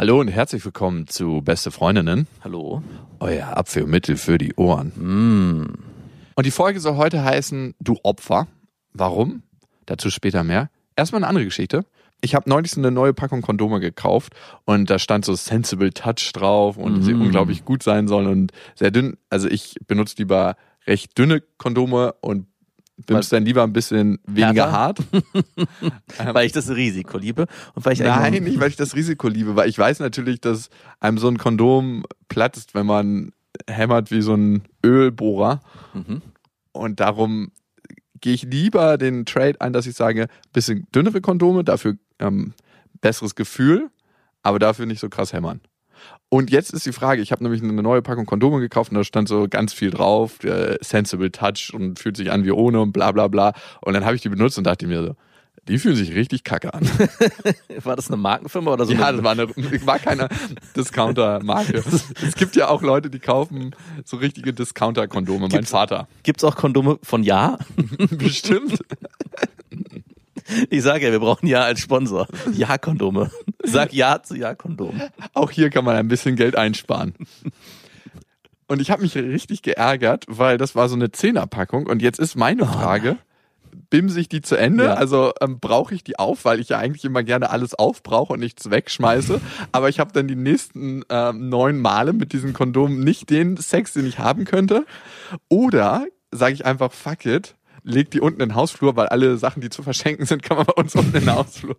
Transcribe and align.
Hallo 0.00 0.18
und 0.18 0.28
herzlich 0.28 0.64
willkommen 0.64 1.08
zu 1.08 1.42
Beste 1.42 1.70
Freundinnen. 1.70 2.26
Hallo. 2.42 2.82
Euer 3.18 3.48
Abführmittel 3.48 4.16
für 4.16 4.38
die 4.38 4.54
Ohren. 4.54 5.76
Und 6.34 6.46
die 6.46 6.50
Folge 6.50 6.80
soll 6.80 6.96
heute 6.96 7.22
heißen 7.22 7.74
Du 7.80 7.98
Opfer. 8.02 8.46
Warum? 8.94 9.42
Dazu 9.84 10.08
später 10.08 10.42
mehr. 10.42 10.70
Erstmal 10.96 11.18
eine 11.18 11.28
andere 11.28 11.44
Geschichte. 11.44 11.84
Ich 12.22 12.34
habe 12.34 12.48
neulich 12.48 12.72
so 12.72 12.80
eine 12.80 12.90
neue 12.90 13.12
Packung 13.12 13.42
Kondome 13.42 13.78
gekauft 13.78 14.32
und 14.64 14.88
da 14.88 14.98
stand 14.98 15.26
so 15.26 15.34
Sensible 15.34 15.92
Touch 15.92 16.32
drauf 16.32 16.78
und 16.78 17.02
sie 17.02 17.12
unglaublich 17.12 17.66
gut 17.66 17.82
sein 17.82 18.08
sollen 18.08 18.26
und 18.28 18.52
sehr 18.74 18.90
dünn. 18.90 19.18
Also 19.28 19.48
ich 19.48 19.74
benutze 19.86 20.14
lieber 20.16 20.56
recht 20.86 21.18
dünne 21.18 21.42
Kondome 21.58 22.14
und 22.22 22.46
benutze 23.06 23.30
dann 23.30 23.44
lieber 23.44 23.62
ein 23.62 23.72
bisschen 23.72 24.18
weniger 24.26 24.70
Härter? 24.70 24.72
hart. 24.72 24.98
weil 26.34 26.46
ich 26.46 26.52
das 26.52 26.70
Risiko 26.70 27.18
liebe 27.18 27.46
und 27.74 27.84
weil 27.84 27.92
ich 27.94 28.00
Nein, 28.00 28.32
nicht, 28.32 28.60
weil 28.60 28.68
ich 28.68 28.76
das 28.76 28.94
Risiko 28.94 29.28
liebe, 29.28 29.56
weil 29.56 29.68
ich 29.68 29.78
weiß 29.78 30.00
natürlich, 30.00 30.40
dass 30.40 30.70
einem 30.98 31.18
so 31.18 31.28
ein 31.28 31.38
Kondom 31.38 32.04
platzt, 32.28 32.74
wenn 32.74 32.86
man 32.86 33.32
hämmert 33.68 34.10
wie 34.10 34.22
so 34.22 34.34
ein 34.34 34.62
Ölbohrer. 34.84 35.60
Mhm. 35.94 36.22
Und 36.72 37.00
darum 37.00 37.50
gehe 38.20 38.34
ich 38.34 38.42
lieber 38.42 38.98
den 38.98 39.24
Trade 39.26 39.60
ein, 39.60 39.72
dass 39.72 39.86
ich 39.86 39.96
sage, 39.96 40.28
bisschen 40.52 40.86
dünnere 40.94 41.20
Kondome, 41.20 41.64
dafür 41.64 41.96
ähm, 42.18 42.54
besseres 43.00 43.34
Gefühl, 43.34 43.90
aber 44.42 44.58
dafür 44.58 44.86
nicht 44.86 45.00
so 45.00 45.08
krass 45.08 45.32
hämmern. 45.32 45.60
Und 46.28 46.50
jetzt 46.50 46.72
ist 46.72 46.86
die 46.86 46.92
Frage, 46.92 47.22
ich 47.22 47.32
habe 47.32 47.42
nämlich 47.42 47.62
eine 47.62 47.82
neue 47.82 48.02
Packung 48.02 48.24
Kondome 48.24 48.60
gekauft 48.60 48.92
und 48.92 48.98
da 48.98 49.04
stand 49.04 49.28
so 49.28 49.48
ganz 49.48 49.72
viel 49.72 49.90
drauf, 49.90 50.44
äh, 50.44 50.78
Sensible 50.80 51.32
Touch 51.32 51.72
und 51.74 51.98
fühlt 51.98 52.16
sich 52.16 52.30
an 52.30 52.44
wie 52.44 52.52
ohne 52.52 52.80
und 52.80 52.92
bla 52.92 53.10
bla 53.10 53.26
bla. 53.26 53.52
Und 53.80 53.94
dann 53.94 54.04
habe 54.04 54.14
ich 54.14 54.22
die 54.22 54.28
benutzt 54.28 54.56
und 54.56 54.64
dachte 54.64 54.86
mir 54.86 55.02
so, 55.02 55.16
die 55.68 55.78
fühlen 55.78 55.96
sich 55.96 56.14
richtig 56.14 56.44
kacke 56.44 56.72
an. 56.74 56.88
war 57.84 57.96
das 57.96 58.08
eine 58.08 58.16
Markenfirma 58.16 58.72
oder 58.72 58.86
so? 58.86 58.92
Ja, 58.92 59.12
das 59.12 59.22
war, 59.22 59.32
eine, 59.32 59.48
war 59.86 59.98
keine 59.98 60.28
Discounter-Marke. 60.76 61.82
Es 62.22 62.34
gibt 62.34 62.56
ja 62.56 62.68
auch 62.68 62.82
Leute, 62.82 63.10
die 63.10 63.18
kaufen 63.18 63.74
so 64.04 64.16
richtige 64.16 64.52
Discounter-Kondome. 64.52 65.48
Mein 65.50 65.64
Vater. 65.64 66.08
Gibt's 66.22 66.44
auch 66.44 66.56
Kondome 66.56 66.98
von 67.02 67.22
Ja? 67.22 67.58
Bestimmt. 68.10 68.80
Ich 70.70 70.82
sage 70.82 71.06
ja, 71.06 71.12
wir 71.12 71.20
brauchen 71.20 71.46
Ja 71.46 71.62
als 71.62 71.80
Sponsor. 71.80 72.26
Ja-Kondome. 72.52 73.30
Sag 73.62 73.92
Ja 73.92 74.22
zu 74.22 74.36
Ja-Kondom. 74.36 75.00
Auch 75.34 75.50
hier 75.50 75.70
kann 75.70 75.84
man 75.84 75.96
ein 75.96 76.08
bisschen 76.08 76.36
Geld 76.36 76.56
einsparen. 76.56 77.14
Und 78.66 78.80
ich 78.80 78.90
habe 78.90 79.02
mich 79.02 79.16
richtig 79.16 79.62
geärgert, 79.62 80.24
weil 80.28 80.58
das 80.58 80.74
war 80.74 80.88
so 80.88 80.94
eine 80.94 81.10
Zehnerpackung. 81.10 81.86
Und 81.86 82.02
jetzt 82.02 82.20
ist 82.20 82.36
meine 82.36 82.66
Frage, 82.66 83.16
bimse 83.90 84.20
ich 84.20 84.28
die 84.28 84.42
zu 84.42 84.56
Ende? 84.56 84.84
Ja. 84.84 84.94
Also 84.94 85.32
ähm, 85.40 85.58
brauche 85.58 85.94
ich 85.94 86.04
die 86.04 86.18
auf, 86.18 86.44
weil 86.44 86.60
ich 86.60 86.68
ja 86.68 86.78
eigentlich 86.78 87.04
immer 87.04 87.22
gerne 87.22 87.50
alles 87.50 87.74
aufbrauche 87.74 88.34
und 88.34 88.40
nichts 88.40 88.70
wegschmeiße. 88.70 89.40
Aber 89.72 89.88
ich 89.88 89.98
habe 89.98 90.12
dann 90.12 90.28
die 90.28 90.36
nächsten 90.36 91.02
ähm, 91.08 91.48
neun 91.48 91.80
Male 91.80 92.12
mit 92.12 92.32
diesem 92.32 92.52
Kondom 92.52 93.00
nicht 93.00 93.30
den 93.30 93.56
Sex, 93.56 93.92
den 93.92 94.06
ich 94.06 94.18
haben 94.18 94.44
könnte. 94.44 94.86
Oder 95.48 96.06
sage 96.30 96.54
ich 96.54 96.64
einfach, 96.64 96.92
fuck 96.92 97.26
it, 97.26 97.56
leg 97.82 98.10
die 98.10 98.20
unten 98.20 98.40
in 98.40 98.50
den 98.50 98.54
Hausflur, 98.54 98.96
weil 98.96 99.08
alle 99.08 99.36
Sachen, 99.36 99.60
die 99.60 99.70
zu 99.70 99.82
verschenken 99.82 100.26
sind, 100.26 100.42
kann 100.42 100.56
man 100.56 100.66
bei 100.66 100.74
uns 100.74 100.94
unten 100.94 101.16
in 101.16 101.24
den 101.24 101.34
Hausflur. 101.34 101.76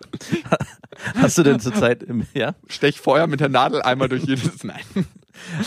Hast 1.16 1.38
du 1.38 1.44
denn 1.44 1.60
zurzeit, 1.60 2.06
ja? 2.34 2.56
Stech 2.68 3.00
Feuer 3.00 3.28
mit 3.28 3.40
der 3.40 3.50
Nadel 3.50 3.82
einmal 3.82 4.10
durch 4.10 4.24
jedes, 4.24 4.64
nein. 4.64 4.82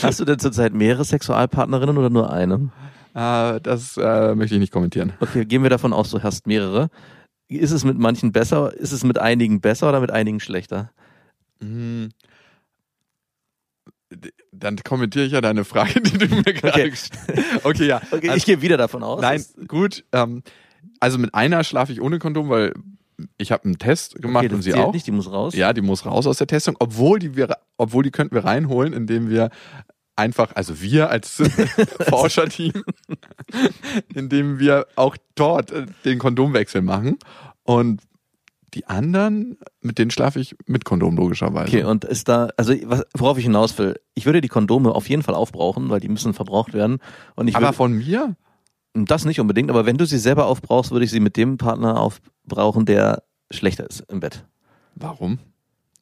Hast 0.01 0.19
du 0.19 0.25
denn 0.25 0.39
zurzeit 0.39 0.73
mehrere 0.73 1.03
Sexualpartnerinnen 1.03 1.97
oder 1.97 2.09
nur 2.09 2.31
eine? 2.31 2.71
Äh, 3.13 3.59
das 3.61 3.97
äh, 3.97 4.35
möchte 4.35 4.55
ich 4.55 4.59
nicht 4.59 4.73
kommentieren. 4.73 5.13
Okay, 5.19 5.45
gehen 5.45 5.63
wir 5.63 5.69
davon 5.69 5.93
aus, 5.93 6.11
du 6.11 6.21
hast 6.21 6.47
mehrere. 6.47 6.89
Ist 7.47 7.71
es 7.71 7.83
mit 7.83 7.97
manchen 7.97 8.31
besser? 8.31 8.73
Ist 8.73 8.91
es 8.91 9.03
mit 9.03 9.19
einigen 9.19 9.61
besser 9.61 9.89
oder 9.89 9.99
mit 9.99 10.11
einigen 10.11 10.39
schlechter? 10.39 10.91
Hm. 11.61 12.09
Dann 14.51 14.77
kommentiere 14.77 15.25
ich 15.25 15.31
ja 15.33 15.41
deine 15.41 15.65
Frage, 15.65 16.01
die 16.01 16.17
du 16.17 16.27
mir 16.35 16.43
gerade 16.43 16.67
Okay. 16.81 16.89
gestellt 16.89 17.19
hast. 17.53 17.65
Okay, 17.65 17.87
ja. 17.87 18.01
Okay, 18.11 18.29
Also- 18.29 18.37
ich 18.37 18.45
gehe 18.45 18.61
wieder 18.61 18.77
davon 18.77 19.03
aus. 19.03 19.21
Nein, 19.21 19.43
gut. 19.67 20.03
Ähm, 20.11 20.43
also 20.99 21.17
mit 21.17 21.33
einer 21.35 21.63
schlafe 21.63 21.91
ich 21.91 22.01
ohne 22.01 22.19
Kondom, 22.19 22.49
weil 22.49 22.73
ich 23.37 23.51
habe 23.51 23.65
einen 23.65 23.77
Test 23.77 24.15
gemacht 24.21 24.45
okay, 24.45 24.53
und 24.55 24.61
sie 24.61 24.73
auch. 24.73 24.91
nicht, 24.93 25.07
die 25.07 25.11
muss 25.11 25.31
raus. 25.31 25.55
Ja, 25.55 25.71
die 25.73 25.81
muss 25.81 26.05
raus 26.05 26.27
aus 26.27 26.37
der 26.37 26.47
Testung, 26.47 26.75
obwohl 26.79 27.19
die 27.19 27.35
wir, 27.35 27.57
obwohl 27.77 28.03
die 28.03 28.11
könnten 28.11 28.35
wir 28.35 28.43
reinholen, 28.45 28.91
indem 28.93 29.29
wir 29.29 29.49
einfach, 30.17 30.53
also 30.55 30.81
wir 30.81 31.09
als 31.09 31.41
Forscherteam, 32.09 32.73
indem 34.13 34.59
wir 34.59 34.87
auch 34.95 35.17
dort 35.35 35.71
äh, 35.71 35.85
den 36.03 36.19
Kondomwechsel 36.19 36.81
machen 36.81 37.17
und 37.63 38.01
die 38.75 38.85
anderen, 38.87 39.57
mit 39.81 39.97
denen 39.97 40.11
schlafe 40.11 40.39
ich 40.39 40.55
mit 40.65 40.85
Kondom 40.85 41.15
logischerweise. 41.15 41.67
Okay, 41.67 41.83
und 41.83 42.03
ist 42.03 42.27
da, 42.27 42.49
also 42.57 42.73
worauf 43.13 43.37
ich 43.37 43.45
hinaus 43.45 43.77
will, 43.77 43.95
ich 44.13 44.25
würde 44.25 44.41
die 44.41 44.49
Kondome 44.49 44.93
auf 44.93 45.07
jeden 45.09 45.23
Fall 45.23 45.33
aufbrauchen, 45.33 45.89
weil 45.89 46.01
die 46.01 46.09
müssen 46.09 46.33
verbraucht 46.33 46.73
werden. 46.73 46.99
Und 47.35 47.47
ich 47.47 47.55
Aber 47.55 47.73
von 47.73 47.93
mir? 47.93 48.35
das 48.93 49.25
nicht 49.25 49.39
unbedingt, 49.39 49.69
aber 49.69 49.85
wenn 49.85 49.97
du 49.97 50.05
sie 50.05 50.17
selber 50.17 50.45
aufbrauchst, 50.45 50.91
würde 50.91 51.05
ich 51.05 51.11
sie 51.11 51.19
mit 51.19 51.35
dem 51.35 51.57
Partner 51.57 51.99
aufbrauchen, 51.99 52.85
der 52.85 53.23
schlechter 53.51 53.89
ist 53.89 54.01
im 54.09 54.19
Bett. 54.21 54.45
Warum? 54.95 55.39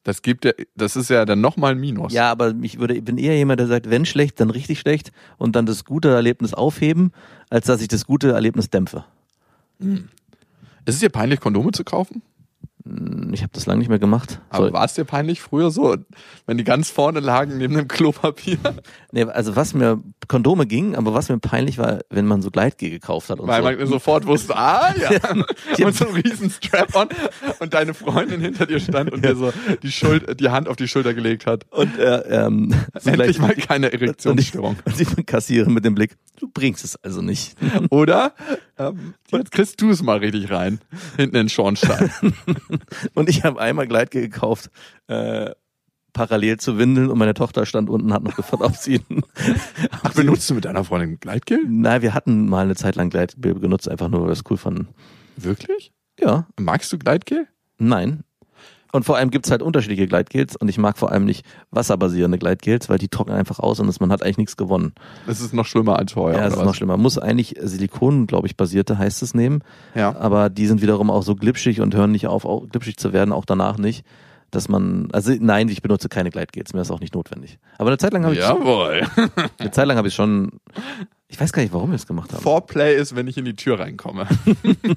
Das 0.04 0.22
gibt 0.22 0.46
ja, 0.46 0.52
das 0.76 0.96
ist 0.96 1.10
ja 1.10 1.26
dann 1.26 1.42
nochmal 1.42 1.72
ein 1.72 1.80
Minus. 1.80 2.12
Ja, 2.12 2.30
aber 2.30 2.54
ich 2.62 2.78
würde, 2.78 3.02
bin 3.02 3.18
eher 3.18 3.38
jemand, 3.38 3.60
der 3.62 3.68
sagt, 3.68 3.90
wenn 3.90 4.06
schlecht, 4.06 4.40
dann 4.40 4.50
richtig 4.50 4.80
schlecht 4.80 5.12
und 5.38 5.56
dann 5.56 5.66
das 5.66 5.86
gute 5.86 6.10
Erlebnis 6.10 6.54
aufheben, 6.54 7.14
als 7.50 7.68
dass 7.68 7.82
ich 7.82 7.88
das 7.88 8.06
gute 8.06 8.34
Erlebnis 8.34 8.70
dämpfe. 8.70 9.06
Ist 9.80 10.96
es 10.96 11.00
dir 11.00 11.10
peinlich, 11.10 11.40
Kondome 11.40 11.72
zu 11.72 11.84
kaufen? 11.84 12.22
Ich 13.32 13.42
habe 13.42 13.52
das 13.54 13.66
lange 13.66 13.80
nicht 13.80 13.88
mehr 13.88 14.00
gemacht. 14.00 14.42
Aber 14.50 14.68
So, 14.68 14.74
war 14.74 14.84
es 14.84 14.94
dir 14.94 15.06
peinlich 15.06 15.42
früher 15.42 15.72
so, 15.72 15.96
wenn 16.46 16.58
die 16.58 16.66
ganz 16.66 16.90
vorne 16.90 17.22
lagen 17.22 17.58
neben 17.58 17.76
dem 17.76 17.88
Klopapier? 17.88 18.58
nee, 19.14 19.24
also 19.24 19.56
was 19.56 19.74
mir 19.74 20.02
Kondome 20.28 20.66
ging, 20.66 20.96
aber 20.96 21.14
was 21.14 21.30
mir 21.30 21.38
peinlich 21.40 21.78
war, 21.78 22.00
wenn 22.10 22.26
man 22.26 22.42
so 22.42 22.52
Gleitgel 22.52 22.90
gekauft 22.90 23.30
hat 23.30 23.40
und 23.40 23.48
Weil 23.48 23.64
so. 23.64 23.80
man 23.80 23.88
sofort 23.88 24.26
wusste, 24.26 24.56
ah 24.56 24.94
ja. 24.96 25.10
Und 25.86 25.96
so 25.96 26.08
ein 26.08 26.16
riesen 26.16 26.50
Strap-on 26.50 27.10
und 27.60 27.74
deine 27.74 27.94
Freundin 27.94 28.40
hinter 28.42 28.66
dir 28.66 28.80
stand 28.80 29.12
und 29.12 29.26
dir 29.26 29.36
so 29.36 29.52
die, 29.82 29.92
Schuld, 29.92 30.40
die 30.40 30.50
Hand 30.50 30.68
auf 30.68 30.76
die 30.76 30.88
Schulter 30.88 31.14
gelegt 31.14 31.46
hat. 31.46 31.66
und 31.72 31.98
äh, 31.98 32.46
ähm, 32.46 32.74
so 33.00 33.10
Endlich 33.10 33.40
mal 33.40 33.54
keine 33.56 33.88
und 33.88 33.94
ich, 33.96 34.02
Erektionsstörung. 34.02 34.78
und 34.86 35.00
die 35.00 35.24
Kassiererin 35.24 35.74
mit 35.74 35.84
dem 35.84 35.96
Blick, 35.96 36.16
du 36.40 36.50
bringst 36.54 36.84
es 36.84 36.96
also 37.04 37.22
nicht. 37.22 37.56
Oder 37.90 38.34
ähm, 38.78 39.16
jetzt 39.32 39.52
kriegst 39.52 39.82
du 39.82 39.90
es 39.90 40.02
mal 40.02 40.18
richtig 40.18 40.52
rein. 40.52 40.80
Hinten 41.18 41.36
in 41.36 41.44
den 41.44 41.50
Schornstein. 41.50 42.12
Und 43.14 43.30
ich 43.30 43.44
habe 43.44 43.60
einmal 43.60 43.88
Gleitgel 43.88 44.22
gekauft, 44.22 44.70
äh, 45.08 45.52
parallel 46.14 46.58
zu 46.58 46.78
Windeln 46.78 47.10
und 47.10 47.18
meine 47.18 47.34
Tochter 47.34 47.66
stand 47.66 47.90
unten, 47.90 48.14
hat 48.14 48.24
noch 48.24 48.36
gefragt, 48.36 48.64
ob 48.64 48.76
sie 48.76 49.02
Ach, 50.04 50.14
benutzt 50.16 50.50
du 50.50 50.54
mit 50.56 50.66
deiner 50.66 50.84
Freundin 50.84 51.20
Gleitgel? 51.20 51.60
Nein, 51.68 52.02
wir 52.02 52.14
hatten 52.14 52.48
mal 52.48 52.64
eine 52.66 52.76
Zeit 52.76 52.96
lang 52.96 53.10
Gleitgel 53.10 53.60
genutzt, 53.60 53.90
einfach 53.90 54.10
nur, 54.10 54.22
weil 54.22 54.28
wir 54.30 54.34
es 54.34 54.44
cool 54.50 54.58
fanden. 54.58 54.88
Wirklich? 55.36 55.92
Ja, 56.20 56.48
Magst 56.60 56.92
du 56.94 56.98
Gleitgel? 56.98 57.48
nein. 57.78 58.24
Und 58.96 59.06
vor 59.06 59.18
allem 59.18 59.32
gibt's 59.32 59.50
halt 59.50 59.64
unterschiedliche 59.64 60.06
Gleitgels 60.06 60.56
und 60.56 60.68
ich 60.70 60.78
mag 60.78 61.00
vor 61.00 61.12
allem 61.12 61.26
nicht 61.26 61.44
wasserbasierende 61.72 62.38
Gleitgels, 62.38 62.90
weil 62.90 63.00
die 63.00 63.08
trocknen 63.08 63.36
einfach 63.36 63.58
aus 63.58 63.80
und 63.80 64.00
man 64.00 64.12
hat 64.12 64.22
eigentlich 64.22 64.38
nichts 64.38 64.56
gewonnen. 64.56 64.94
Das 65.26 65.42
ist 65.42 65.52
noch 65.52 65.66
schlimmer 65.66 65.98
als 65.98 66.12
vorher. 66.12 66.38
Ja, 66.38 66.44
das 66.46 66.54
ist 66.54 66.60
noch 66.60 66.68
was? 66.68 66.76
schlimmer. 66.78 66.94
Man 66.94 67.02
muss 67.02 67.18
eigentlich 67.18 67.56
Silikon, 67.60 68.28
glaube 68.28 68.46
ich, 68.46 68.56
basierte 68.56 69.00
heißt 69.00 69.24
es 69.24 69.34
nehmen, 69.34 69.64
Ja. 69.96 70.16
aber 70.16 70.52
die 70.52 70.68
sind 70.68 70.84
wiederum 70.84 71.10
auch 71.10 71.24
so 71.24 71.34
glitschig 71.34 71.82
und 71.82 71.96
hören 71.96 72.12
nicht 72.12 72.28
auf, 72.28 72.46
auch 72.46 72.70
glitschig 72.70 72.98
zu 72.98 73.14
werden, 73.14 73.32
auch 73.32 73.46
danach 73.46 73.80
nicht. 73.80 74.06
Dass 74.54 74.70
man, 74.70 75.10
also 75.12 75.34
nein, 75.40 75.68
ich 75.68 75.82
benutze 75.82 76.10
keine 76.10 76.30
Gleitgels, 76.30 76.74
mir 76.74 76.82
ist 76.82 76.92
auch 76.92 77.00
nicht 77.00 77.16
notwendig. 77.16 77.58
Aber 77.80 77.90
eine 77.90 77.98
Zeit 77.98 78.14
lang 78.14 78.24
habe 78.24 78.36
ich, 78.36 78.42
Jawohl. 78.42 79.02
eine 79.58 79.72
Zeit 79.72 79.88
lang 79.88 79.98
habe 79.98 80.10
ich 80.10 80.14
schon, 80.14 80.60
ich 81.28 81.42
weiß 81.42 81.52
gar 81.54 81.64
nicht, 81.64 81.74
warum 81.74 81.90
wir 81.90 81.96
es 81.96 82.06
gemacht 82.06 82.32
haben. 82.32 82.44
Foreplay 82.44 82.96
ist, 82.96 83.16
wenn 83.16 83.28
ich 83.28 83.36
in 83.36 83.46
die 83.46 83.56
Tür 83.56 83.80
reinkomme. 83.80 84.28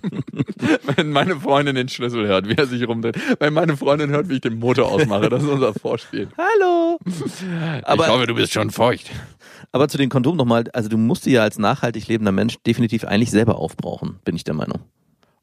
wenn 0.96 1.10
meine 1.10 1.40
Freundin 1.40 1.74
den 1.74 1.88
Schlüssel 1.88 2.26
hört, 2.26 2.50
wie 2.50 2.54
er 2.54 2.66
sich 2.66 2.86
rumdreht. 2.86 3.18
Wenn 3.38 3.54
meine 3.54 3.78
Freundin 3.78 4.10
hört, 4.10 4.28
wie 4.28 4.34
ich 4.34 4.40
den 4.42 4.58
Motor 4.58 4.92
ausmache. 4.92 5.30
Das 5.30 5.42
ist 5.42 5.48
unser 5.48 5.72
Vorspiel. 5.72 6.28
Hallo! 6.36 6.98
Aber, 7.82 8.04
ich 8.04 8.10
hoffe, 8.10 8.26
du 8.26 8.34
bist 8.34 8.52
schon 8.52 8.70
feucht. 8.70 9.10
aber 9.72 9.88
zu 9.88 9.96
den 9.96 10.10
Kondomen 10.10 10.36
nochmal, 10.36 10.64
also 10.74 10.90
du 10.90 10.98
musst 10.98 11.24
die 11.24 11.30
ja 11.30 11.40
als 11.40 11.58
nachhaltig 11.58 12.08
lebender 12.08 12.32
Mensch 12.32 12.58
definitiv 12.66 13.04
eigentlich 13.04 13.30
selber 13.30 13.56
aufbrauchen, 13.56 14.18
bin 14.22 14.36
ich 14.36 14.44
der 14.44 14.52
Meinung. 14.52 14.80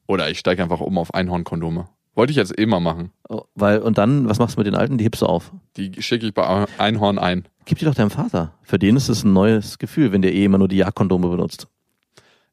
Oder 0.06 0.30
ich 0.30 0.38
steige 0.38 0.62
einfach 0.62 0.80
um 0.80 0.98
auf 0.98 1.12
Einhornkondome. 1.14 1.88
Wollte 2.14 2.30
ich 2.30 2.36
jetzt 2.36 2.58
eh 2.58 2.66
mal 2.66 2.80
machen. 2.80 3.10
Oh, 3.28 3.42
Weil, 3.54 3.80
und 3.80 3.98
dann, 3.98 4.28
was 4.28 4.38
machst 4.38 4.56
du 4.56 4.60
mit 4.60 4.66
den 4.66 4.76
alten? 4.76 4.98
Die 4.98 5.04
hebst 5.04 5.22
du 5.22 5.26
auf. 5.26 5.52
Die 5.76 6.00
schicke 6.00 6.26
ich 6.26 6.34
bei 6.34 6.66
Einhorn 6.78 7.18
ein. 7.18 7.44
Gib 7.64 7.78
die 7.78 7.84
doch 7.84 7.94
deinem 7.94 8.10
Vater. 8.10 8.54
Für 8.62 8.78
den 8.78 8.96
ist 8.96 9.08
es 9.08 9.24
ein 9.24 9.32
neues 9.32 9.78
Gefühl, 9.78 10.12
wenn 10.12 10.22
der 10.22 10.32
eh 10.32 10.44
immer 10.44 10.58
nur 10.58 10.68
die 10.68 10.76
Jagdkondome 10.76 11.28
benutzt. 11.28 11.66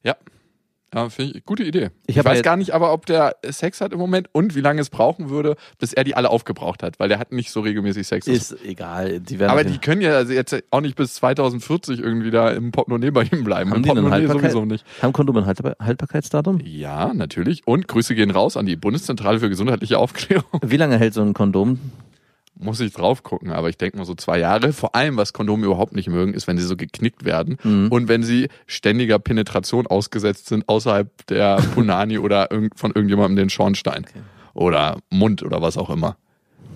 Ja. 0.04 0.16
Ja, 0.94 1.08
finde 1.10 1.38
ich 1.38 1.46
gute 1.46 1.64
Idee. 1.64 1.90
Ich 2.06 2.18
Ich, 2.18 2.26
weiß 2.26 2.36
jetzt- 2.40 2.44
gar 2.44 2.58
nicht 2.58 2.72
aber, 2.74 2.92
ob 2.92 3.06
der 3.06 3.38
Sex 3.50 3.80
hat 3.80 3.94
im 3.94 4.00
Moment 4.00 4.28
und 4.34 4.56
wie 4.56 4.62
lange 4.62 4.82
es 4.82 4.90
brauchen 4.90 5.30
würde, 5.30 5.56
bis 5.80 5.94
er 5.94 6.04
die 6.04 6.16
alle 6.16 6.30
aufgebraucht 6.30 6.84
hat, 6.84 7.00
weil 7.00 7.08
der 7.08 7.18
hat 7.18 7.32
nicht 7.32 7.52
so 7.52 7.62
regelmäßig 7.62 8.06
Sex. 8.08 8.28
Ist 8.28 8.58
egal. 8.66 9.22
Die 9.22 9.40
werden 9.40 9.52
aber 9.52 9.64
die 9.64 9.78
können 9.78 10.02
ja 10.02 10.12
also 10.16 10.34
jetzt 10.34 10.54
auch 10.70 10.82
nicht 10.82 10.96
bis 10.98 11.14
2040 11.14 12.00
irgendwie 12.00 12.30
da 12.32 12.50
im 12.52 12.72
Portemonnaie 12.72 13.12
bei 13.12 13.24
ihm 13.24 13.44
bleiben. 13.46 13.70
haben 13.72 13.78
Im 13.78 13.84
Portemonnaie 13.86 14.28
sowieso 14.28 14.66
nicht. 14.66 14.86
Haben 15.02 15.14
Kondome 15.14 15.40
ein 15.40 15.46
Haltbar 15.46 15.76
Haltbarkeitsdatum? 15.80 16.60
Ja, 16.66 17.14
natürlich. 17.14 17.62
Und 17.66 17.88
Grüße 17.88 18.14
gehen 18.14 18.32
raus 18.32 18.58
an 18.58 18.66
die 18.66 18.76
Bundeszentrale 18.76 19.40
für 19.40 19.48
gesundheitliche 19.50 19.98
Aufklärung. 19.98 20.60
Wie 20.62 20.78
lange 20.78 20.98
hält 20.98 21.14
so 21.14 21.22
ein 21.22 21.34
Kondom? 21.34 21.80
Muss 22.64 22.80
ich 22.80 22.94
drauf 22.94 23.24
gucken, 23.24 23.52
aber 23.52 23.70
ich 23.70 23.78
denke 23.78 23.98
mal 23.98 24.06
so 24.06 24.14
zwei 24.16 24.38
Jahre. 24.38 24.72
Vor 24.72 24.94
allem, 24.96 25.18
was 25.18 25.34
Kondome 25.34 25.66
überhaupt 25.66 25.94
nicht 25.96 26.08
mögen, 26.10 26.34
ist, 26.34 26.46
wenn 26.48 26.58
sie 26.58 26.64
so 26.66 26.76
geknickt 26.78 27.26
werden 27.26 27.58
Mhm. 27.64 27.88
und 27.90 28.08
wenn 28.08 28.22
sie 28.24 28.50
ständiger 28.68 29.18
Penetration 29.20 29.88
ausgesetzt 29.88 30.48
sind 30.48 30.70
außerhalb 30.70 31.26
der 31.28 31.56
Punani 31.74 32.20
oder 32.20 32.50
von 32.76 32.92
irgendjemandem 32.92 33.36
den 33.38 33.50
Schornstein 33.50 34.06
oder 34.54 34.98
Mund 35.10 35.42
oder 35.44 35.62
was 35.62 35.78
auch 35.78 35.90
immer. 35.90 36.18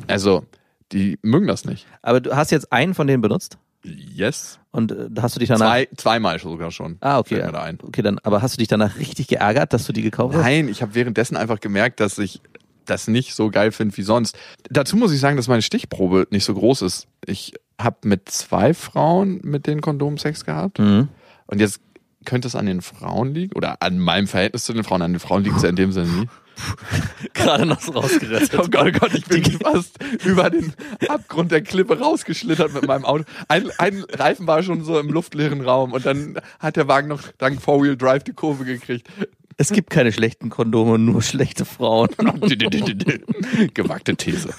Also, 0.08 0.44
die 0.92 1.20
mögen 1.22 1.48
das 1.48 1.66
nicht. 1.66 1.86
Aber 2.02 2.20
du 2.20 2.36
hast 2.36 2.52
jetzt 2.52 2.72
einen 2.72 2.94
von 2.94 3.06
denen 3.08 3.22
benutzt 3.22 3.58
Yes. 3.84 4.60
und 4.72 4.92
äh, 4.92 5.10
hast 5.22 5.36
du 5.36 5.40
dich 5.40 5.50
danach. 5.50 5.68
Zwei, 5.68 5.88
zweimal 5.96 6.40
sogar 6.40 6.72
schon. 6.72 6.98
Ah, 7.02 7.20
okay. 7.20 7.36
Fällt 7.36 7.46
mir 7.46 7.52
da 7.52 7.62
ein. 7.62 7.78
Okay, 7.84 8.02
dann, 8.02 8.18
aber 8.24 8.42
hast 8.42 8.56
du 8.56 8.58
dich 8.58 8.68
danach 8.68 8.98
richtig 8.98 9.28
geärgert, 9.28 9.74
dass 9.74 9.86
du 9.86 9.94
die 9.94 10.02
gekauft 10.02 10.34
hast? 10.34 10.42
Nein, 10.42 10.68
ich 10.70 10.82
habe 10.82 10.96
währenddessen 10.96 11.38
einfach 11.38 11.60
gemerkt, 11.60 12.00
dass 12.00 12.18
ich 12.18 12.42
das 12.86 13.08
nicht 13.08 13.36
so 13.36 13.50
geil 13.50 13.72
finde 13.72 13.96
wie 13.98 14.04
sonst. 14.04 14.38
Dazu 14.70 14.98
muss 14.98 15.12
ich 15.12 15.20
sagen, 15.20 15.38
dass 15.38 15.48
meine 15.48 15.62
Stichprobe 15.62 16.28
nicht 16.32 16.46
so 16.46 16.54
groß 16.54 16.82
ist. 16.84 17.08
Ich 17.26 17.54
habe 17.80 17.98
mit 18.04 18.30
zwei 18.30 18.74
Frauen 18.74 19.40
mit 19.44 19.68
den 19.68 19.82
Kondomen 19.82 20.18
Sex 20.18 20.46
gehabt. 20.46 20.80
Mhm. 20.80 21.10
Und 21.48 21.60
jetzt 21.60 21.82
könnte 22.26 22.48
es 22.48 22.56
an 22.56 22.66
den 22.66 22.82
Frauen 22.82 23.34
liegen 23.34 23.56
oder 23.56 23.82
an 23.82 24.00
meinem 24.00 24.28
Verhältnis 24.28 24.66
zu 24.66 24.74
den 24.74 24.84
Frauen. 24.84 25.02
An 25.02 25.14
den 25.14 25.20
Frauen 25.20 25.44
liegt 25.44 25.58
es 25.58 25.64
ja 25.64 25.70
in 25.70 25.76
dem 25.76 25.92
Sinne 25.92 26.08
nie. 26.08 26.28
Gerade 27.34 27.66
noch 27.66 27.82
so 27.82 27.92
rausgerettet. 27.92 28.56
Oh 28.58 28.68
Gott, 28.70 28.88
oh 28.88 29.00
Gott, 29.00 29.14
ich 29.14 29.26
bin 29.26 29.44
fast 29.44 29.98
über 30.24 30.50
den 30.50 30.74
Abgrund 31.08 31.52
der 31.52 31.62
Klippe 31.62 32.00
rausgeschlittert 32.00 32.74
mit 32.74 32.88
meinem 32.88 33.06
Auto. 33.06 33.26
Ein, 33.48 33.70
ein 33.78 34.04
Reifen 34.12 34.48
war 34.48 34.64
schon 34.64 34.84
so 34.84 35.00
im 35.00 35.10
luftleeren 35.10 35.62
Raum 35.62 35.92
und 35.92 36.06
dann 36.06 36.40
hat 36.60 36.78
der 36.78 36.88
Wagen 36.88 37.10
noch 37.10 37.22
dank 37.38 37.62
Four-Wheel 37.62 37.98
Drive 37.98 38.24
die 38.24 38.34
Kurve 38.34 38.66
gekriegt. 38.66 39.08
Es 39.58 39.72
gibt 39.72 39.90
keine 39.90 40.12
schlechten 40.12 40.50
Kondome, 40.50 41.00
nur 41.00 41.22
schlechte 41.22 41.66
Frauen. 41.66 42.10
Gewagte 43.74 44.16
These. 44.16 44.54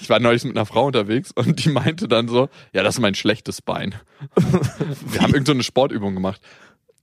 Ich 0.00 0.08
war 0.08 0.18
neulich 0.18 0.44
mit 0.44 0.56
einer 0.56 0.66
Frau 0.66 0.86
unterwegs 0.86 1.30
und 1.32 1.64
die 1.64 1.68
meinte 1.68 2.08
dann 2.08 2.28
so, 2.28 2.48
ja, 2.72 2.82
das 2.82 2.96
ist 2.96 3.00
mein 3.00 3.14
schlechtes 3.14 3.62
Bein. 3.62 3.94
Wir 5.06 5.20
haben 5.20 5.32
irgend 5.32 5.46
so 5.46 5.52
eine 5.52 5.62
Sportübung 5.62 6.14
gemacht. 6.14 6.40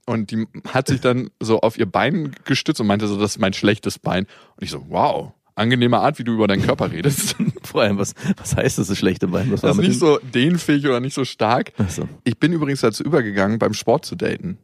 Und 0.07 0.29
die 0.29 0.45
hat 0.67 0.87
sich 0.87 1.01
dann 1.01 1.31
so 1.39 1.61
auf 1.61 1.79
ihr 1.79 1.87
Bein 1.87 2.35
gestützt 2.43 2.79
und 2.79 2.87
meinte 2.87 3.07
so, 3.07 3.19
das 3.19 3.31
ist 3.31 3.39
mein 3.39 3.53
schlechtes 3.53 3.97
Bein. 3.97 4.27
Und 4.55 4.63
ich 4.63 4.69
so, 4.69 4.85
wow, 4.89 5.33
angenehme 5.55 5.99
Art, 5.99 6.19
wie 6.19 6.23
du 6.23 6.33
über 6.33 6.47
deinen 6.47 6.61
Körper 6.61 6.91
redest. 6.91 7.35
Vor 7.63 7.81
allem, 7.81 7.97
was, 7.97 8.13
was 8.37 8.55
heißt 8.55 8.77
das, 8.77 8.87
das 8.87 8.97
schlechte 8.97 9.27
Bein? 9.27 9.51
Was 9.51 9.61
Das 9.61 9.77
ist 9.77 9.87
nicht 9.87 9.99
so 9.99 10.19
dehnfähig 10.19 10.85
oder 10.85 10.99
nicht 10.99 11.15
so 11.15 11.25
stark. 11.25 11.71
So. 11.89 12.07
Ich 12.23 12.37
bin 12.37 12.53
übrigens 12.53 12.81
dazu 12.81 13.03
übergegangen, 13.03 13.57
beim 13.57 13.73
Sport 13.73 14.05
zu 14.05 14.15
daten. 14.15 14.59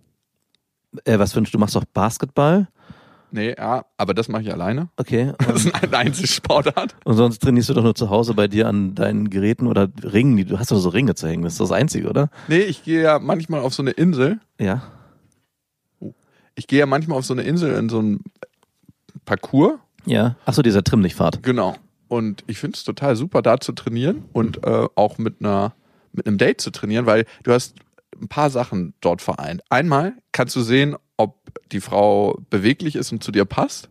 Äh, 1.05 1.19
was 1.19 1.33
für 1.33 1.41
ein, 1.41 1.45
du 1.45 1.57
machst 1.57 1.75
doch 1.75 1.85
Basketball? 1.85 2.67
Nee, 3.33 3.55
ja, 3.57 3.85
aber 3.97 4.13
das 4.13 4.27
mache 4.27 4.41
ich 4.41 4.51
alleine. 4.51 4.89
Okay. 4.97 5.33
Das 5.47 5.65
ist 5.65 5.73
eine 5.73 5.97
Einzelsportart. 5.97 6.95
und 7.05 7.15
sonst 7.15 7.41
trainierst 7.41 7.69
du 7.69 7.73
doch 7.73 7.83
nur 7.83 7.95
zu 7.95 8.09
Hause 8.09 8.33
bei 8.33 8.47
dir 8.47 8.67
an 8.67 8.93
deinen 8.93 9.29
Geräten 9.29 9.67
oder 9.67 9.88
Ringen. 10.03 10.35
Die, 10.35 10.45
du 10.45 10.59
hast 10.59 10.71
doch 10.71 10.79
so 10.79 10.89
Ringe 10.89 11.15
zu 11.15 11.27
hängen. 11.27 11.43
Das 11.43 11.53
ist 11.53 11.61
das 11.61 11.71
Einzige, 11.71 12.09
oder? 12.09 12.29
Nee, 12.47 12.59
ich 12.59 12.83
gehe 12.83 13.01
ja 13.01 13.19
manchmal 13.19 13.61
auf 13.61 13.73
so 13.73 13.83
eine 13.83 13.91
Insel. 13.91 14.39
Ja. 14.59 14.83
Ich 16.55 16.67
gehe 16.67 16.79
ja 16.79 16.85
manchmal 16.85 17.17
auf 17.17 17.25
so 17.25 17.33
eine 17.33 17.43
Insel 17.43 17.73
in 17.75 17.88
so 17.88 17.99
einen 17.99 18.23
Parcours. 19.25 19.79
Ja. 20.05 20.35
Achso, 20.45 20.61
dieser 20.61 20.83
Trimmlichtfahrt. 20.83 21.41
Genau. 21.43 21.75
Und 22.07 22.43
ich 22.47 22.59
finde 22.59 22.75
es 22.75 22.83
total 22.83 23.15
super, 23.15 23.41
da 23.41 23.59
zu 23.59 23.71
trainieren 23.71 24.25
und 24.33 24.65
äh, 24.65 24.88
auch 24.95 25.17
mit 25.17 25.35
einer 25.39 25.73
mit 26.13 26.27
einem 26.27 26.38
Date 26.38 26.59
zu 26.59 26.71
trainieren, 26.71 27.05
weil 27.05 27.25
du 27.43 27.53
hast 27.53 27.75
ein 28.19 28.28
paar 28.28 28.50
Sachen 28.50 28.94
dort 29.02 29.22
vereint. 29.22 29.62
Einmal 29.69 30.13
kannst 30.31 30.56
du 30.56 30.62
sehen, 30.62 30.96
ob 31.18 31.38
die 31.72 31.81
Frau 31.81 32.40
beweglich 32.50 32.96
ist 32.96 33.12
und 33.12 33.24
zu 33.24 33.31
dir 33.31 33.46
passt 33.46 33.90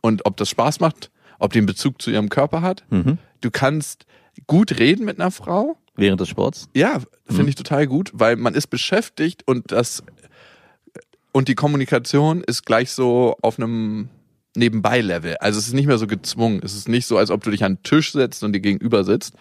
und 0.00 0.26
ob 0.26 0.36
das 0.36 0.48
Spaß 0.48 0.80
macht, 0.80 1.10
ob 1.38 1.52
die 1.52 1.58
einen 1.58 1.66
Bezug 1.66 2.00
zu 2.00 2.10
ihrem 2.10 2.28
Körper 2.28 2.62
hat. 2.62 2.84
Mhm. 2.90 3.18
Du 3.40 3.50
kannst 3.50 4.06
gut 4.46 4.78
reden 4.78 5.04
mit 5.04 5.20
einer 5.20 5.30
Frau. 5.30 5.76
Während 5.96 6.20
des 6.20 6.28
Sports. 6.28 6.68
Ja, 6.74 7.00
finde 7.26 7.48
ich 7.48 7.56
total 7.56 7.86
gut, 7.86 8.10
weil 8.14 8.36
man 8.36 8.54
ist 8.54 8.68
beschäftigt 8.68 9.42
und 9.46 9.72
das 9.72 10.02
und 11.32 11.48
die 11.48 11.54
Kommunikation 11.54 12.42
ist 12.42 12.64
gleich 12.66 12.90
so 12.90 13.36
auf 13.42 13.58
einem 13.58 14.08
Nebenbei-Level. 14.56 15.36
Also 15.36 15.58
es 15.58 15.68
ist 15.68 15.74
nicht 15.74 15.86
mehr 15.86 15.98
so 15.98 16.06
gezwungen. 16.06 16.60
Es 16.64 16.74
ist 16.74 16.88
nicht 16.88 17.06
so, 17.06 17.18
als 17.18 17.30
ob 17.30 17.44
du 17.44 17.50
dich 17.50 17.62
an 17.62 17.76
den 17.76 17.82
Tisch 17.82 18.12
setzt 18.12 18.42
und 18.42 18.52
dir 18.52 18.60
gegenüber 18.60 19.04
sitzt. 19.04 19.34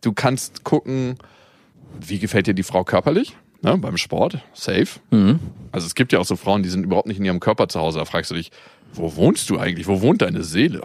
Du 0.00 0.12
kannst 0.12 0.62
gucken, 0.62 1.16
wie 2.00 2.18
gefällt 2.18 2.46
dir 2.46 2.54
die 2.54 2.62
Frau 2.62 2.84
körperlich? 2.84 3.36
Ne, 3.64 3.78
beim 3.78 3.96
Sport, 3.96 4.38
safe. 4.52 5.00
Mhm. 5.10 5.40
Also 5.72 5.86
es 5.86 5.94
gibt 5.94 6.12
ja 6.12 6.18
auch 6.18 6.26
so 6.26 6.36
Frauen, 6.36 6.62
die 6.62 6.68
sind 6.68 6.84
überhaupt 6.84 7.08
nicht 7.08 7.18
in 7.18 7.24
ihrem 7.24 7.40
Körper 7.40 7.66
zu 7.66 7.80
Hause. 7.80 7.98
Da 7.98 8.04
fragst 8.04 8.30
du 8.30 8.34
dich, 8.34 8.50
wo 8.92 9.16
wohnst 9.16 9.48
du 9.48 9.58
eigentlich? 9.58 9.86
Wo 9.86 10.02
wohnt 10.02 10.20
deine 10.20 10.44
Seele? 10.44 10.82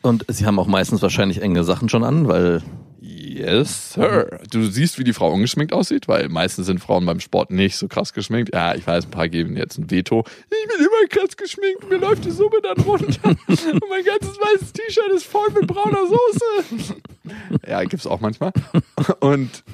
Und 0.00 0.24
sie 0.28 0.46
haben 0.46 0.58
auch 0.58 0.66
meistens 0.66 1.02
wahrscheinlich 1.02 1.42
enge 1.42 1.62
Sachen 1.62 1.90
schon 1.90 2.04
an, 2.04 2.28
weil 2.28 2.62
Yes, 3.00 3.94
sir. 3.94 4.38
Du 4.50 4.64
siehst, 4.64 4.98
wie 4.98 5.04
die 5.04 5.12
Frau 5.12 5.32
ungeschminkt 5.32 5.72
aussieht, 5.72 6.06
weil 6.06 6.28
meistens 6.28 6.66
sind 6.66 6.78
Frauen 6.78 7.04
beim 7.04 7.18
Sport 7.18 7.50
nicht 7.50 7.76
so 7.76 7.88
krass 7.88 8.12
geschminkt. 8.12 8.54
Ja, 8.54 8.74
ich 8.74 8.86
weiß, 8.86 9.06
ein 9.06 9.10
paar 9.10 9.28
geben 9.28 9.56
jetzt 9.56 9.78
ein 9.78 9.90
Veto. 9.90 10.24
Ich 10.44 10.68
bin 10.68 10.86
immer 10.86 11.08
krass 11.08 11.36
geschminkt, 11.36 11.88
mir 11.90 11.98
läuft 11.98 12.24
die 12.24 12.30
Suppe 12.30 12.60
dann 12.62 12.78
runter 12.84 13.28
und 13.48 13.84
mein 13.90 14.04
ganzes 14.04 14.38
weißes 14.38 14.72
T-Shirt 14.72 15.10
ist 15.14 15.26
voll 15.26 15.48
mit 15.52 15.66
brauner 15.66 16.06
Soße. 16.06 16.94
Ja, 17.66 17.82
gibt's 17.84 18.06
auch 18.06 18.20
manchmal. 18.20 18.52
Und 19.20 19.64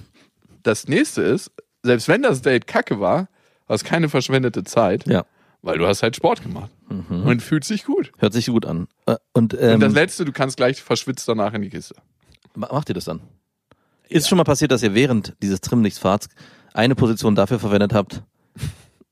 das 0.63 0.89
nächste 0.89 1.23
ist, 1.23 1.51
selbst 1.83 2.09
wenn 2.09 2.23
das 2.23 2.43
Date 2.43 2.67
kacke 2.67 3.01
war, 3.01 3.29
war 3.67 3.75
es 3.77 3.85
keine 3.85 4.09
verschwendete 4.09 4.65
Zeit, 4.65 5.07
ja, 5.07 5.25
weil 5.63 5.79
du 5.79 5.87
hast 5.87 6.03
halt 6.03 6.17
Sport 6.17 6.43
gemacht 6.43 6.71
und 6.89 7.43
fühlt 7.43 7.65
sich 7.65 7.85
gut. 7.85 8.13
hört 8.19 8.33
sich 8.33 8.47
gut 8.47 8.65
an. 8.67 8.89
Äh, 9.07 9.17
Und, 9.33 9.55
Und 9.55 9.61
ähm, 9.63 9.81
das 9.81 9.93
letzte, 9.93 10.25
du 10.25 10.33
kannst 10.33 10.57
gleich 10.57 10.83
verschwitzt 10.83 11.29
danach 11.29 11.53
in 11.53 11.63
die 11.63 11.69
Kiste. 11.71 11.95
ma- 12.55 12.69
macht 12.73 12.89
ihr 12.89 12.95
das 12.95 13.05
dann? 13.05 13.21
Ist 14.09 14.29
schon 14.29 14.39
mal 14.39 14.45
passiert, 14.45 14.71
dass 14.73 14.83
ihr 14.83 14.95
während 14.95 15.35
dieses 15.43 15.61
Trimmlichtfahrts 15.61 16.29
eine 16.73 16.95
Position 16.95 17.35
dafür 17.35 17.59
verwendet 17.59 17.93
habt? 17.93 18.23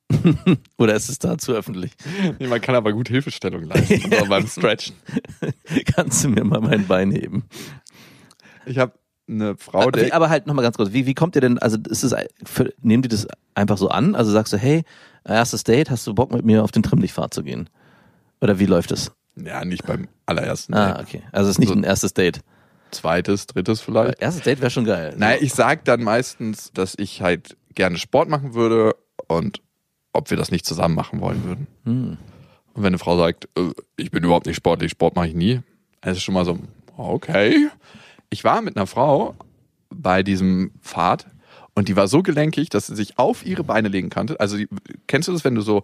Oder 0.78 0.94
ist 0.94 1.08
es 1.08 1.18
dazu 1.18 1.52
öffentlich? 1.52 1.92
Nee, 2.38 2.46
man 2.46 2.60
kann 2.60 2.74
aber 2.76 2.92
gut 2.92 3.08
Hilfestellung 3.08 3.64
leisten 3.64 4.08
beim 4.28 4.46
Stretchen. 4.46 4.94
Kannst 5.94 6.24
du 6.24 6.28
mir 6.28 6.44
mal 6.44 6.60
mein 6.60 6.86
Bein 6.86 7.10
heben? 7.10 7.44
Ich 8.64 8.78
habe 8.78 8.92
eine 9.28 9.56
Frau, 9.56 9.80
Aber, 9.82 9.92
der 9.92 10.14
aber 10.14 10.30
halt 10.30 10.46
nochmal 10.46 10.62
ganz 10.64 10.76
kurz, 10.76 10.92
wie, 10.92 11.06
wie 11.06 11.14
kommt 11.14 11.34
ihr 11.34 11.40
denn, 11.40 11.58
also 11.58 11.78
ist 11.88 12.02
es, 12.04 12.14
für, 12.44 12.72
nehmen 12.80 13.02
die 13.02 13.08
das 13.08 13.26
einfach 13.54 13.78
so 13.78 13.88
an? 13.88 14.14
Also 14.14 14.30
sagst 14.30 14.52
du, 14.52 14.56
hey, 14.56 14.82
erstes 15.24 15.64
Date, 15.64 15.90
hast 15.90 16.06
du 16.06 16.14
Bock 16.14 16.32
mit 16.32 16.44
mir 16.44 16.62
auf 16.62 16.70
den 16.72 16.82
Trimmlichtfahrt 16.82 17.34
zu 17.34 17.42
gehen? 17.42 17.68
Oder 18.40 18.58
wie 18.58 18.66
läuft 18.66 18.92
es? 18.92 19.12
ja 19.38 19.62
nicht 19.66 19.84
beim 19.86 20.08
allerersten 20.24 20.72
Ah, 20.74 20.98
okay. 21.00 21.20
Also 21.32 21.50
es 21.50 21.56
ist 21.56 21.58
nicht 21.58 21.68
So- 21.68 21.74
ein 21.74 21.84
erstes 21.84 22.14
Date. 22.14 22.40
zweites, 22.90 23.46
drittes 23.46 23.80
vielleicht. 23.82 24.20
Erstes 24.22 24.44
Date 24.44 24.60
wäre 24.60 24.70
schon 24.70 24.84
geil. 24.86 25.14
Naja, 25.18 25.36
ich 25.42 25.52
sag 25.52 25.84
dann 25.84 26.02
meistens, 26.02 26.70
dass 26.72 26.94
ich 26.96 27.20
halt 27.20 27.56
gerne 27.74 27.98
Sport 27.98 28.28
machen 28.30 28.54
würde 28.54 28.94
und 29.28 29.60
ob 30.14 30.30
wir 30.30 30.38
das 30.38 30.50
nicht 30.50 30.64
zusammen 30.64 30.94
machen 30.94 31.20
wollen 31.20 31.44
würden. 31.44 31.66
Hm. 31.84 32.16
Und 32.72 32.82
wenn 32.82 32.86
eine 32.88 32.98
Frau 32.98 33.18
sagt, 33.18 33.46
äh, 33.58 33.70
ich 33.96 34.10
bin 34.10 34.24
überhaupt 34.24 34.46
nicht 34.46 34.56
sportlich, 34.56 34.92
Sport 34.92 35.16
mache 35.16 35.28
ich 35.28 35.34
nie, 35.34 35.60
dann 36.00 36.12
ist 36.12 36.18
es 36.18 36.22
schon 36.24 36.32
mal 36.34 36.44
so, 36.46 36.58
okay. 36.96 37.68
Ich 38.30 38.44
war 38.44 38.62
mit 38.62 38.76
einer 38.76 38.86
Frau 38.86 39.34
bei 39.90 40.22
diesem 40.22 40.72
Pfad 40.82 41.26
und 41.74 41.88
die 41.88 41.96
war 41.96 42.08
so 42.08 42.22
gelenkig, 42.22 42.70
dass 42.70 42.86
sie 42.86 42.96
sich 42.96 43.18
auf 43.18 43.44
ihre 43.44 43.64
Beine 43.64 43.88
legen 43.88 44.10
konnte. 44.10 44.40
Also 44.40 44.56
die, 44.56 44.68
kennst 45.06 45.28
du 45.28 45.32
das, 45.32 45.44
wenn 45.44 45.54
du 45.54 45.60
so 45.60 45.82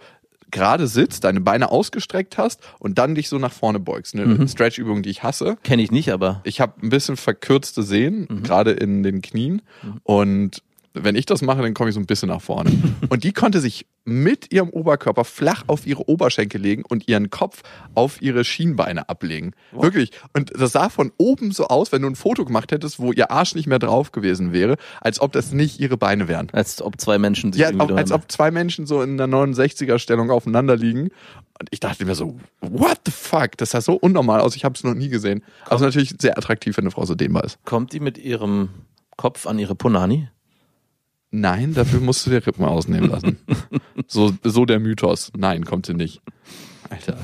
gerade 0.51 0.87
sitzt, 0.87 1.25
deine 1.25 1.41
Beine 1.41 1.71
ausgestreckt 1.71 2.39
hast 2.39 2.61
und 2.79 2.99
dann 2.99 3.15
dich 3.15 3.29
so 3.29 3.39
nach 3.39 3.53
vorne 3.53 3.81
beugst? 3.81 4.15
Eine 4.15 4.49
Stretch-Übung, 4.49 5.03
die 5.03 5.11
ich 5.11 5.23
hasse. 5.23 5.57
Kenne 5.63 5.83
ich 5.83 5.91
nicht, 5.91 6.11
aber 6.13 6.41
Ich 6.45 6.61
habe 6.61 6.75
ein 6.83 6.91
bisschen 6.91 7.17
verkürzte 7.17 7.83
Sehnen, 7.83 8.43
gerade 8.43 8.73
in 8.73 9.03
den 9.03 9.23
Knien. 9.23 9.63
Und 10.03 10.63
wenn 10.95 11.15
ich 11.15 11.27
das 11.27 11.43
mache, 11.43 11.63
dann 11.63 11.75
komme 11.75 11.91
ich 11.91 11.95
so 11.95 12.01
ein 12.01 12.07
bisschen 12.07 12.29
nach 12.29 12.41
vorne. 12.43 12.71
Und 13.09 13.25
die 13.25 13.33
konnte 13.33 13.61
sich 13.61 13.87
mit 14.05 14.53
ihrem 14.53 14.71
Oberkörper 14.71 15.25
flach 15.25 15.65
auf 15.69 15.87
ihre 15.87 16.09
Oberschenkel 16.09 16.61
legen 16.61 16.83
und 16.89 17.09
ihren 17.09 17.31
Kopf 17.31 17.63
auf 17.95 18.21
ihre 18.21 18.45
Schienbeine 18.45 19.09
ablegen. 19.09 19.53
Wirklich. 19.71 20.11
Und 20.33 20.51
das 20.59 20.73
sah 20.73 20.89
von 20.89 21.13
oben 21.19 21.53
so 21.53 21.69
aus, 21.69 21.93
wenn 21.93 22.03
du 22.03 22.09
ein 22.09 22.17
Foto 22.17 22.45
gemacht 22.45 22.73
hättest, 22.73 22.99
wo 22.99 23.13
ihr 23.13 23.31
Arsch 23.31 23.55
nicht 23.55 23.69
mehr 23.69 23.79
drauf 23.79 24.11
gewesen 24.11 24.53
wäre, 24.53 24.77
als 25.01 25.21
ob 25.21 25.31
das 25.31 25.53
nicht 25.53 25.79
ihre 25.79 25.97
Beine 25.97 26.27
wären. 26.27 26.49
als 26.51 26.83
ob 26.83 27.01
zwei 27.01 27.19
Menschen 27.19 27.53
sich 27.53 27.63
Ja, 27.63 27.71
auch, 27.79 27.91
als 27.93 28.11
ob 28.11 28.31
zwei 28.31 28.51
Menschen 28.51 28.87
so 28.87 29.03
in 29.03 29.21
einer 29.21 29.33
69er-Stellung 29.33 30.33
aufeinander 30.33 30.77
liegen. 30.77 31.11
Und 31.61 31.69
ich 31.71 31.79
dachte 31.79 32.05
mir 32.05 32.17
so, 32.17 32.39
what 32.61 33.03
the 33.07 33.13
fuck? 33.13 33.57
Das 33.59 33.71
sah 33.71 33.81
so 33.81 33.95
unnormal 33.95 34.41
aus, 34.41 34.57
ich 34.57 34.65
habe 34.65 34.75
es 34.75 34.83
noch 34.83 34.95
nie 34.95 35.11
gesehen. 35.11 35.45
Also 35.67 35.85
natürlich 35.85 36.15
sehr 36.21 36.37
attraktiv, 36.37 36.77
wenn 36.77 36.85
eine 36.85 36.91
Frau 36.91 37.05
so 37.05 37.15
dehnbar 37.15 37.45
ist. 37.45 37.65
Kommt 37.65 37.93
die 37.93 38.01
mit 38.01 38.19
ihrem 38.19 38.71
Kopf 39.17 39.47
an 39.47 39.61
ihre 39.61 39.77
Punani? 39.77 40.29
Nein, 41.35 41.73
dafür 41.73 42.01
musst 42.01 42.27
du 42.27 42.31
dir 42.31 42.47
Rippen 42.47 42.65
ausnehmen 42.65 43.11
lassen. 43.11 43.39
So, 44.09 44.33
so 44.43 44.67
der 44.67 44.79
Mythos. 44.79 45.31
Nein, 45.37 45.65
kommt 45.65 45.87
sie 45.87 45.95
nicht. 45.95 46.21
Alter, 46.91 47.17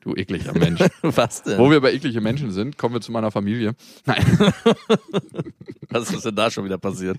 du 0.00 0.14
ekliger 0.14 0.56
Mensch. 0.56 0.80
Was 1.02 1.42
denn? 1.42 1.58
Wo 1.58 1.70
wir 1.70 1.80
bei 1.80 1.92
eklige 1.92 2.22
Menschen 2.22 2.52
sind, 2.52 2.78
kommen 2.78 2.94
wir 2.94 3.00
zu 3.02 3.12
meiner 3.12 3.30
Familie. 3.30 3.74
Nein, 4.06 4.24
Was 5.90 6.10
ist 6.10 6.24
denn 6.24 6.34
da 6.34 6.50
schon 6.50 6.64
wieder 6.64 6.78
passiert? 6.78 7.18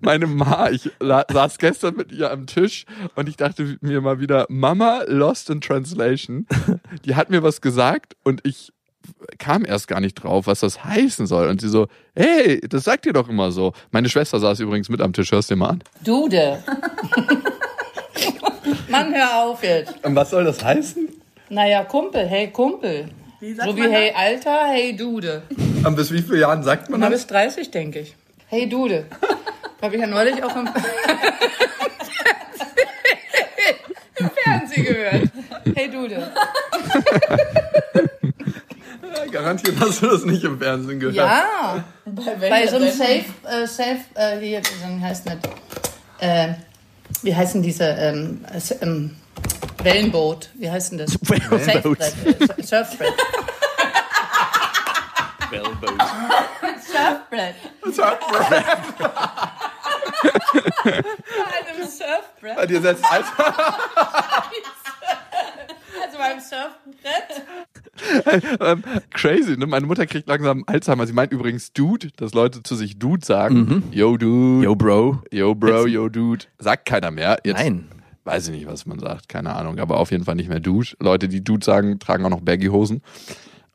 meine 0.00 0.26
Ma, 0.28 0.70
ich 0.70 0.90
saß 1.00 1.58
gestern 1.58 1.96
mit 1.96 2.12
ihr 2.12 2.30
am 2.30 2.46
Tisch 2.46 2.84
und 3.16 3.28
ich 3.28 3.36
dachte 3.36 3.78
mir 3.80 4.00
mal 4.00 4.20
wieder, 4.20 4.46
Mama 4.48 5.02
lost 5.08 5.50
in 5.50 5.60
translation. 5.60 6.46
Die 7.04 7.16
hat 7.16 7.30
mir 7.30 7.42
was 7.42 7.60
gesagt 7.60 8.16
und 8.22 8.46
ich 8.46 8.72
kam 9.38 9.64
erst 9.64 9.88
gar 9.88 10.00
nicht 10.00 10.14
drauf, 10.14 10.46
was 10.46 10.60
das 10.60 10.84
heißen 10.84 11.26
soll. 11.26 11.48
Und 11.48 11.60
sie 11.60 11.68
so, 11.68 11.88
hey, 12.14 12.60
das 12.68 12.84
sagt 12.84 13.06
ihr 13.06 13.12
doch 13.12 13.28
immer 13.28 13.50
so. 13.52 13.72
Meine 13.90 14.08
Schwester 14.08 14.38
saß 14.38 14.60
übrigens 14.60 14.88
mit 14.88 15.00
am 15.00 15.12
Tisch, 15.12 15.32
hörst 15.32 15.50
du 15.50 15.54
dir 15.54 15.58
mal 15.58 15.70
an. 15.70 15.82
Dude. 16.04 16.62
Mann, 18.88 19.14
hör 19.14 19.44
auf 19.44 19.62
jetzt. 19.62 19.94
Und 20.04 20.14
was 20.16 20.30
soll 20.30 20.44
das 20.44 20.62
heißen? 20.62 21.08
Naja, 21.48 21.84
Kumpel, 21.84 22.26
hey 22.26 22.50
Kumpel. 22.50 23.08
so 23.40 23.76
wie 23.76 23.88
hey 23.88 24.12
Alter, 24.14 24.66
hey 24.68 24.94
Dude. 24.96 25.42
Und 25.84 25.96
bis 25.96 26.12
wie 26.12 26.22
viele 26.22 26.40
Jahren 26.40 26.62
sagt 26.62 26.90
man 26.90 27.00
Na, 27.00 27.08
das? 27.08 27.20
bis 27.22 27.26
30, 27.28 27.70
denke 27.70 28.00
ich. 28.00 28.14
Hey 28.48 28.68
Dude. 28.68 29.06
Habe 29.80 29.94
ich 29.94 30.00
ja 30.00 30.06
neulich 30.06 30.42
auch 30.42 30.54
im, 30.56 30.68
im 34.18 34.30
Fernsehen 34.44 34.84
gehört. 34.84 35.22
Hey 35.74 35.90
Dude. 35.90 36.30
Garantiert 39.30 39.76
hast 39.80 40.02
du 40.02 40.06
das 40.08 40.24
nicht 40.24 40.44
im 40.44 40.58
Fernsehen 40.58 41.00
gehört. 41.00 41.16
Ja. 41.16 41.84
Bei 42.04 42.66
so 42.66 42.76
einem 42.76 42.90
Safe, 42.90 43.24
äh, 43.48 43.66
Safe, 43.66 44.00
äh, 44.14 44.38
hier, 44.38 44.62
wie 44.62 45.02
heißt 45.02 45.26
das? 45.26 45.36
Äh, 46.18 46.54
wie 47.22 47.34
heißen 47.34 47.62
diese 47.62 47.84
ähm, 47.84 48.44
äh, 48.52 48.60
ähm, 48.82 49.16
Wellenboot? 49.82 50.50
Wie 50.54 50.70
heißt 50.70 50.92
denn 50.92 50.98
das? 50.98 51.14
Wellenboot. 51.22 51.98
Surfbrett. 52.62 53.14
Äh, 55.50 56.82
Surfbrett. 56.82 57.54
Surfbrett. 57.92 58.74
Bei 60.84 60.92
einem 60.92 61.88
Surfbrett. 61.88 62.56
Bei 62.56 62.66
dir 62.66 62.80
setzt 62.80 63.04
Alter. 63.04 63.76
Also 66.02 66.18
beim 66.18 66.40
Surfbrett. 66.40 67.42
ähm, 68.60 68.82
crazy, 69.10 69.56
ne? 69.56 69.66
Meine 69.66 69.86
Mutter 69.86 70.06
kriegt 70.06 70.28
langsam 70.28 70.64
Alzheimer. 70.66 71.06
Sie 71.06 71.12
meint 71.12 71.32
übrigens 71.32 71.72
Dude, 71.72 72.08
dass 72.16 72.34
Leute 72.34 72.62
zu 72.62 72.74
sich 72.74 72.98
Dude 72.98 73.24
sagen. 73.24 73.84
Yo, 73.92 74.16
Dude. 74.16 74.64
Yo, 74.64 74.74
Bro. 74.74 75.22
Yo, 75.32 75.54
Bro, 75.54 75.86
yo, 75.86 76.08
Dude. 76.08 76.44
Sagt 76.58 76.86
keiner 76.86 77.10
mehr. 77.10 77.38
Jetzt 77.44 77.58
Nein. 77.58 77.88
weiß 78.24 78.48
ich 78.48 78.54
nicht, 78.54 78.66
was 78.66 78.86
man 78.86 78.98
sagt. 78.98 79.28
Keine 79.28 79.54
Ahnung. 79.54 79.78
Aber 79.78 79.98
auf 79.98 80.10
jeden 80.10 80.24
Fall 80.24 80.34
nicht 80.36 80.48
mehr 80.48 80.60
Dude. 80.60 80.88
Leute, 81.00 81.28
die 81.28 81.42
Dude 81.42 81.64
sagen, 81.64 81.98
tragen 81.98 82.24
auch 82.24 82.30
noch 82.30 82.40
Baggy-Hosen. 82.40 83.02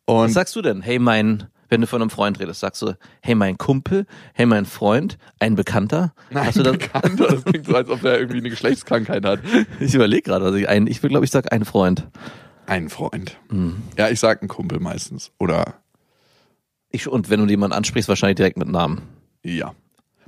Was 0.08 0.34
sagst 0.34 0.56
du 0.56 0.62
denn? 0.62 0.82
Hey, 0.82 1.00
mein, 1.00 1.46
wenn 1.70 1.82
du 1.82 1.88
von 1.88 2.00
einem 2.02 2.12
Freund 2.12 2.40
redest, 2.40 2.60
sagst 2.60 2.82
du, 2.84 2.94
hey, 3.22 3.34
mein 3.34 3.58
Kumpel, 3.58 4.06
hey, 4.34 4.46
mein 4.46 4.66
Freund, 4.66 5.18
ein 5.40 5.56
Bekannter? 5.56 6.14
nein, 6.30 6.46
Hast 6.46 6.58
du 6.58 6.64
das? 6.64 6.78
Bekannter, 6.78 7.28
das 7.28 7.44
klingt 7.44 7.66
so, 7.66 7.76
als 7.76 7.90
ob 7.90 8.04
er 8.04 8.20
irgendwie 8.20 8.38
eine 8.40 8.50
Geschlechtskrankheit 8.52 9.26
hat. 9.26 9.40
Ich 9.80 9.96
überlege 9.96 10.22
gerade, 10.22 10.46
also 10.46 10.58
ich, 10.58 10.70
ein, 10.70 10.86
ich 10.86 11.02
will, 11.02 11.10
glaube 11.10 11.26
ich, 11.26 11.32
sag 11.32 11.52
ein 11.52 11.66
Freund. 11.66 12.08
Ein 12.68 12.90
Freund. 12.90 13.38
Ja, 13.98 14.10
ich 14.10 14.20
sag 14.20 14.42
einen 14.42 14.48
Kumpel 14.50 14.80
meistens. 14.80 15.32
Oder 15.40 15.76
Ich, 16.90 17.08
und 17.08 17.30
wenn 17.30 17.40
du 17.40 17.46
jemanden 17.52 17.76
ansprichst, 17.76 18.10
wahrscheinlich 18.10 18.38
direkt 18.38 18.58
mit 18.58 18.68
Namen. 18.68 19.02
ja. 19.44 19.74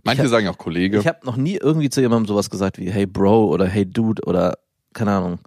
Manche 0.03 0.23
hab- 0.23 0.29
sagen 0.29 0.47
auch 0.47 0.57
Kollege. 0.57 0.99
Ich 0.99 1.07
habe 1.07 1.25
noch 1.25 1.35
nie 1.35 1.55
irgendwie 1.57 1.89
zu 1.89 1.99
jemandem 1.99 2.27
sowas 2.27 2.49
gesagt 2.49 2.77
wie 2.77 2.89
Hey 2.89 3.05
Bro 3.05 3.47
oder 3.47 3.65
Hey 3.67 3.85
Dude 3.85 4.21
oder 4.25 4.57
keine 4.93 5.11
Ahnung. 5.11 5.39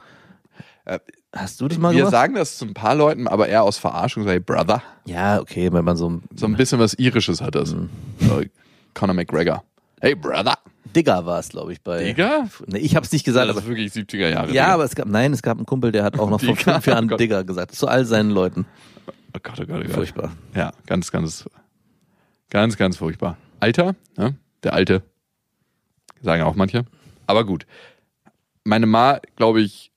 Äh, 0.85 0.99
Hast 1.32 1.61
du 1.61 1.68
das 1.68 1.78
mal 1.78 1.92
Wir 1.92 1.99
gemacht? 1.99 2.11
sagen 2.11 2.35
das 2.35 2.59
zu 2.59 2.66
ein 2.66 2.75
paar 2.75 2.94
Leuten, 2.97 3.26
aber 3.28 3.49
eher 3.49 3.62
aus 3.62 3.78
Verarschung, 3.78 4.25
hey 4.26 4.40
Brother. 4.40 4.82
ja, 5.06 5.40
okay, 5.40 5.73
wenn 5.73 5.85
man 5.85 5.97
so 5.97 6.20
So 6.35 6.44
ein 6.47 6.56
bisschen 6.56 6.78
was 6.80 6.94
Irisches 6.99 7.40
hat 7.40 7.54
das. 7.54 7.73
Mhm. 7.75 7.88
So, 8.18 8.42
Conor 8.92 9.14
McGregor. 9.14 9.62
Hey 10.00 10.14
Brother. 10.14 10.59
Digger 10.97 11.25
war 11.25 11.38
es, 11.38 11.50
glaube 11.50 11.73
ich, 11.73 11.80
bei. 11.83 12.02
Digger? 12.04 12.49
Nee, 12.66 12.78
ich 12.78 12.97
habe 12.97 13.07
es 13.07 13.12
nicht 13.12 13.25
gesagt, 13.25 13.49
Das 13.49 13.57
aber 13.57 13.64
ist 13.64 13.69
wirklich 13.69 13.92
70er 13.92 14.28
Jahre. 14.28 14.47
ja, 14.49 14.64
Digga. 14.64 14.75
aber 14.75 14.85
es 14.85 14.95
gab 14.95 15.07
nein, 15.07 15.33
es 15.33 15.42
gab 15.42 15.57
einen 15.59 15.66
Kumpel, 15.66 15.92
der 15.92 16.02
hat 16.02 16.19
auch 16.19 16.28
noch 16.28 16.40
vor 16.40 16.49
Digger? 16.57 16.73
fünf 16.75 16.87
Jahren 16.87 17.12
Oh. 17.12 17.16
Digger 17.16 17.45
gesagt 17.45 17.75
zu 17.75 17.87
all 17.87 18.04
seinen 18.04 18.30
Leuten. 18.30 18.66
Oh 19.07 19.38
Gott, 19.42 19.61
oh 19.61 19.66
Gott, 19.66 19.76
oh 19.78 19.83
Gott. 19.85 19.90
Furchtbar. 19.92 20.33
Ja, 20.54 20.73
ganz, 20.87 21.12
ganz, 21.12 21.49
ganz, 22.49 22.76
ganz 22.76 22.97
furchtbar. 22.97 23.37
Alter, 23.61 23.95
ne? 24.16 24.35
der 24.64 24.73
Alte, 24.73 25.02
sagen 26.23 26.42
auch 26.42 26.57
manche. 26.57 26.85
Aber 27.26 27.45
gut. 27.45 27.66
Meine 28.64 28.87
Ma, 28.87 29.21
glaube 29.37 29.61
ich, 29.61 29.92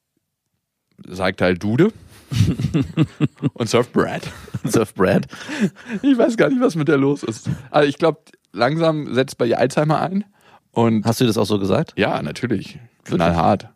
sagt 1.08 1.42
halt 1.42 1.64
Dude 1.64 1.92
und 3.54 3.70
surft 3.70 3.94
Brad. 3.94 4.22
Surf 4.66 4.94
Brad. 4.94 5.28
Ich 6.02 6.18
weiß 6.18 6.38
gar 6.38 6.50
nicht, 6.50 6.62
was 6.62 6.76
mit 6.76 6.88
der 6.88 6.98
los 6.98 7.24
ist. 7.24 7.50
Also 7.72 7.90
ich 7.90 7.98
glaube, 7.98 8.22
langsam 8.54 9.14
setzt 9.14 9.38
bei 9.38 9.46
ihr 9.46 9.60
Alzheimer 9.60 10.00
ein. 10.02 10.24
Und 10.72 11.06
Hast 11.06 11.22
du 11.22 11.26
das 11.26 11.38
auch 11.38 11.46
so 11.46 11.60
gesagt? 11.60 11.94
ja, 11.98 12.22
natürlich. 12.22 12.80
Knallhart. 13.04 13.70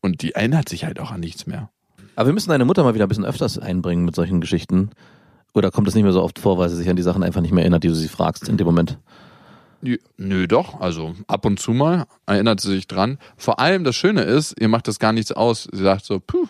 Und 0.00 0.22
die 0.22 0.32
erinnert 0.34 0.68
sich 0.68 0.84
halt 0.84 1.00
auch 1.00 1.10
an 1.10 1.20
nichts 1.20 1.46
mehr. 1.46 1.68
Aber 2.14 2.26
wir 2.28 2.32
müssen 2.32 2.50
deine 2.50 2.64
Mutter 2.64 2.84
mal 2.84 2.94
wieder 2.94 3.04
ein 3.06 3.08
bisschen 3.08 3.24
öfters 3.24 3.58
einbringen 3.58 4.04
mit 4.04 4.14
solchen 4.14 4.40
Geschichten. 4.40 4.90
Oder 5.52 5.70
kommt 5.70 5.88
es 5.88 5.94
nicht 5.94 6.04
mehr 6.04 6.12
so 6.12 6.22
oft 6.22 6.38
vor, 6.38 6.58
weil 6.58 6.68
sie 6.68 6.76
sich 6.76 6.88
an 6.88 6.96
die 6.96 7.02
Sachen 7.02 7.22
einfach 7.22 7.40
nicht 7.40 7.52
mehr 7.52 7.64
erinnert, 7.64 7.82
die 7.82 7.88
du 7.88 7.94
sie 7.94 8.08
fragst 8.08 8.48
in 8.48 8.56
dem 8.56 8.66
Moment? 8.66 8.98
Nö, 9.82 9.96
Nö, 10.16 10.46
doch. 10.46 10.80
Also 10.80 11.14
ab 11.26 11.44
und 11.44 11.58
zu 11.58 11.72
mal 11.72 12.04
erinnert 12.26 12.60
sie 12.60 12.70
sich 12.70 12.86
dran. 12.86 13.18
Vor 13.36 13.58
allem 13.58 13.84
das 13.84 13.96
Schöne 13.96 14.22
ist, 14.22 14.58
ihr 14.60 14.68
macht 14.68 14.88
das 14.88 14.98
gar 14.98 15.12
nichts 15.12 15.32
aus. 15.32 15.68
Sie 15.72 15.82
sagt 15.82 16.04
so, 16.04 16.20
puh, 16.20 16.46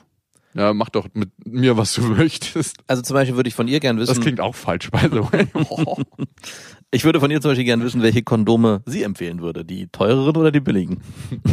ja, 0.56 0.72
mach 0.72 0.88
doch 0.88 1.06
mit 1.14 1.30
mir, 1.46 1.76
was 1.76 1.92
du 1.94 2.02
möchtest. 2.02 2.78
Also 2.86 3.02
zum 3.02 3.14
Beispiel 3.14 3.36
würde 3.36 3.48
ich 3.48 3.54
von 3.54 3.68
ihr 3.68 3.78
gern 3.80 3.98
wissen. 3.98 4.14
Das 4.14 4.20
klingt 4.20 4.40
auch 4.40 4.54
falsch, 4.54 4.90
by 4.90 5.08
the 5.10 5.20
way. 5.32 5.46
Oh. 5.54 5.96
Ich 6.92 7.04
würde 7.04 7.18
von 7.18 7.30
ihr 7.32 7.40
zum 7.40 7.50
Beispiel 7.50 7.64
gern 7.64 7.82
wissen, 7.82 8.00
welche 8.00 8.22
Kondome 8.22 8.80
sie 8.86 9.02
empfehlen 9.02 9.42
würde. 9.42 9.64
Die 9.64 9.88
teureren 9.88 10.36
oder 10.36 10.52
die 10.52 10.60
billigen? 10.60 11.02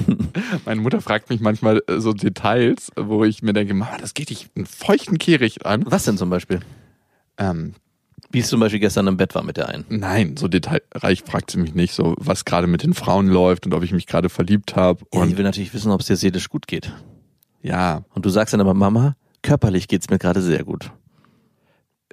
Meine 0.65 0.79
Mutter 0.79 1.01
fragt 1.01 1.31
mich 1.31 1.41
manchmal 1.41 1.81
äh, 1.87 1.99
so 1.99 2.13
Details, 2.13 2.91
wo 2.95 3.25
ich 3.25 3.41
mir 3.41 3.51
denke, 3.51 3.73
Mama, 3.73 3.97
das 3.99 4.13
geht 4.13 4.29
dich 4.29 4.49
einen 4.55 4.67
feuchten 4.67 5.17
Kehricht 5.17 5.65
an. 5.65 5.83
Was 5.87 6.05
denn 6.05 6.17
zum 6.19 6.29
Beispiel? 6.29 6.59
Ähm, 7.39 7.73
Wie 8.29 8.39
es 8.39 8.47
zum 8.47 8.59
Beispiel 8.59 8.79
gestern 8.79 9.07
im 9.07 9.17
Bett 9.17 9.33
war 9.33 9.43
mit 9.43 9.57
der 9.57 9.69
einen. 9.69 9.85
nein, 9.89 10.37
so 10.37 10.47
detailreich 10.47 11.23
fragt 11.23 11.49
sie 11.49 11.57
mich 11.57 11.73
nicht, 11.73 11.93
so 11.93 12.13
was 12.19 12.45
gerade 12.45 12.67
mit 12.67 12.83
den 12.83 12.93
Frauen 12.93 13.27
läuft 13.27 13.65
und 13.65 13.73
ob 13.73 13.83
ich 13.83 13.91
mich 13.91 14.05
gerade 14.05 14.29
verliebt 14.29 14.75
habe. 14.75 15.03
Ja, 15.13 15.25
ich 15.25 15.35
will 15.35 15.43
natürlich 15.43 15.73
wissen, 15.73 15.91
ob 15.91 16.01
es 16.01 16.07
dir 16.07 16.15
seelisch 16.15 16.47
gut 16.47 16.67
geht. 16.67 16.93
Ja, 17.63 18.03
Und 18.13 18.25
du 18.25 18.29
sagst 18.29 18.53
dann 18.53 18.61
aber, 18.61 18.73
Mama, 18.75 19.15
körperlich 19.41 19.87
geht's 19.87 20.09
mir 20.09 20.19
gerade 20.19 20.41
sehr 20.41 20.63
gut. 20.63 20.91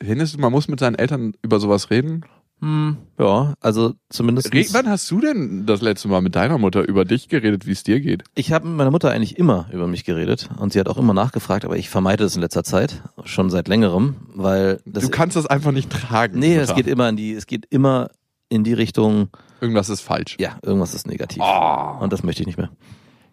findest 0.00 0.34
du, 0.34 0.38
man 0.40 0.52
muss 0.52 0.68
mit 0.68 0.80
seinen 0.80 0.94
Eltern 0.94 1.34
über 1.42 1.60
sowas 1.60 1.90
reden? 1.90 2.24
Hm, 2.62 2.98
ja, 3.18 3.54
also 3.60 3.94
zumindest. 4.10 4.52
Wann 4.74 4.88
hast 4.88 5.10
du 5.10 5.20
denn 5.20 5.64
das 5.64 5.80
letzte 5.80 6.08
Mal 6.08 6.20
mit 6.20 6.34
deiner 6.36 6.58
Mutter 6.58 6.86
über 6.86 7.06
dich 7.06 7.28
geredet, 7.28 7.66
wie 7.66 7.72
es 7.72 7.84
dir 7.84 8.00
geht? 8.00 8.22
Ich 8.34 8.52
habe 8.52 8.68
mit 8.68 8.76
meiner 8.76 8.90
Mutter 8.90 9.10
eigentlich 9.10 9.38
immer 9.38 9.66
über 9.72 9.86
mich 9.86 10.04
geredet 10.04 10.50
und 10.58 10.72
sie 10.72 10.78
hat 10.78 10.86
auch 10.86 10.98
immer 10.98 11.14
nachgefragt, 11.14 11.64
aber 11.64 11.78
ich 11.78 11.88
vermeide 11.88 12.24
das 12.24 12.34
in 12.34 12.42
letzter 12.42 12.62
Zeit, 12.62 13.02
schon 13.24 13.48
seit 13.48 13.66
längerem, 13.68 14.16
weil 14.34 14.80
das 14.84 15.04
du 15.04 15.10
kannst 15.10 15.36
das 15.36 15.46
einfach 15.46 15.72
nicht 15.72 15.90
tragen. 15.90 16.38
Nee, 16.38 16.58
Mutter. 16.58 16.62
es 16.62 16.74
geht 16.74 16.86
immer 16.86 17.08
in 17.08 17.16
die 17.16 17.32
es 17.32 17.46
geht 17.46 17.64
immer 17.70 18.10
in 18.50 18.62
die 18.62 18.74
Richtung, 18.74 19.28
Irgendwas 19.62 19.88
ist 19.88 20.02
falsch. 20.02 20.36
ja, 20.38 20.58
irgendwas 20.62 20.92
ist 20.92 21.06
negativ. 21.06 21.42
Oh. 21.42 21.96
Und 22.00 22.12
das 22.12 22.22
möchte 22.22 22.42
ich 22.42 22.46
nicht 22.46 22.58
mehr. 22.58 22.70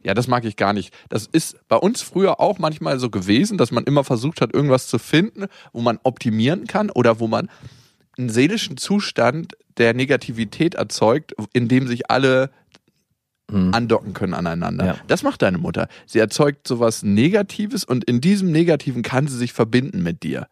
Ja, 0.04 0.14
das 0.14 0.28
mag 0.28 0.46
ich 0.46 0.56
gar 0.56 0.74
nicht. 0.74 0.94
Das 1.10 1.28
ist 1.28 1.58
bei 1.68 1.76
uns 1.76 2.02
früher 2.02 2.40
auch 2.40 2.60
manchmal 2.60 3.00
so 3.00 3.10
gewesen, 3.10 3.58
dass 3.58 3.72
man 3.72 3.84
immer 3.84 4.04
versucht 4.04 4.42
hat, 4.42 4.54
irgendwas 4.54 4.88
zu 4.88 5.00
finden, 5.00 5.46
wo 5.74 5.82
man 5.82 6.00
optimieren 6.04 6.66
kann 6.68 6.90
oder 6.90 7.20
wo 7.20 7.28
man 7.28 7.50
einen 8.18 8.30
seelischen 8.30 8.78
Zustand 8.78 9.54
der 9.78 9.94
Negativität 9.94 10.76
erzeugt, 10.76 11.34
in 11.54 11.68
dem 11.68 11.88
sich 11.88 12.10
alle 12.10 12.50
Hm. 13.50 13.74
andocken 13.74 14.14
können 14.14 14.34
aneinander. 14.34 14.86
Ja. 14.86 14.96
Das 15.08 15.24
macht 15.24 15.42
deine 15.42 15.58
Mutter. 15.58 15.88
Sie 16.06 16.20
erzeugt 16.20 16.68
sowas 16.68 17.02
Negatives 17.04 17.86
und 17.86 18.04
in 18.04 18.20
diesem 18.20 18.52
Negativen 18.52 19.04
kann 19.04 19.28
sie 19.28 19.38
sich 19.38 19.54
verbinden 19.54 20.04
mit 20.04 20.24
dir. 20.24 20.48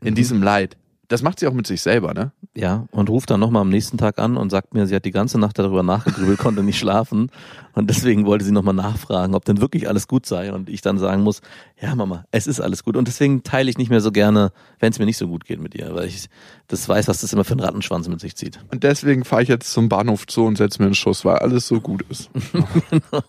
In 0.00 0.10
Mhm. 0.10 0.14
diesem 0.14 0.42
Leid. 0.44 0.76
Das 1.08 1.22
macht 1.22 1.40
sie 1.40 1.48
auch 1.48 1.52
mit 1.52 1.66
sich 1.66 1.82
selber, 1.82 2.14
ne? 2.14 2.30
Ja, 2.56 2.86
und 2.90 3.10
ruft 3.10 3.28
dann 3.28 3.38
nochmal 3.38 3.60
am 3.60 3.68
nächsten 3.68 3.98
Tag 3.98 4.18
an 4.18 4.38
und 4.38 4.48
sagt 4.48 4.72
mir, 4.72 4.86
sie 4.86 4.94
hat 4.94 5.04
die 5.04 5.10
ganze 5.10 5.38
Nacht 5.38 5.58
darüber 5.58 5.82
nachgegrübelt, 5.82 6.38
konnte 6.38 6.62
nicht 6.62 6.78
schlafen. 6.78 7.30
Und 7.74 7.90
deswegen 7.90 8.24
wollte 8.24 8.46
sie 8.46 8.52
nochmal 8.52 8.72
nachfragen, 8.72 9.34
ob 9.34 9.44
denn 9.44 9.60
wirklich 9.60 9.88
alles 9.88 10.08
gut 10.08 10.24
sei. 10.24 10.50
Und 10.50 10.70
ich 10.70 10.80
dann 10.80 10.96
sagen 10.96 11.22
muss, 11.22 11.42
ja 11.78 11.94
Mama, 11.94 12.24
es 12.30 12.46
ist 12.46 12.60
alles 12.60 12.82
gut. 12.82 12.96
Und 12.96 13.08
deswegen 13.08 13.42
teile 13.42 13.68
ich 13.68 13.76
nicht 13.76 13.90
mehr 13.90 14.00
so 14.00 14.10
gerne, 14.10 14.52
wenn 14.80 14.90
es 14.90 14.98
mir 14.98 15.04
nicht 15.04 15.18
so 15.18 15.28
gut 15.28 15.44
geht 15.44 15.60
mit 15.60 15.74
ihr, 15.74 15.94
weil 15.94 16.06
ich 16.06 16.30
das 16.66 16.88
weiß, 16.88 17.08
was 17.08 17.20
das 17.20 17.30
immer 17.34 17.44
für 17.44 17.52
einen 17.52 17.60
Rattenschwanz 17.60 18.08
mit 18.08 18.20
sich 18.20 18.36
zieht. 18.36 18.58
Und 18.72 18.84
deswegen 18.84 19.26
fahre 19.26 19.42
ich 19.42 19.50
jetzt 19.50 19.70
zum 19.70 19.90
Bahnhof 19.90 20.24
Zoo 20.26 20.46
und 20.46 20.56
setze 20.56 20.80
mir 20.80 20.86
einen 20.86 20.94
Schuss, 20.94 21.26
weil 21.26 21.36
alles 21.36 21.68
so 21.68 21.78
gut 21.82 22.06
ist. 22.08 22.30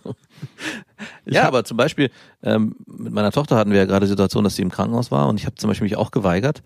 ja, 1.26 1.46
aber 1.50 1.66
zum 1.66 1.76
Beispiel, 1.76 2.12
ähm, 2.44 2.78
mit 2.86 3.12
meiner 3.12 3.34
Tochter 3.34 3.58
hatten 3.58 3.72
wir 3.72 3.80
ja 3.80 3.86
gerade 3.86 4.06
die 4.06 4.10
Situation, 4.10 4.46
dass 4.46 4.56
sie 4.56 4.62
im 4.62 4.72
Krankenhaus 4.72 5.12
war 5.12 5.28
und 5.28 5.38
ich 5.38 5.46
habe 5.46 5.56
zum 5.56 5.68
Beispiel 5.68 5.84
mich 5.84 5.98
auch 5.98 6.12
geweigert, 6.12 6.64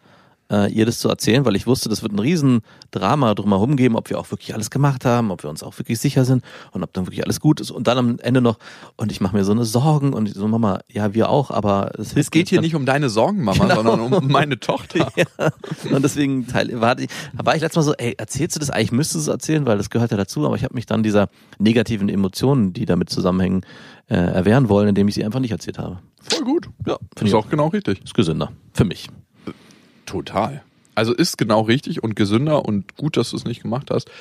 äh, 0.51 0.71
ihr 0.71 0.85
das 0.85 0.99
zu 0.99 1.09
erzählen, 1.09 1.45
weil 1.45 1.55
ich 1.55 1.65
wusste, 1.65 1.89
das 1.89 2.03
wird 2.03 2.11
ein 2.11 2.19
Riesendrama 2.19 3.33
drumherum 3.33 3.77
geben, 3.77 3.95
ob 3.95 4.09
wir 4.09 4.19
auch 4.19 4.29
wirklich 4.31 4.53
alles 4.53 4.69
gemacht 4.69 5.05
haben, 5.05 5.31
ob 5.31 5.43
wir 5.43 5.49
uns 5.49 5.63
auch 5.63 5.77
wirklich 5.79 5.99
sicher 5.99 6.25
sind 6.25 6.43
und 6.71 6.83
ob 6.83 6.93
dann 6.93 7.07
wirklich 7.07 7.23
alles 7.23 7.39
gut 7.39 7.61
ist. 7.61 7.71
Und 7.71 7.87
dann 7.87 7.97
am 7.97 8.19
Ende 8.19 8.41
noch, 8.41 8.57
und 8.97 9.11
ich 9.11 9.21
mache 9.21 9.35
mir 9.35 9.45
so 9.45 9.53
eine 9.53 9.63
Sorgen 9.63 10.13
und 10.13 10.33
so, 10.33 10.47
Mama, 10.47 10.81
ja, 10.87 11.13
wir 11.13 11.29
auch, 11.29 11.51
aber 11.51 11.91
es, 11.97 12.15
es 12.15 12.31
geht 12.31 12.49
hier 12.49 12.61
nicht 12.61 12.75
um 12.75 12.85
deine 12.85 13.09
Sorgen, 13.09 13.43
Mama, 13.43 13.63
genau. 13.63 13.75
sondern 13.75 14.13
um 14.13 14.27
meine 14.27 14.59
Tochter. 14.59 15.11
ja. 15.15 15.25
Und 15.89 16.03
deswegen 16.03 16.47
teil, 16.47 16.81
war, 16.81 16.99
ich, 16.99 17.09
war 17.33 17.55
ich 17.55 17.61
letztes 17.61 17.77
Mal 17.77 17.83
so, 17.83 17.93
ey, 17.93 18.15
erzählst 18.17 18.55
du 18.57 18.59
das? 18.59 18.69
Eigentlich 18.69 18.91
müsstest 18.91 19.27
du 19.27 19.31
es 19.31 19.33
erzählen, 19.33 19.65
weil 19.65 19.77
das 19.77 19.89
gehört 19.89 20.11
ja 20.11 20.17
dazu, 20.17 20.45
aber 20.45 20.55
ich 20.55 20.63
habe 20.63 20.75
mich 20.75 20.85
dann 20.85 21.03
dieser 21.03 21.29
negativen 21.59 22.09
Emotionen, 22.09 22.73
die 22.73 22.85
damit 22.85 23.09
zusammenhängen, 23.09 23.65
äh, 24.09 24.15
erwehren 24.15 24.67
wollen, 24.67 24.89
indem 24.89 25.07
ich 25.07 25.15
sie 25.15 25.23
einfach 25.23 25.39
nicht 25.39 25.51
erzählt 25.51 25.79
habe. 25.79 25.99
Voll 26.21 26.43
gut. 26.43 26.69
Ja, 26.85 26.97
finde 27.15 27.29
ich 27.29 27.35
auch 27.35 27.49
genau 27.49 27.67
richtig. 27.67 28.03
Ist 28.03 28.13
gesünder. 28.13 28.51
Für 28.73 28.83
mich. 28.83 29.07
Total. 30.11 30.61
Also 30.93 31.13
ist 31.13 31.37
genau 31.37 31.61
richtig 31.61 32.03
und 32.03 32.15
gesünder 32.15 32.65
und 32.65 32.97
gut, 32.97 33.15
dass 33.17 33.31
du 33.31 33.37
es 33.37 33.45
nicht 33.45 33.61
gemacht 33.61 33.89
hast. 33.91 34.11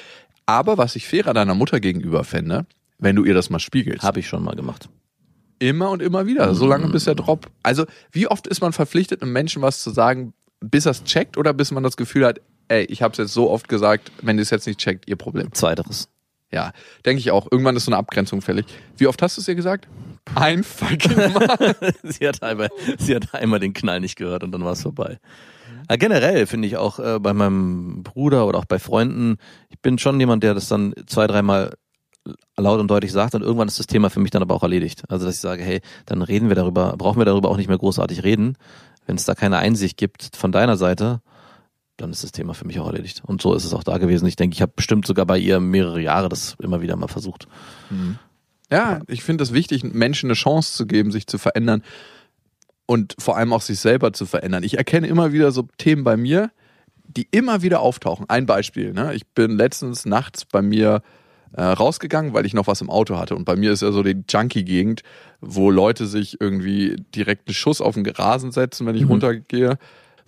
Aber 0.47 0.79
was 0.79 0.97
ich 0.97 1.09
fairer 1.09 1.35
deiner 1.35 1.55
Mutter 1.55 1.81
gegenüber 1.81 2.25
fände, 2.25 2.65
wenn 2.99 3.17
du 3.17 3.25
ihr 3.25 3.35
das 3.35 3.51
mal 3.51 3.59
spiegelst. 3.59 4.03
Habe 4.03 4.21
ich 4.21 4.29
schon 4.29 4.45
mal 4.45 4.55
gemacht. 4.55 4.89
Immer 5.59 5.91
und 5.91 6.01
immer 6.01 6.27
wieder, 6.27 6.55
solange 6.55 6.89
bis 6.89 7.05
der 7.05 7.15
Drop. 7.15 7.51
Also, 7.63 7.85
wie 8.13 8.29
oft 8.29 8.47
ist 8.47 8.61
man 8.61 8.73
verpflichtet, 8.73 9.21
einem 9.21 9.33
Menschen 9.33 9.63
was 9.63 9.83
zu 9.83 9.91
sagen, 9.91 10.33
bis 10.61 10.87
er 10.87 10.93
es 10.93 11.05
checkt 11.05 11.37
oder 11.37 11.53
bis 11.53 11.71
man 11.71 11.83
das 11.83 11.97
Gefühl 11.97 12.25
hat, 12.25 12.41
ey, 12.69 12.85
ich 12.85 13.03
habe 13.03 13.13
es 13.13 13.19
jetzt 13.19 13.35
so 13.35 13.51
oft 13.51 13.69
gesagt, 13.69 14.13
wenn 14.23 14.39
ihr 14.39 14.43
es 14.43 14.51
jetzt 14.51 14.67
nicht 14.67 14.79
checkt, 14.79 15.09
ihr 15.09 15.17
Problem. 15.17 15.53
Zweiteres. 15.53 16.09
Ja, 16.53 16.73
denke 17.05 17.21
ich 17.21 17.31
auch. 17.31 17.47
Irgendwann 17.51 17.77
ist 17.77 17.85
so 17.85 17.91
eine 17.91 17.99
Abgrenzung 17.99 18.43
fällig. 18.43 18.67
Wie 18.97 19.07
oft 19.07 19.21
hast 19.23 19.37
du 19.37 19.41
es 19.41 19.49
ihr 19.49 19.55
gesagt? 19.55 19.87
Ein 20.35 20.65
fucking 20.65 21.33
Mal. 21.33 21.77
sie, 22.03 22.27
hat 22.27 22.43
einmal, 22.43 22.71
sie 22.99 23.15
hat 23.15 23.35
einmal 23.35 23.61
den 23.61 23.73
Knall 23.73 24.01
nicht 24.01 24.17
gehört 24.17 24.43
und 24.43 24.53
dann 24.53 24.65
war 24.65 24.73
es 24.73 24.83
vorbei. 24.83 25.19
Ja, 25.89 25.97
generell 25.97 26.47
finde 26.47 26.69
ich 26.69 26.77
auch 26.77 26.99
äh, 26.99 27.19
bei 27.19 27.33
meinem 27.33 28.03
Bruder 28.03 28.47
oder 28.47 28.59
auch 28.59 28.65
bei 28.65 28.79
Freunden, 28.79 29.37
ich 29.69 29.79
bin 29.81 29.99
schon 29.99 30.19
jemand, 30.21 30.43
der 30.43 30.55
das 30.55 30.69
dann 30.69 30.95
zwei, 31.07 31.27
dreimal 31.27 31.75
laut 32.57 32.81
und 32.81 32.89
deutlich 32.89 33.13
sagt 33.13 33.35
und 33.35 33.43
irgendwann 33.43 33.69
ist 33.69 33.79
das 33.79 33.87
Thema 33.87 34.11
für 34.11 34.21
mich 34.21 34.31
dann 34.31 34.43
aber 34.43 34.55
auch 34.55 34.63
erledigt. 34.63 35.05
Also 35.09 35.27
dass 35.27 35.37
ich 35.37 35.41
sage, 35.41 35.63
hey, 35.63 35.81
dann 36.07 36.23
reden 36.23 36.49
wir 36.49 36.57
darüber, 36.57 36.95
brauchen 36.97 37.19
wir 37.19 37.25
darüber 37.25 37.49
auch 37.49 37.57
nicht 37.57 37.69
mehr 37.69 37.79
großartig 37.79 38.23
reden. 38.23 38.57
Wenn 39.07 39.17
es 39.17 39.25
da 39.25 39.35
keine 39.35 39.59
Einsicht 39.59 39.97
gibt 39.97 40.37
von 40.37 40.53
deiner 40.53 40.77
Seite, 40.77 41.23
dann 41.97 42.11
ist 42.11 42.23
das 42.23 42.33
Thema 42.33 42.55
für 42.55 42.67
mich 42.67 42.79
auch 42.79 42.87
erledigt. 42.87 43.23
Und 43.25 43.43
so 43.43 43.55
ist 43.55 43.65
es 43.65 43.75
auch 43.75 43.85
da 43.85 43.99
gewesen. 43.99 44.27
Ich 44.27 44.37
denke, 44.37 44.55
ich 44.55 44.63
habe 44.63 44.73
bestimmt 44.75 45.07
sogar 45.07 45.27
bei 45.27 45.39
ihr 45.39 45.61
mehrere 45.61 46.01
Jahre 46.01 46.29
das 46.29 46.57
immer 46.61 46.81
wieder 46.81 46.97
mal 46.97 47.09
versucht. 47.09 47.47
Mhm. 47.91 48.19
Ja, 48.71 49.01
ich 49.09 49.25
finde 49.25 49.43
es 49.43 49.53
wichtig, 49.53 49.83
Menschen 49.83 50.29
eine 50.29 50.35
Chance 50.35 50.75
zu 50.75 50.87
geben, 50.87 51.11
sich 51.11 51.27
zu 51.27 51.39
verändern 51.39 51.83
und 52.91 53.15
vor 53.21 53.37
allem 53.37 53.53
auch 53.53 53.61
sich 53.61 53.79
selber 53.79 54.13
zu 54.13 54.27
verändern. 54.27 54.65
Ich 54.65 54.77
erkenne 54.77 55.07
immer 55.07 55.33
wieder 55.33 55.53
so 55.53 55.69
Themen 55.79 56.03
bei 56.03 56.17
mir, 56.17 56.51
die 57.05 57.29
immer 57.31 57.63
wieder 57.63 57.83
auftauchen. 57.83 58.27
Ein 58.29 58.47
Beispiel, 58.47 58.93
ne? 58.93 59.15
ich 59.15 59.29
bin 59.29 59.53
letztens 59.53 60.07
nachts 60.07 60.45
bei 60.45 60.61
mir 60.61 61.01
äh, 61.53 61.63
rausgegangen, 61.63 62.35
weil 62.35 62.47
ich 62.47 62.53
noch 62.53 62.67
was 62.67 62.81
im 62.81 62.91
Auto 62.91 63.17
hatte. 63.17 63.37
Und 63.37 63.45
bei 63.45 63.55
mir 63.55 63.71
ist 63.71 63.83
ja 63.83 63.93
so 63.93 64.03
die 64.03 64.25
Junkie-Gegend, 64.29 65.03
wo 65.41 65.71
Leute 65.71 66.07
sich 66.07 66.41
irgendwie 66.41 66.97
direkt 67.15 67.47
einen 67.47 67.55
Schuss 67.55 67.81
auf 67.81 67.95
den 67.95 68.05
Rasen 68.07 68.51
setzen, 68.51 68.89
wenn 68.89 68.97
ich 68.97 69.05
mhm. 69.05 69.11
runtergehe 69.11 69.79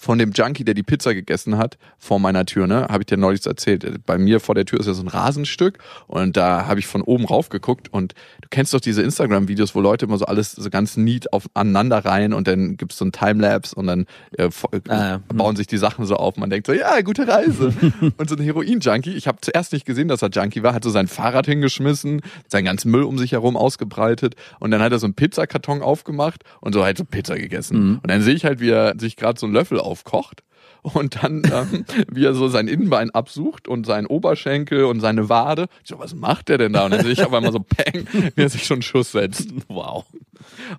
von 0.03 0.19
dem 0.19 0.33
Junkie, 0.33 0.65
der 0.65 0.75
die 0.75 0.83
Pizza 0.83 1.15
gegessen 1.15 1.59
hat, 1.59 1.79
vor 1.97 2.19
meiner 2.19 2.45
Tür, 2.45 2.67
ne? 2.67 2.89
Habe 2.91 3.03
ich 3.03 3.07
dir 3.07 3.17
neulich 3.17 3.47
erzählt. 3.47 4.05
Bei 4.05 4.19
mir 4.19 4.41
vor 4.41 4.57
der 4.57 4.65
Tür 4.65 4.81
ist 4.81 4.87
ja 4.87 4.95
so 4.95 5.03
ein 5.03 5.07
Rasenstück 5.07 5.79
und 6.09 6.37
da 6.37 6.67
habe 6.67 6.81
ich 6.81 6.89
von 6.89 7.03
oben 7.03 7.25
rauf 7.25 7.51
geguckt 7.51 7.89
und 7.93 8.15
du 8.41 8.49
kennst 8.51 8.75
doch 8.75 8.81
diese 8.81 9.01
Instagram-Videos, 9.03 9.77
wo 9.77 9.81
Leute 9.81 10.07
immer 10.07 10.19
so 10.19 10.25
alles 10.25 10.51
so 10.51 10.69
ganz 10.71 10.97
neat 10.97 11.33
aufeinander 11.33 12.05
rein 12.05 12.33
und 12.33 12.49
dann 12.49 12.77
gibt's 12.77 12.99
so 12.99 13.05
ein 13.05 13.13
Timelapse 13.13 13.77
und 13.77 13.87
dann 13.87 14.07
äh, 14.37 14.51
äh, 14.89 15.21
bauen 15.33 15.55
sich 15.55 15.69
die 15.69 15.77
Sachen 15.79 16.05
so 16.05 16.17
auf. 16.17 16.37
Man 16.37 16.51
denkt 16.51 16.67
so, 16.67 16.73
ja, 16.73 17.01
gute 17.03 17.29
Reise. 17.29 17.73
und 18.17 18.29
so 18.29 18.35
ein 18.35 18.43
Heroin-Junkie, 18.43 19.13
ich 19.13 19.29
habe 19.29 19.39
zuerst 19.41 19.73
nicht 19.73 19.87
gesehen, 19.87 20.09
dass 20.09 20.21
er 20.21 20.31
Junkie 20.31 20.65
war, 20.65 20.75
hat 20.75 20.83
so 20.83 20.91
sein 20.91 21.07
Fahrrad 21.07 21.47
hingeschmissen, 21.47 22.23
seinen 22.49 22.65
ganzen 22.65 22.91
Müll 22.91 23.05
um 23.05 23.19
sich 23.19 23.31
herum 23.31 23.57
ausgebreitet 23.57 24.35
und 24.59 24.73
dann 24.73 24.83
hat 24.83 24.91
er 24.91 24.99
so 24.99 25.07
einen 25.07 25.15
Pizzakarton 25.15 25.81
aufgemacht 25.81 26.43
und 26.61 26.73
so 26.73 26.83
halt 26.83 26.99
so 26.99 27.05
Pizza 27.05 27.37
gegessen. 27.37 27.79
Mhm. 27.79 27.99
Und 28.03 28.11
dann 28.11 28.21
sehe 28.23 28.35
ich 28.35 28.45
halt, 28.45 28.59
wie 28.59 28.71
er 28.71 28.95
sich 28.99 29.15
gerade 29.15 29.39
so 29.39 29.47
einen 29.47 29.55
Löffel 29.55 29.79
auf 29.79 29.92
aufkocht 29.93 30.43
und 30.83 31.23
dann, 31.23 31.43
ähm, 31.53 31.85
wie 32.11 32.25
er 32.25 32.35
so 32.35 32.49
sein 32.49 32.67
Innenbein 32.67 33.11
absucht 33.11 33.69
und 33.69 33.87
seinen 33.87 34.07
Oberschenkel 34.07 34.85
und 34.85 35.01
seine 35.01 35.29
Wade. 35.29 35.69
Ich 35.83 35.91
so, 35.91 35.99
was 35.99 36.15
macht 36.15 36.49
der 36.49 36.59
denn 36.59 36.73
da? 36.73 36.85
Und 36.85 36.93
dann 36.93 37.03
sehe 37.03 37.13
ich 37.13 37.23
auf 37.23 37.33
einmal 37.33 37.53
so, 37.53 37.61
peng, 37.61 38.07
wie 38.35 38.43
er 38.43 38.49
sich 38.49 38.65
schon 38.65 38.77
einen 38.77 38.83
Schuss 38.83 39.13
setzt. 39.13 39.51
Wow. 39.69 40.05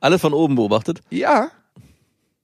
Alles 0.02 0.22
von 0.22 0.34
oben 0.34 0.56
beobachtet? 0.56 1.02
Ja. 1.10 1.52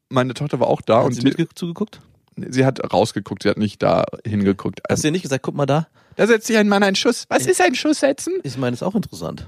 Meine 0.10 0.34
Tochter 0.34 0.60
war 0.60 0.68
auch 0.68 0.82
da. 0.82 1.00
Hat 1.00 1.06
und 1.08 1.14
sie 1.14 1.24
mit 1.24 1.38
zugeguckt? 1.56 2.02
Sie 2.36 2.66
hat 2.66 2.94
rausgeguckt, 2.94 3.44
sie 3.44 3.50
hat 3.50 3.58
nicht 3.58 3.84
da 3.84 4.06
hingeguckt. 4.26 4.82
Hast 4.90 5.04
du 5.04 5.10
ihr 5.10 5.12
nicht 5.12 5.24
gesagt, 5.24 5.44
guck 5.44 5.56
mal 5.56 5.66
da? 5.66 5.88
Da 6.16 6.28
setzt 6.28 6.48
sich 6.48 6.58
ein 6.58 6.70
Mann 6.70 6.84
einen 6.84 6.96
Schuss. 6.96 7.26
Was 7.30 7.46
ist 7.46 7.62
ein 7.62 7.76
Schuss 7.76 8.00
setzen? 8.00 8.34
Ich 8.44 8.58
meine, 8.58 8.74
ist 8.74 8.84
auch 8.84 8.96
interessant. 8.96 9.46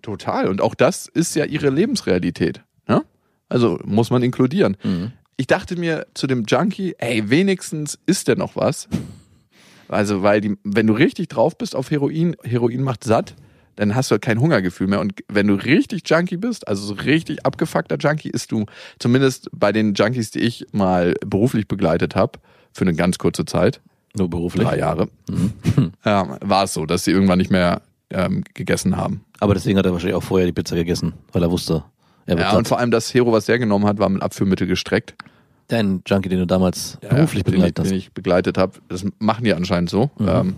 Total. 0.00 0.48
Und 0.48 0.62
auch 0.62 0.74
das 0.74 1.06
ist 1.06 1.34
ja 1.34 1.44
ihre 1.44 1.68
Lebensrealität. 1.68 2.62
Ne? 2.86 3.04
Also 3.50 3.78
muss 3.84 4.10
man 4.10 4.22
inkludieren. 4.22 4.76
Mhm 4.82 5.12
ich 5.38 5.46
dachte 5.46 5.76
mir 5.76 6.06
zu 6.14 6.26
dem 6.26 6.44
Junkie, 6.46 6.94
ey, 6.98 7.30
wenigstens 7.30 7.98
ist 8.06 8.28
der 8.28 8.36
noch 8.36 8.56
was. 8.56 8.88
Also, 9.88 10.22
weil 10.22 10.40
die, 10.42 10.58
wenn 10.64 10.86
du 10.86 10.92
richtig 10.92 11.28
drauf 11.28 11.56
bist 11.56 11.74
auf 11.74 11.90
Heroin, 11.90 12.36
Heroin 12.42 12.82
macht 12.82 13.04
satt, 13.04 13.34
dann 13.76 13.94
hast 13.94 14.10
du 14.10 14.14
halt 14.14 14.22
kein 14.22 14.40
Hungergefühl 14.40 14.88
mehr. 14.88 15.00
Und 15.00 15.14
wenn 15.28 15.46
du 15.46 15.54
richtig 15.54 16.02
Junkie 16.10 16.36
bist, 16.36 16.66
also 16.66 16.84
so 16.84 16.94
richtig 16.94 17.46
abgefuckter 17.46 17.96
Junkie, 17.96 18.28
ist 18.28 18.50
du 18.50 18.66
zumindest 18.98 19.48
bei 19.52 19.70
den 19.70 19.94
Junkies, 19.94 20.32
die 20.32 20.40
ich 20.40 20.66
mal 20.72 21.14
beruflich 21.24 21.68
begleitet 21.68 22.16
habe, 22.16 22.40
für 22.72 22.82
eine 22.82 22.94
ganz 22.94 23.18
kurze 23.18 23.44
Zeit. 23.44 23.80
Nur 24.16 24.28
beruflich? 24.28 24.66
Drei 24.66 24.78
Jahre. 24.78 25.08
Mhm. 25.30 25.92
Ja, 26.04 26.36
war 26.44 26.64
es 26.64 26.74
so, 26.74 26.84
dass 26.84 27.04
sie 27.04 27.12
irgendwann 27.12 27.38
nicht 27.38 27.52
mehr 27.52 27.82
ähm, 28.10 28.42
gegessen 28.54 28.96
haben. 28.96 29.24
Aber 29.38 29.54
deswegen 29.54 29.78
hat 29.78 29.86
er 29.86 29.92
wahrscheinlich 29.92 30.16
auch 30.16 30.24
vorher 30.24 30.46
die 30.46 30.52
Pizza 30.52 30.74
gegessen, 30.74 31.12
weil 31.32 31.44
er 31.44 31.50
wusste, 31.52 31.84
ja, 32.28 32.56
und 32.56 32.68
vor 32.68 32.78
allem 32.78 32.90
das 32.90 33.12
Hero, 33.12 33.32
was 33.32 33.46
der 33.46 33.58
genommen 33.58 33.86
hat, 33.86 33.98
war 33.98 34.08
mit 34.08 34.22
Abführmittel 34.22 34.66
gestreckt. 34.66 35.14
Dein 35.68 36.02
Junkie, 36.06 36.28
den 36.28 36.38
du 36.38 36.46
damals 36.46 36.98
ja, 37.02 37.10
beruflich 37.10 37.44
begleitet 37.44 37.78
hast. 37.78 37.90
Den 37.90 37.98
ich 37.98 38.12
begleitet 38.12 38.58
habe. 38.58 38.78
Das 38.88 39.04
machen 39.18 39.44
die 39.44 39.54
anscheinend 39.54 39.90
so. 39.90 40.10
Mhm. 40.18 40.28
Ähm, 40.28 40.56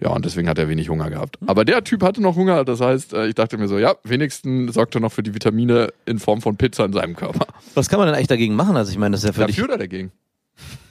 ja, 0.00 0.10
und 0.10 0.24
deswegen 0.24 0.48
hat 0.48 0.58
er 0.58 0.68
wenig 0.68 0.88
Hunger 0.88 1.10
gehabt. 1.10 1.38
Aber 1.46 1.64
der 1.64 1.82
Typ 1.82 2.02
hatte 2.02 2.20
noch 2.20 2.36
Hunger, 2.36 2.64
das 2.64 2.80
heißt, 2.80 3.14
äh, 3.14 3.28
ich 3.28 3.34
dachte 3.34 3.56
mir 3.56 3.68
so, 3.68 3.78
ja, 3.78 3.94
wenigstens 4.04 4.74
sorgt 4.74 4.94
er 4.94 5.00
noch 5.00 5.12
für 5.12 5.22
die 5.22 5.32
Vitamine 5.32 5.88
in 6.04 6.18
Form 6.18 6.42
von 6.42 6.56
Pizza 6.56 6.84
in 6.84 6.92
seinem 6.92 7.16
Körper. 7.16 7.46
Was 7.74 7.88
kann 7.88 7.98
man 7.98 8.08
denn 8.08 8.14
eigentlich 8.14 8.26
dagegen 8.26 8.54
machen? 8.54 8.76
Also 8.76 8.92
ich 8.92 8.98
meine, 8.98 9.12
das 9.12 9.24
ist 9.24 9.28
ja 9.28 9.32
völlig... 9.32 9.56
Dafür 9.56 9.70
oder 9.70 9.78
dagegen? 9.78 10.12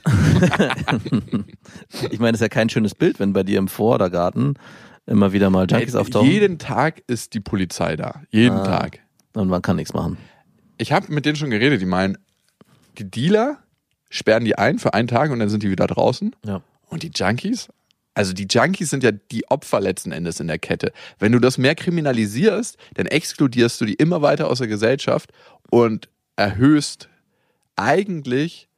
ich 2.10 2.18
meine, 2.18 2.32
das 2.32 2.40
ist 2.40 2.42
ja 2.42 2.48
kein 2.48 2.68
schönes 2.68 2.94
Bild, 2.94 3.20
wenn 3.20 3.32
bei 3.32 3.42
dir 3.42 3.58
im 3.58 3.68
Vordergarten 3.68 4.54
immer 5.06 5.32
wieder 5.32 5.50
mal 5.50 5.66
Junkies 5.68 5.94
auftauchen. 5.94 6.28
Jeden 6.28 6.58
Tag 6.58 7.02
ist 7.06 7.34
die 7.34 7.40
Polizei 7.40 7.96
da. 7.96 8.22
Jeden 8.30 8.56
ah. 8.56 8.64
Tag. 8.64 9.00
Und 9.36 9.48
man 9.48 9.60
kann 9.60 9.76
nichts 9.76 9.92
machen. 9.92 10.16
Ich 10.78 10.92
habe 10.92 11.12
mit 11.12 11.26
denen 11.26 11.36
schon 11.36 11.50
geredet, 11.50 11.82
die 11.82 11.86
meinen, 11.86 12.16
die 12.96 13.10
Dealer 13.10 13.58
sperren 14.08 14.46
die 14.46 14.56
ein 14.56 14.78
für 14.78 14.94
einen 14.94 15.08
Tag 15.08 15.30
und 15.30 15.38
dann 15.40 15.50
sind 15.50 15.62
die 15.62 15.70
wieder 15.70 15.86
draußen. 15.86 16.34
Ja. 16.44 16.62
Und 16.88 17.02
die 17.02 17.10
Junkies, 17.14 17.68
also 18.14 18.32
die 18.32 18.46
Junkies 18.48 18.88
sind 18.88 19.02
ja 19.02 19.12
die 19.12 19.46
Opfer 19.50 19.80
letzten 19.80 20.10
Endes 20.10 20.40
in 20.40 20.46
der 20.46 20.58
Kette. 20.58 20.90
Wenn 21.18 21.32
du 21.32 21.38
das 21.38 21.58
mehr 21.58 21.74
kriminalisierst, 21.74 22.78
dann 22.94 23.04
exkludierst 23.04 23.78
du 23.78 23.84
die 23.84 23.94
immer 23.94 24.22
weiter 24.22 24.48
aus 24.48 24.58
der 24.58 24.68
Gesellschaft 24.68 25.32
und 25.70 26.08
erhöhst 26.36 27.10
eigentlich 27.76 28.68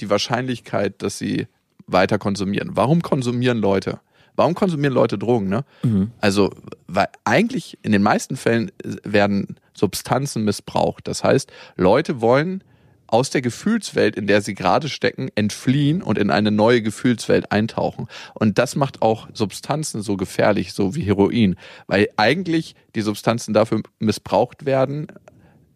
die 0.00 0.08
Wahrscheinlichkeit, 0.08 1.02
dass 1.02 1.18
sie 1.18 1.48
weiter 1.88 2.18
konsumieren. 2.18 2.70
Warum 2.74 3.02
konsumieren 3.02 3.58
Leute? 3.58 3.98
Warum 4.36 4.54
konsumieren 4.54 4.94
Leute 4.94 5.18
Drogen? 5.18 5.48
Ne? 5.48 5.64
Mhm. 5.82 6.12
Also, 6.20 6.50
weil 6.86 7.08
eigentlich 7.24 7.78
in 7.82 7.90
den 7.90 8.02
meisten 8.02 8.36
Fällen 8.36 8.70
werden 9.02 9.56
Substanzen 9.76 10.44
missbraucht. 10.44 11.06
Das 11.08 11.22
heißt, 11.24 11.52
Leute 11.76 12.20
wollen 12.20 12.64
aus 13.06 13.30
der 13.30 13.40
Gefühlswelt, 13.40 14.16
in 14.16 14.26
der 14.26 14.42
sie 14.42 14.54
gerade 14.54 14.88
stecken, 14.88 15.28
entfliehen 15.34 16.02
und 16.02 16.18
in 16.18 16.30
eine 16.30 16.50
neue 16.50 16.82
Gefühlswelt 16.82 17.52
eintauchen. 17.52 18.08
Und 18.34 18.58
das 18.58 18.76
macht 18.76 19.02
auch 19.02 19.28
Substanzen 19.32 20.02
so 20.02 20.16
gefährlich, 20.16 20.72
so 20.72 20.94
wie 20.94 21.02
Heroin, 21.02 21.56
weil 21.86 22.08
eigentlich 22.16 22.74
die 22.94 23.02
Substanzen 23.02 23.54
dafür 23.54 23.82
missbraucht 23.98 24.66
werden, 24.66 25.06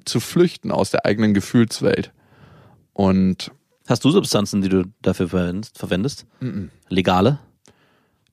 zu 0.04 0.18
flüchten 0.18 0.72
aus 0.72 0.90
der 0.90 1.04
eigenen 1.04 1.34
Gefühlswelt. 1.34 2.12
Und 2.92 3.52
Hast 3.86 4.04
du 4.04 4.10
Substanzen, 4.10 4.62
die 4.62 4.68
du 4.68 4.84
dafür 5.02 5.28
verwendest? 5.28 6.26
-mm. 6.40 6.68
Legale? 6.88 7.40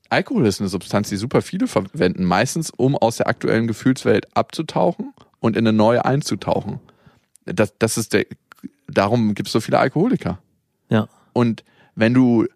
Alkohol 0.09 0.45
ist 0.45 0.61
eine 0.61 0.69
Substanz, 0.69 1.09
die 1.09 1.17
super 1.17 1.41
viele 1.41 1.67
verwenden, 1.67 2.23
meistens 2.23 2.69
um 2.69 2.95
aus 2.95 3.17
der 3.17 3.27
aktuellen 3.27 3.67
Gefühlswelt 3.67 4.35
abzutauchen 4.37 5.13
und 5.39 5.55
in 5.57 5.67
eine 5.67 5.75
neue 5.75 6.05
einzutauchen. 6.05 6.79
Das, 7.45 7.73
das 7.77 7.97
ist 7.97 8.13
der, 8.13 8.25
darum 8.87 9.33
gibt 9.35 9.47
es 9.47 9.53
so 9.53 9.59
viele 9.59 9.79
Alkoholiker. 9.79 10.39
Ja. 10.89 11.07
Und 11.33 11.63
wenn 11.95 12.13
du 12.13 12.47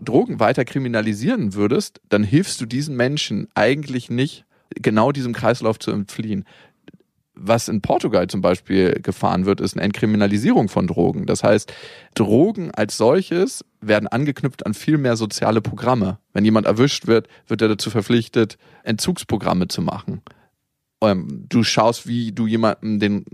Drogen 0.00 0.40
weiter 0.40 0.64
kriminalisieren 0.64 1.54
würdest, 1.54 2.00
dann 2.08 2.24
hilfst 2.24 2.60
du 2.60 2.66
diesen 2.66 2.96
Menschen 2.96 3.48
eigentlich 3.54 4.10
nicht, 4.10 4.44
genau 4.70 5.12
diesem 5.12 5.32
Kreislauf 5.32 5.78
zu 5.78 5.90
entfliehen. 5.90 6.44
was 7.36 7.68
in 7.68 7.80
Portugal 7.80 8.28
zum 8.28 8.40
Beispiel 8.42 9.00
gefahren 9.02 9.44
wird, 9.44 9.60
ist 9.60 9.74
eine 9.74 9.82
Entkriminalisierung 9.82 10.68
von 10.68 10.86
Drogen. 10.86 11.26
Das 11.26 11.42
heißt, 11.42 11.72
Drogen 12.14 12.70
als 12.70 12.96
solches 12.96 13.64
werden 13.80 14.06
angeknüpft 14.06 14.64
an 14.66 14.72
viel 14.72 14.98
mehr 14.98 15.16
soziale 15.16 15.60
Programme. 15.60 16.18
Wenn 16.32 16.44
jemand 16.44 16.66
erwischt 16.66 17.08
wird, 17.08 17.26
wird 17.48 17.60
er 17.60 17.68
dazu 17.68 17.90
verpflichtet, 17.90 18.56
Entzugsprogramme 18.84 19.66
zu 19.66 19.82
machen. 19.82 20.22
Ähm, 21.08 21.46
du 21.48 21.62
schaust, 21.62 22.06
wie 22.06 22.32
du 22.32 22.46
jemandem 22.46 22.98
den 22.98 23.24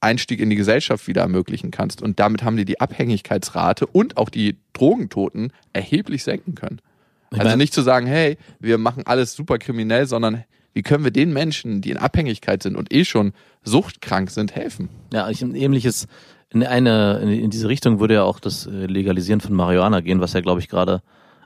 Einstieg 0.00 0.40
in 0.40 0.50
die 0.50 0.56
Gesellschaft 0.56 1.08
wieder 1.08 1.22
ermöglichen 1.22 1.70
kannst. 1.70 2.02
Und 2.02 2.20
damit 2.20 2.42
haben 2.42 2.56
die 2.56 2.64
die 2.64 2.80
Abhängigkeitsrate 2.80 3.86
und 3.86 4.16
auch 4.16 4.28
die 4.28 4.58
Drogentoten 4.72 5.52
erheblich 5.72 6.22
senken 6.24 6.54
können. 6.54 6.80
Also 7.30 7.56
nicht 7.56 7.74
zu 7.74 7.82
sagen, 7.82 8.06
hey, 8.06 8.36
wir 8.60 8.78
machen 8.78 9.04
alles 9.06 9.34
super 9.34 9.58
kriminell, 9.58 10.06
sondern 10.06 10.44
wie 10.72 10.82
können 10.82 11.04
wir 11.04 11.10
den 11.10 11.32
Menschen, 11.32 11.80
die 11.80 11.90
in 11.90 11.96
Abhängigkeit 11.96 12.62
sind 12.62 12.76
und 12.76 12.92
eh 12.92 13.04
schon 13.04 13.32
suchtkrank 13.62 14.30
sind, 14.30 14.54
helfen? 14.54 14.88
Ja, 15.12 15.28
ich, 15.30 15.42
ein 15.42 15.54
ähnliches, 15.54 16.06
in 16.50 16.64
eine, 16.64 17.18
in 17.18 17.50
diese 17.50 17.68
Richtung 17.68 18.00
würde 18.00 18.14
ja 18.14 18.22
auch 18.24 18.40
das 18.40 18.66
äh, 18.66 18.86
Legalisieren 18.86 19.40
von 19.40 19.54
Marihuana 19.54 20.00
gehen, 20.00 20.20
was 20.20 20.32
ja, 20.32 20.40
glaube 20.40 20.60
ich, 20.60 20.68
gerade 20.68 21.02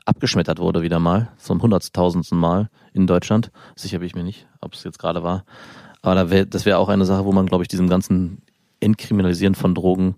abgeschmettert 0.08 0.58
wurde 0.58 0.82
wieder 0.82 0.98
mal, 0.98 1.28
zum 1.38 1.60
hunderttausendsten 1.60 2.38
Mal 2.38 2.70
in 2.94 3.06
Deutschland. 3.06 3.50
Sicher 3.76 3.98
bin 3.98 4.06
ich 4.06 4.14
mir 4.14 4.24
nicht, 4.24 4.46
ob 4.60 4.74
es 4.74 4.82
jetzt 4.84 4.98
gerade 4.98 5.22
war. 5.22 5.44
Aber 6.02 6.14
da 6.14 6.30
wär, 6.30 6.46
das 6.46 6.64
wäre 6.64 6.78
auch 6.78 6.88
eine 6.88 7.04
Sache, 7.04 7.24
wo 7.24 7.32
man, 7.32 7.46
glaube 7.46 7.62
ich, 7.64 7.68
diesem 7.68 7.88
ganzen 7.88 8.42
Entkriminalisieren 8.80 9.54
von 9.54 9.74
Drogen 9.74 10.14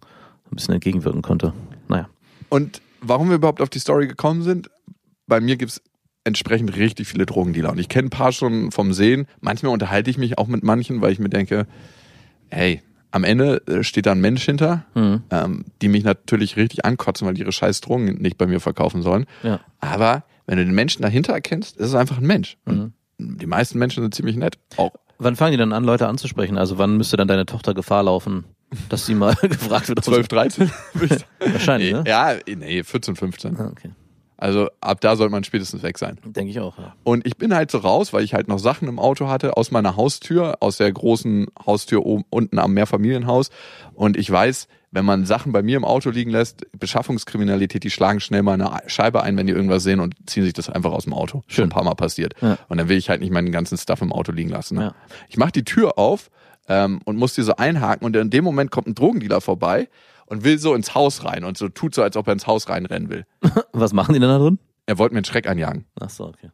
ein 0.51 0.57
bisschen 0.57 0.75
entgegenwirken 0.75 1.23
könnte. 1.23 1.53
Naja. 1.89 2.09
Und 2.49 2.81
warum 3.01 3.29
wir 3.29 3.37
überhaupt 3.37 3.61
auf 3.61 3.71
die 3.71 3.79
Story 3.79 4.07
gekommen 4.07 4.43
sind, 4.43 4.71
bei 5.27 5.41
mir 5.41 5.57
gibt's 5.57 5.83
entsprechend 6.25 6.77
richtig 6.77 7.09
viele 7.09 7.27
Drogendealer. 7.27 7.71
Und 7.71 7.79
ich 7.79 7.89
kenne 7.89 8.07
ein 8.07 8.11
paar 8.11 8.33
schon 8.33 8.71
vom 8.71 8.93
Sehen. 8.93 9.27
Manchmal 9.41 9.73
unterhalte 9.73 10.11
ich 10.11 10.19
mich 10.19 10.39
auch 10.39 10.47
mit 10.49 10.63
manchen, 10.63 11.01
weil 11.01 11.13
ich 11.13 11.19
mir 11.19 11.31
denke, 11.31 11.67
hey, 12.49 12.83
am 13.11 13.25
Ende 13.25 13.67
äh, 13.67 13.83
steht 13.83 14.07
da 14.07 14.13
ein 14.13 14.21
Mensch 14.21 14.45
hinter, 14.45 14.85
mhm. 14.95 15.23
ähm, 15.31 15.65
die 15.83 15.89
mich 15.89 16.05
natürlich 16.05 16.57
richtig 16.57 16.85
ankotzen, 16.85 17.27
weil 17.27 17.35
die 17.35 17.43
ihre 17.43 17.53
scheiß 17.53 17.81
Drogen 17.81 18.05
nicht 18.21 18.39
bei 18.39 18.47
mir 18.47 18.61
verkaufen 18.61 19.03
sollen. 19.03 19.27
Ja. 19.43 19.61
Aber 19.81 20.25
wenn 20.47 20.59
du 20.59 20.65
den 20.65 20.75
Menschen 20.75 21.03
dahinter 21.03 21.33
erkennst, 21.33 21.77
ist 21.77 21.89
es 21.89 21.95
einfach 21.95 22.19
ein 22.19 22.27
Mensch. 22.27 22.57
Mhm. 22.67 22.93
Die 23.19 23.47
meisten 23.47 23.79
Menschen 23.79 24.03
sind 24.03 24.15
ziemlich 24.15 24.37
nett. 24.37 24.59
Auch. 24.77 24.93
Wann 25.19 25.37
fangen 25.37 25.53
die 25.53 25.59
dann 25.59 25.73
an, 25.73 25.85
Leute 25.85 26.09
anzusprechen? 26.09 26.57
Also 26.57 26.79
wann 26.79 26.97
müsste 26.97 27.17
dann 27.17 27.29
deine 27.29 27.45
Tochter 27.45 27.75
Gefahr 27.75 28.03
laufen, 28.05 28.45
dass 28.89 29.05
sie 29.05 29.15
mal 29.15 29.35
gefragt 29.43 29.89
wird? 29.89 30.03
12, 30.03 30.29
13? 30.29 30.71
Wahrscheinlich, 31.41 31.93
ne? 31.93 32.05
Ja, 32.07 32.37
nee, 32.47 32.83
14, 32.83 33.17
15. 33.17 33.57
Ah, 33.59 33.69
okay. 33.71 33.91
Also 34.41 34.71
ab 34.81 35.03
da 35.03 35.17
sollte 35.17 35.31
man 35.31 35.45
spätestens 35.45 35.83
weg 35.83 35.99
sein. 35.99 36.19
Denke 36.25 36.51
ich 36.51 36.61
auch, 36.61 36.79
ja. 36.79 36.95
Und 37.05 37.27
ich 37.27 37.37
bin 37.37 37.55
halt 37.55 37.71
so 37.71 37.77
raus, 37.77 38.15
weil 38.15 38.25
ich 38.25 38.33
halt 38.33 38.49
noch 38.49 38.59
Sachen 38.59 38.89
im 38.89 38.99
Auto 38.99 39.29
hatte 39.29 39.59
aus 39.59 39.71
meiner 39.71 39.97
Haustür, 39.97 40.57
aus 40.61 40.79
der 40.79 40.91
großen 40.91 41.49
Haustür 41.67 42.07
oben, 42.07 42.25
unten 42.31 42.59
am 42.59 42.73
Mehrfamilienhaus. 42.73 43.51
Und 43.93 44.17
ich 44.17 44.31
weiß, 44.31 44.67
wenn 44.93 45.05
man 45.05 45.27
Sachen 45.27 45.53
bei 45.53 45.63
mir 45.63 45.77
im 45.77 45.85
Auto 45.85 46.09
liegen 46.09 46.31
lässt, 46.31 46.67
Beschaffungskriminalität, 46.73 47.85
die 47.85 47.91
schlagen 47.91 48.19
schnell 48.19 48.43
mal 48.43 48.55
eine 48.55 48.81
Scheibe 48.87 49.23
ein, 49.23 49.37
wenn 49.37 49.47
die 49.47 49.53
irgendwas 49.53 49.83
sehen 49.83 50.01
und 50.01 50.15
ziehen 50.25 50.45
sich 50.45 50.55
das 50.55 50.71
einfach 50.71 50.93
aus 50.93 51.05
dem 51.05 51.13
Auto. 51.13 51.43
Schön. 51.47 51.57
Schon 51.57 51.65
ein 51.65 51.69
paar 51.69 51.85
Mal 51.85 51.95
passiert. 51.95 52.33
Ja. 52.41 52.57
Und 52.69 52.79
dann 52.79 52.89
will 52.89 52.97
ich 52.97 53.11
halt 53.11 53.21
nicht 53.21 53.33
meinen 53.33 53.53
ganzen 53.53 53.77
Stuff 53.77 54.01
im 54.01 54.11
Auto 54.11 54.33
liegen 54.33 54.49
lassen. 54.49 54.77
Ne? 54.77 54.83
Ja. 54.85 54.95
Ich 55.29 55.37
mache 55.37 55.53
die 55.53 55.65
Tür 55.65 55.99
auf 55.99 56.31
ähm, 56.67 57.01
und 57.05 57.19
muss 57.19 57.35
die 57.35 57.43
so 57.43 57.57
einhaken 57.57 58.07
und 58.07 58.17
in 58.17 58.31
dem 58.31 58.43
Moment 58.43 58.71
kommt 58.71 58.87
ein 58.87 58.95
Drogendealer 58.95 59.43
vorbei 59.43 59.89
und 60.31 60.45
will 60.45 60.59
so 60.59 60.75
ins 60.75 60.95
Haus 60.95 61.25
rein 61.25 61.45
und 61.45 61.59
so 61.59 61.69
tut 61.69 61.95
so, 61.95 62.03
als 62.03 62.17
ob 62.17 62.29
er 62.29 62.33
ins 62.33 62.47
Haus 62.47 62.69
reinrennen 62.69 63.11
will. 63.11 63.27
Was 63.73 63.93
machen 63.93 64.15
die 64.15 64.21
denn 64.21 64.29
da 64.29 64.39
drin? 64.39 64.59
Er 64.87 64.97
wollte 64.97 65.13
mir 65.13 65.19
einen 65.19 65.25
Schreck 65.27 65.47
einjagen. 65.47 65.85
Ach 66.01 66.09
so, 66.09 66.29
okay. 66.29 66.51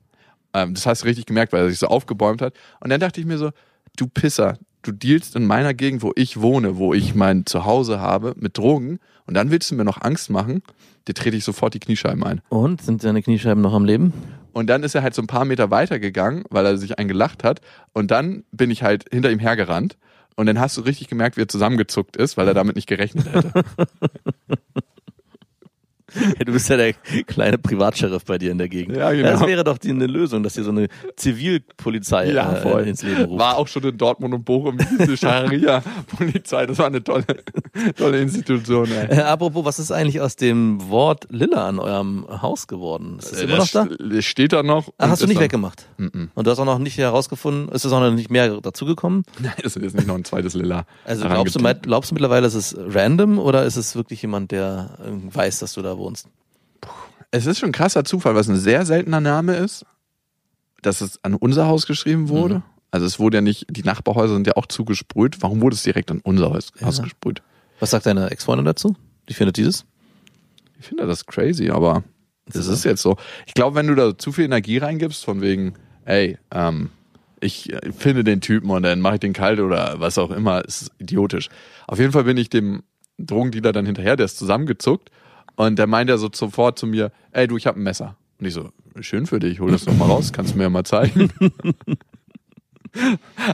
Ähm, 0.54 0.74
das 0.74 0.86
hast 0.86 1.02
du 1.02 1.06
richtig 1.06 1.26
gemerkt, 1.26 1.52
weil 1.52 1.62
er 1.62 1.68
sich 1.70 1.78
so 1.78 1.86
aufgebäumt 1.86 2.42
hat. 2.42 2.54
Und 2.80 2.90
dann 2.90 3.00
dachte 3.00 3.20
ich 3.20 3.26
mir 3.26 3.38
so, 3.38 3.50
du 3.96 4.08
Pisser, 4.08 4.58
du 4.82 4.92
dealst 4.92 5.36
in 5.36 5.46
meiner 5.46 5.74
Gegend, 5.74 6.02
wo 6.02 6.12
ich 6.16 6.40
wohne, 6.40 6.78
wo 6.78 6.94
ich 6.94 7.14
mein 7.14 7.44
Zuhause 7.44 8.00
habe, 8.00 8.34
mit 8.38 8.56
Drogen. 8.56 8.98
Und 9.26 9.34
dann 9.34 9.50
willst 9.50 9.70
du 9.70 9.74
mir 9.74 9.84
noch 9.84 10.00
Angst 10.00 10.30
machen, 10.30 10.62
dir 11.06 11.14
trete 11.14 11.36
ich 11.36 11.44
sofort 11.44 11.74
die 11.74 11.80
Kniescheiben 11.80 12.24
ein. 12.24 12.40
Und 12.48 12.80
sind 12.80 13.04
deine 13.04 13.22
Kniescheiben 13.22 13.62
noch 13.62 13.74
am 13.74 13.84
Leben? 13.84 14.14
Und 14.52 14.68
dann 14.68 14.84
ist 14.84 14.94
er 14.94 15.02
halt 15.02 15.14
so 15.14 15.20
ein 15.20 15.26
paar 15.26 15.44
Meter 15.44 15.70
weiter 15.70 15.98
gegangen, 15.98 16.44
weil 16.48 16.64
er 16.64 16.78
sich 16.78 16.98
eingelacht 16.98 17.44
hat. 17.44 17.60
Und 17.92 18.10
dann 18.10 18.44
bin 18.52 18.70
ich 18.70 18.82
halt 18.82 19.04
hinter 19.12 19.30
ihm 19.30 19.38
hergerannt 19.38 19.98
und 20.36 20.46
dann 20.46 20.60
hast 20.60 20.76
du 20.76 20.82
richtig 20.82 21.08
gemerkt, 21.08 21.36
wie 21.36 21.42
er 21.42 21.48
zusammengezuckt 21.48 22.16
ist, 22.16 22.36
weil 22.36 22.46
er 22.46 22.54
damit 22.54 22.76
nicht 22.76 22.88
gerechnet 22.88 23.32
hätte. 23.32 23.52
du 26.44 26.52
bist 26.52 26.68
ja 26.68 26.76
der 26.76 26.92
kleine 27.26 27.58
Privatsheriff 27.58 28.24
bei 28.24 28.38
dir 28.38 28.52
in 28.52 28.58
der 28.58 28.68
Gegend. 28.68 28.96
Ja, 28.96 29.10
genau. 29.12 29.30
Das 29.30 29.40
wäre 29.40 29.64
doch 29.64 29.78
die, 29.78 29.90
eine 29.90 30.06
Lösung, 30.06 30.42
dass 30.42 30.56
ihr 30.56 30.64
so 30.64 30.70
eine 30.70 30.88
Zivilpolizei 31.16 32.32
ja, 32.32 32.52
äh, 32.52 32.88
ins 32.88 33.02
Leben 33.02 33.24
ruft. 33.24 33.40
War 33.40 33.56
auch 33.56 33.66
schon 33.66 33.82
in 33.82 33.98
Dortmund 33.98 34.32
und 34.34 34.44
Bochum 34.44 34.78
diese 35.00 35.16
Scharia-Polizei. 35.16 36.66
Das 36.66 36.78
war 36.78 36.86
eine 36.86 37.02
tolle, 37.02 37.24
tolle 37.96 38.20
Institution. 38.20 38.88
Äh, 38.90 39.16
apropos, 39.20 39.64
was 39.64 39.78
ist 39.78 39.90
eigentlich 39.90 40.20
aus 40.20 40.36
dem 40.36 40.88
Wort 40.88 41.26
Lilla 41.30 41.68
an 41.68 41.80
eurem 41.80 42.26
Haus 42.40 42.68
geworden? 42.68 43.16
Ist 43.18 43.32
das 43.32 43.40
äh, 43.40 43.44
immer 43.44 43.58
noch 43.58 43.68
da? 43.68 43.88
Steht 44.20 44.52
da 44.52 44.62
noch. 44.62 44.92
Ach, 44.98 45.10
hast 45.10 45.22
du 45.22 45.26
nicht 45.26 45.40
weggemacht? 45.40 45.88
Mm 45.98 46.06
-mm. 46.06 46.28
Und 46.34 46.46
du 46.46 46.50
hast 46.50 46.58
auch 46.60 46.64
noch 46.64 46.78
nicht 46.78 46.98
herausgefunden, 46.98 47.68
ist 47.74 47.84
es 47.84 47.92
auch 47.92 48.00
noch 48.00 48.12
nicht 48.12 48.30
mehr 48.30 48.60
dazugekommen? 48.60 49.24
Nein, 49.40 49.52
es 49.62 49.76
ist 49.76 49.94
nicht 49.94 50.06
noch 50.06 50.14
ein 50.14 50.24
zweites 50.24 50.54
Lilla. 50.54 50.86
Also 51.04 51.26
glaubst 51.26 51.56
du, 51.56 51.74
glaubst 51.82 52.10
du 52.10 52.14
mittlerweile, 52.14 52.46
ist 52.46 52.54
es 52.54 52.76
random 52.78 53.38
oder 53.38 53.64
ist 53.64 53.76
es 53.76 53.96
wirklich 53.96 54.22
jemand, 54.22 54.52
der 54.52 54.90
weiß, 55.32 55.58
dass 55.58 55.74
du 55.74 55.82
da 55.82 55.95
wohnst? 55.98 56.28
Es 57.30 57.46
ist 57.46 57.58
schon 57.58 57.70
ein 57.70 57.72
krasser 57.72 58.04
Zufall, 58.04 58.34
was 58.34 58.48
ein 58.48 58.56
sehr 58.56 58.86
seltener 58.86 59.20
Name 59.20 59.56
ist, 59.56 59.84
dass 60.82 61.00
es 61.00 61.22
an 61.24 61.34
unser 61.34 61.66
Haus 61.66 61.86
geschrieben 61.86 62.28
wurde. 62.28 62.56
Mhm. 62.56 62.62
Also 62.90 63.06
es 63.06 63.18
wurde 63.18 63.38
ja 63.38 63.40
nicht, 63.40 63.66
die 63.68 63.82
Nachbarhäuser 63.82 64.34
sind 64.34 64.46
ja 64.46 64.56
auch 64.56 64.66
zugesprüht. 64.66 65.38
Warum 65.40 65.60
wurde 65.60 65.74
es 65.74 65.82
direkt 65.82 66.10
an 66.10 66.20
unser 66.22 66.50
Haus, 66.50 66.72
ja. 66.80 66.88
gesprüht? 66.88 67.42
Was 67.80 67.90
sagt 67.90 68.06
deine 68.06 68.30
Ex-Freundin 68.30 68.64
dazu? 68.64 68.94
Wie 69.26 69.34
findet 69.34 69.56
dieses? 69.56 69.84
Ich 70.80 70.86
finde 70.86 71.06
das 71.06 71.26
crazy, 71.26 71.70
aber 71.70 72.04
das 72.46 72.68
ist 72.68 72.84
jetzt 72.84 73.02
so. 73.02 73.16
Ich 73.46 73.54
glaube, 73.54 73.76
wenn 73.76 73.88
du 73.88 73.94
da 73.94 74.16
zu 74.16 74.32
viel 74.32 74.44
Energie 74.44 74.78
reingibst, 74.78 75.24
von 75.24 75.40
wegen, 75.40 75.74
ey, 76.04 76.38
ähm, 76.52 76.90
ich 77.40 77.72
finde 77.98 78.24
den 78.24 78.40
Typen 78.40 78.70
und 78.70 78.82
dann 78.82 79.00
mache 79.00 79.14
ich 79.14 79.20
den 79.20 79.32
kalt 79.32 79.60
oder 79.60 80.00
was 80.00 80.16
auch 80.16 80.30
immer, 80.30 80.64
ist 80.64 80.90
idiotisch. 80.98 81.48
Auf 81.86 81.98
jeden 81.98 82.12
Fall 82.12 82.24
bin 82.24 82.36
ich 82.36 82.48
dem 82.48 82.82
Drogendealer 83.18 83.72
dann 83.72 83.84
hinterher, 83.84 84.16
der 84.16 84.26
ist 84.26 84.38
zusammengezuckt 84.38 85.10
und 85.56 85.78
der 85.78 85.86
meint 85.86 86.10
ja 86.10 86.18
so 86.18 86.28
sofort 86.32 86.78
zu 86.78 86.86
mir, 86.86 87.10
ey 87.32 87.46
du, 87.46 87.56
ich 87.56 87.66
habe 87.66 87.80
ein 87.80 87.82
Messer. 87.82 88.16
Und 88.38 88.46
ich 88.46 88.54
so, 88.54 88.70
schön 89.00 89.26
für 89.26 89.38
dich, 89.38 89.60
hol 89.60 89.70
das 89.70 89.84
doch 89.84 89.94
mal 89.94 90.06
raus, 90.06 90.32
kannst 90.32 90.54
du 90.54 90.58
mir 90.58 90.64
ja 90.64 90.70
mal 90.70 90.84
zeigen. 90.84 91.32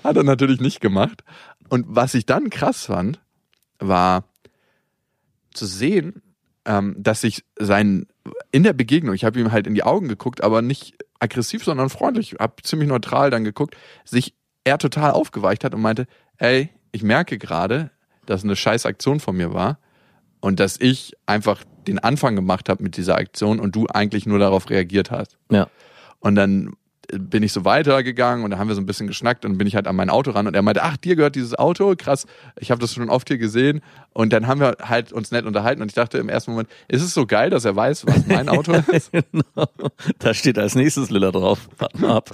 Hat 0.04 0.16
er 0.16 0.24
natürlich 0.24 0.60
nicht 0.60 0.80
gemacht. 0.80 1.24
Und 1.68 1.86
was 1.88 2.14
ich 2.14 2.26
dann 2.26 2.50
krass 2.50 2.86
fand, 2.86 3.20
war 3.78 4.24
zu 5.52 5.66
sehen, 5.66 6.22
ähm, 6.64 6.94
dass 6.98 7.20
sich 7.22 7.44
sein 7.58 8.06
in 8.50 8.62
der 8.62 8.72
Begegnung, 8.72 9.14
ich 9.14 9.24
habe 9.24 9.40
ihm 9.40 9.52
halt 9.52 9.66
in 9.66 9.74
die 9.74 9.82
Augen 9.82 10.08
geguckt, 10.08 10.42
aber 10.42 10.62
nicht 10.62 10.96
aggressiv, 11.18 11.64
sondern 11.64 11.88
freundlich, 11.88 12.36
habe 12.38 12.62
ziemlich 12.62 12.88
neutral 12.88 13.30
dann 13.30 13.44
geguckt, 13.44 13.76
sich 14.04 14.34
er 14.64 14.78
total 14.78 15.12
aufgeweicht 15.12 15.64
hat 15.64 15.74
und 15.74 15.80
meinte, 15.80 16.06
ey, 16.38 16.70
ich 16.92 17.02
merke 17.02 17.38
gerade, 17.38 17.90
dass 18.26 18.44
eine 18.44 18.56
scheiß 18.56 18.86
Aktion 18.86 19.20
von 19.20 19.36
mir 19.36 19.52
war 19.52 19.78
und 20.42 20.60
dass 20.60 20.78
ich 20.78 21.14
einfach 21.24 21.62
den 21.86 21.98
Anfang 21.98 22.36
gemacht 22.36 22.68
habe 22.68 22.82
mit 22.82 22.96
dieser 22.96 23.16
Aktion 23.16 23.60
und 23.60 23.74
du 23.74 23.86
eigentlich 23.86 24.26
nur 24.26 24.38
darauf 24.38 24.68
reagiert 24.68 25.10
hast. 25.10 25.38
Ja. 25.50 25.68
Und 26.18 26.34
dann 26.34 26.74
bin 27.08 27.42
ich 27.42 27.52
so 27.52 27.64
weitergegangen 27.64 28.44
und 28.44 28.50
da 28.52 28.58
haben 28.58 28.68
wir 28.68 28.74
so 28.74 28.80
ein 28.80 28.86
bisschen 28.86 29.06
geschnackt 29.06 29.44
und 29.44 29.58
bin 29.58 29.66
ich 29.66 29.74
halt 29.74 29.86
an 29.86 29.96
mein 29.96 30.10
Auto 30.10 30.30
ran 30.30 30.46
und 30.46 30.54
er 30.54 30.62
meinte, 30.62 30.82
ach, 30.82 30.96
dir 30.96 31.16
gehört 31.16 31.34
dieses 31.34 31.54
Auto, 31.58 31.94
krass, 31.96 32.26
ich 32.58 32.70
habe 32.70 32.80
das 32.80 32.94
schon 32.94 33.10
oft 33.10 33.28
hier 33.28 33.38
gesehen 33.38 33.82
und 34.12 34.32
dann 34.32 34.46
haben 34.46 34.60
wir 34.60 34.76
halt 34.82 35.12
uns 35.12 35.30
nett 35.30 35.44
unterhalten 35.44 35.82
und 35.82 35.88
ich 35.88 35.94
dachte 35.94 36.18
im 36.18 36.28
ersten 36.28 36.52
Moment, 36.52 36.68
ist 36.88 37.02
es 37.02 37.12
so 37.12 37.26
geil, 37.26 37.50
dass 37.50 37.64
er 37.64 37.74
weiß, 37.74 38.06
was 38.06 38.26
mein 38.26 38.48
Auto 38.48 38.72
ist? 38.92 39.10
genau. 39.12 39.68
Da 40.18 40.32
steht 40.32 40.58
als 40.58 40.74
nächstes 40.74 41.10
Lilla 41.10 41.32
drauf, 41.32 41.68
ab. 42.02 42.30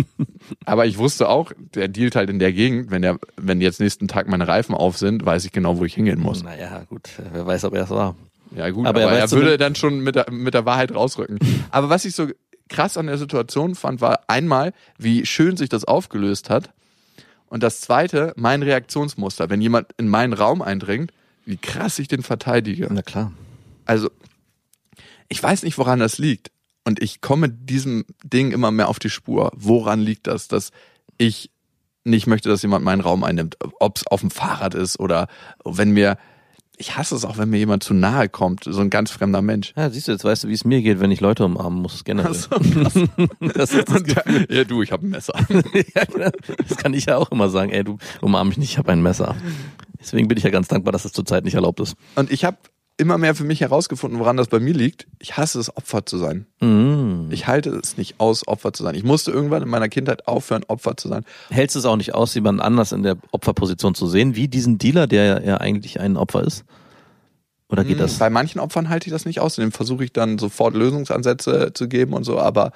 Aber 0.64 0.86
ich 0.86 0.98
wusste 0.98 1.28
auch, 1.28 1.52
der 1.74 1.88
dealt 1.88 2.16
halt 2.16 2.28
in 2.28 2.38
der 2.38 2.52
Gegend, 2.52 2.90
wenn 2.90 3.02
der, 3.02 3.18
wenn 3.36 3.60
jetzt 3.60 3.80
nächsten 3.80 4.08
Tag 4.08 4.28
meine 4.28 4.48
Reifen 4.48 4.74
auf 4.74 4.98
sind, 4.98 5.24
weiß 5.24 5.44
ich 5.44 5.52
genau, 5.52 5.78
wo 5.78 5.84
ich 5.84 5.94
hingehen 5.94 6.20
muss. 6.20 6.42
Naja, 6.42 6.84
gut, 6.88 7.08
wer 7.32 7.46
weiß, 7.46 7.64
ob 7.64 7.74
er 7.74 7.84
es 7.84 7.90
war. 7.90 8.16
Ja 8.54 8.68
gut, 8.70 8.86
aber, 8.86 9.02
aber 9.04 9.12
er, 9.12 9.20
er 9.20 9.30
würde 9.30 9.56
dann 9.56 9.74
schon 9.74 10.00
mit 10.00 10.16
der, 10.16 10.30
mit 10.30 10.52
der 10.52 10.66
Wahrheit 10.66 10.94
rausrücken. 10.94 11.38
aber 11.70 11.88
was 11.88 12.04
ich 12.04 12.14
so 12.14 12.26
krass 12.68 12.96
an 12.96 13.06
der 13.06 13.18
Situation 13.18 13.74
fand, 13.74 14.00
war 14.00 14.20
einmal, 14.28 14.72
wie 14.98 15.26
schön 15.26 15.56
sich 15.56 15.68
das 15.68 15.84
aufgelöst 15.84 16.50
hat. 16.50 16.70
Und 17.46 17.62
das 17.62 17.80
zweite, 17.80 18.32
mein 18.36 18.62
Reaktionsmuster. 18.62 19.50
Wenn 19.50 19.60
jemand 19.60 19.92
in 19.98 20.08
meinen 20.08 20.32
Raum 20.32 20.62
eindringt, 20.62 21.12
wie 21.44 21.58
krass 21.58 21.98
ich 21.98 22.08
den 22.08 22.22
verteidige. 22.22 22.88
Na 22.90 23.02
klar. 23.02 23.32
Also, 23.84 24.10
ich 25.28 25.42
weiß 25.42 25.62
nicht, 25.62 25.76
woran 25.78 25.98
das 25.98 26.18
liegt. 26.18 26.50
Und 26.84 27.02
ich 27.02 27.20
komme 27.20 27.48
diesem 27.48 28.04
Ding 28.24 28.52
immer 28.52 28.70
mehr 28.70 28.88
auf 28.88 28.98
die 28.98 29.10
Spur. 29.10 29.50
Woran 29.54 30.00
liegt 30.00 30.26
das, 30.26 30.48
dass 30.48 30.70
ich 31.18 31.50
nicht 32.04 32.26
möchte, 32.26 32.48
dass 32.48 32.62
jemand 32.62 32.84
meinen 32.84 33.00
Raum 33.00 33.22
einnimmt? 33.22 33.56
Ob 33.78 33.98
es 33.98 34.06
auf 34.06 34.20
dem 34.20 34.30
Fahrrad 34.30 34.74
ist 34.74 34.98
oder 34.98 35.28
wenn 35.64 35.90
mir 35.90 36.16
ich 36.76 36.96
hasse 36.96 37.14
es 37.14 37.24
auch, 37.24 37.38
wenn 37.38 37.50
mir 37.50 37.58
jemand 37.58 37.82
zu 37.82 37.94
nahe 37.94 38.28
kommt, 38.28 38.64
so 38.64 38.80
ein 38.80 38.90
ganz 38.90 39.10
fremder 39.10 39.42
Mensch. 39.42 39.72
Ja, 39.76 39.90
siehst 39.90 40.08
du, 40.08 40.12
jetzt 40.12 40.24
weißt 40.24 40.44
du, 40.44 40.48
wie 40.48 40.54
es 40.54 40.64
mir 40.64 40.82
geht, 40.82 41.00
wenn 41.00 41.10
ich 41.10 41.20
Leute 41.20 41.44
umarmen 41.44 41.80
muss, 41.80 42.04
generell. 42.04 42.34
So, 42.34 42.48
das 43.54 43.72
ist 43.72 43.88
das 43.88 44.02
ja, 44.48 44.64
du, 44.64 44.82
ich 44.82 44.90
habe 44.90 45.06
ein 45.06 45.10
Messer. 45.10 45.34
ja, 45.94 46.04
genau. 46.04 46.30
das 46.66 46.76
kann 46.78 46.94
ich 46.94 47.06
ja 47.06 47.18
auch 47.18 47.30
immer 47.30 47.50
sagen, 47.50 47.70
ey, 47.70 47.84
du 47.84 47.98
umarm 48.20 48.48
mich 48.48 48.58
nicht, 48.58 48.70
ich 48.70 48.78
habe 48.78 48.90
ein 48.90 49.02
Messer. 49.02 49.36
Deswegen 50.00 50.28
bin 50.28 50.38
ich 50.38 50.44
ja 50.44 50.50
ganz 50.50 50.68
dankbar, 50.68 50.92
dass 50.92 51.04
das 51.04 51.12
zurzeit 51.12 51.44
nicht 51.44 51.54
erlaubt 51.54 51.78
ist. 51.80 51.94
Und 52.16 52.32
ich 52.32 52.44
habe 52.44 52.56
immer 52.98 53.18
mehr 53.18 53.34
für 53.34 53.44
mich 53.44 53.60
herausgefunden, 53.60 54.18
woran 54.18 54.36
das 54.36 54.48
bei 54.48 54.60
mir 54.60 54.74
liegt. 54.74 55.06
Ich 55.18 55.36
hasse 55.36 55.58
es, 55.58 55.76
Opfer 55.76 56.06
zu 56.06 56.18
sein. 56.18 56.46
Mhm. 56.60 57.28
Ich 57.30 57.46
halte 57.46 57.70
es 57.70 57.96
nicht 57.96 58.20
aus, 58.20 58.46
Opfer 58.46 58.72
zu 58.72 58.82
sein. 58.82 58.94
Ich 58.94 59.04
musste 59.04 59.30
irgendwann 59.30 59.62
in 59.62 59.68
meiner 59.68 59.88
Kindheit 59.88 60.28
aufhören, 60.28 60.64
Opfer 60.68 60.96
zu 60.96 61.08
sein. 61.08 61.24
Hältst 61.50 61.74
du 61.74 61.80
es 61.80 61.86
auch 61.86 61.96
nicht 61.96 62.14
aus, 62.14 62.34
jemand 62.34 62.60
anders 62.60 62.92
in 62.92 63.02
der 63.02 63.16
Opferposition 63.32 63.94
zu 63.94 64.06
sehen, 64.06 64.36
wie 64.36 64.48
diesen 64.48 64.78
Dealer, 64.78 65.06
der 65.06 65.42
ja 65.44 65.56
eigentlich 65.58 66.00
ein 66.00 66.16
Opfer 66.16 66.44
ist? 66.44 66.64
Oder 67.68 67.84
geht 67.84 68.00
das? 68.00 68.18
Bei 68.18 68.28
manchen 68.28 68.60
Opfern 68.60 68.90
halte 68.90 69.06
ich 69.06 69.12
das 69.12 69.24
nicht 69.24 69.40
aus. 69.40 69.56
Dem 69.56 69.72
versuche 69.72 70.04
ich 70.04 70.12
dann 70.12 70.38
sofort 70.38 70.74
Lösungsansätze 70.74 71.72
zu 71.72 71.88
geben 71.88 72.12
und 72.12 72.24
so. 72.24 72.38
Aber 72.38 72.72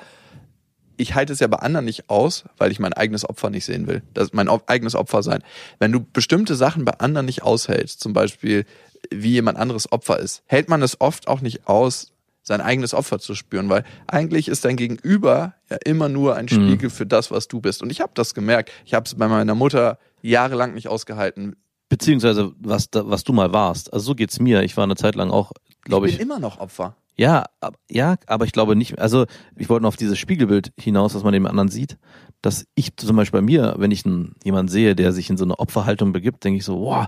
ich 0.97 1.15
halte 1.15 1.35
es 1.35 1.41
ja 1.41 1.47
bei 1.47 1.59
anderen 1.59 1.85
nicht 1.85 2.09
aus, 2.09 2.45
weil 2.57 2.73
ich 2.73 2.81
mein 2.81 2.95
eigenes 2.95 3.29
Opfer 3.29 3.51
nicht 3.51 3.67
sehen 3.67 3.87
will. 3.87 4.03
Das 4.15 4.29
ist 4.29 4.35
mein 4.35 4.49
eigenes 4.49 4.95
Opfer 4.95 5.23
sein. 5.23 5.43
Wenn 5.79 5.93
du 5.93 6.01
bestimmte 6.01 6.57
Sachen 6.57 6.87
bei 6.87 6.93
anderen 6.93 7.27
nicht 7.27 7.43
aushältst, 7.43 8.01
zum 8.01 8.15
Beispiel 8.15 8.65
wie 9.11 9.33
jemand 9.33 9.59
anderes 9.59 9.91
Opfer 9.91 10.19
ist, 10.19 10.43
hält 10.47 10.69
man 10.69 10.83
es 10.83 11.01
oft 11.01 11.29
auch 11.29 11.41
nicht 11.41 11.69
aus, 11.69 12.13
sein 12.43 12.61
eigenes 12.61 12.95
Opfer 12.95 13.19
zu 13.19 13.35
spüren, 13.35 13.69
weil 13.69 13.85
eigentlich 14.07 14.47
ist 14.47 14.65
dein 14.65 14.77
Gegenüber 14.77 15.55
ja 15.69 15.79
immer 15.85 16.09
nur 16.09 16.37
ein 16.37 16.49
Spiegel 16.49 16.91
für 16.91 17.05
das, 17.05 17.33
was 17.33 17.49
du 17.49 17.61
bist. 17.61 17.83
Und 17.83 17.91
ich 17.91 18.01
habe 18.01 18.13
das 18.15 18.35
gemerkt. 18.35 18.71
Ich 18.85 18.95
habe 18.95 19.05
es 19.05 19.17
bei 19.17 19.27
meiner 19.27 19.57
Mutter 19.57 19.99
jahrelang 20.23 20.75
nicht 20.75 20.87
ausgehalten. 20.87 21.57
Beziehungsweise, 21.89 22.53
was, 22.61 22.89
was 22.93 23.25
du 23.25 23.33
mal 23.33 23.53
warst. 23.53 23.93
Also 23.93 24.07
so 24.07 24.15
geht's 24.15 24.39
mir. 24.39 24.63
Ich 24.63 24.77
war 24.77 24.85
eine 24.85 24.95
Zeit 24.95 25.17
lang 25.17 25.31
auch, 25.31 25.53
glaube 25.83 26.07
ich 26.07 26.15
ich. 26.15 26.19
bin 26.19 26.29
immer 26.29 26.39
noch 26.39 26.61
Opfer. 26.61 26.95
Ja, 27.19 27.45
ab, 27.61 27.77
ja, 27.91 28.17
aber 28.27 28.45
ich 28.45 28.53
glaube 28.53 28.77
nicht, 28.77 28.99
also 28.99 29.25
ich 29.57 29.69
wollte 29.71 29.83
nur 29.83 29.89
auf 29.89 29.97
dieses 29.97 30.19
Spiegelbild 30.19 30.73
hinaus, 30.79 31.15
was 31.15 31.23
man 31.25 31.33
dem 31.33 31.47
anderen 31.47 31.69
sieht, 31.69 31.97
dass 32.43 32.67
ich 32.75 32.95
zum 32.97 33.17
Beispiel 33.17 33.41
bei 33.41 33.45
mir, 33.45 33.75
wenn 33.79 33.91
ich 33.91 34.05
einen, 34.05 34.35
jemanden 34.45 34.69
sehe, 34.71 34.95
der 34.95 35.13
sich 35.13 35.31
in 35.31 35.39
so 35.39 35.45
eine 35.45 35.59
Opferhaltung 35.59 36.13
begibt, 36.13 36.45
denke 36.45 36.59
ich 36.59 36.65
so, 36.65 36.77
boah, 36.77 37.07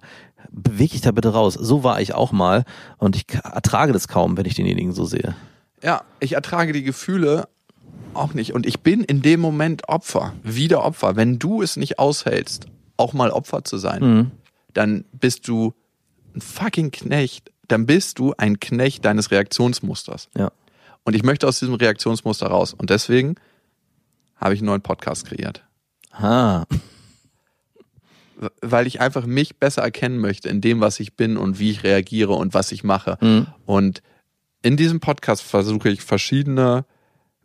beweg 0.51 0.95
ich 0.95 1.03
da 1.03 1.11
bitte 1.11 1.29
raus. 1.35 1.55
So 1.55 1.85
war 1.85 2.01
ich 2.01 2.15
auch 2.15 2.33
mal 2.33 2.65
und 2.97 3.17
ich 3.17 3.27
ertrage 3.35 3.93
das 3.93 4.09
kaum, 4.09 4.37
wenn 4.39 4.47
ich 4.47 4.55
denjenigen 4.55 4.93
so 4.93 5.05
sehe. 5.05 5.35
Ja, 5.83 6.03
ich 6.21 6.33
ertrage 6.33 6.73
die 6.73 6.83
Gefühle 6.83 7.47
auch 8.15 8.33
nicht. 8.33 8.55
Und 8.55 8.65
ich 8.67 8.81
bin 8.81 9.05
in 9.05 9.21
dem 9.21 9.41
Moment 9.41 9.89
Opfer, 9.91 10.33
wieder 10.43 10.85
Opfer. 10.85 11.17
Wenn 11.17 11.39
du 11.39 11.61
es 11.63 11.77
nicht 11.77 11.99
aushältst, 11.99 12.67
auch 12.97 13.13
mal 13.13 13.31
Opfer 13.31 13.63
zu 13.65 13.77
sein, 13.77 14.01
Mhm. 14.03 14.31
dann 14.73 15.05
bist 15.13 15.47
du 15.47 15.75
ein 16.35 16.41
fucking 16.41 16.91
Knecht. 16.91 17.53
Dann 17.69 17.87
bist 17.87 18.19
du 18.19 18.35
ein 18.37 18.61
Knecht 18.61 19.05
deines 19.05 19.31
Reaktionsmusters. 19.31 20.29
Ja. 20.37 20.51
Und 21.05 21.15
ich 21.15 21.23
möchte 21.23 21.47
aus 21.47 21.59
diesem 21.59 21.75
Reaktionsmuster 21.75 22.47
raus. 22.49 22.75
Und 22.75 22.91
deswegen 22.91 23.37
habe 24.37 24.55
ich 24.55 24.61
einen 24.61 24.67
neuen 24.67 24.83
Podcast 24.83 25.27
kreiert. 25.27 25.65
Ah, 26.13 26.65
weil 28.61 28.87
ich 28.87 29.01
einfach 29.01 29.27
mich 29.27 29.57
besser 29.57 29.83
erkennen 29.83 30.19
möchte 30.19 30.49
in 30.49 30.61
dem, 30.61 30.81
was 30.81 31.01
ich 31.01 31.15
bin 31.15 31.37
und 31.37 31.59
wie 31.59 31.71
ich 31.71 31.83
reagiere 31.83 32.35
und 32.35 32.55
was 32.55 32.73
ich 32.73 32.85
mache. 32.85 33.19
Mhm. 33.21 33.47
Und 33.67 34.03
in 34.63 34.77
diesem 34.77 35.01
Podcast 35.01 35.43
versuche 35.43 35.89
ich 35.89 36.03
verschiedene 36.03 36.85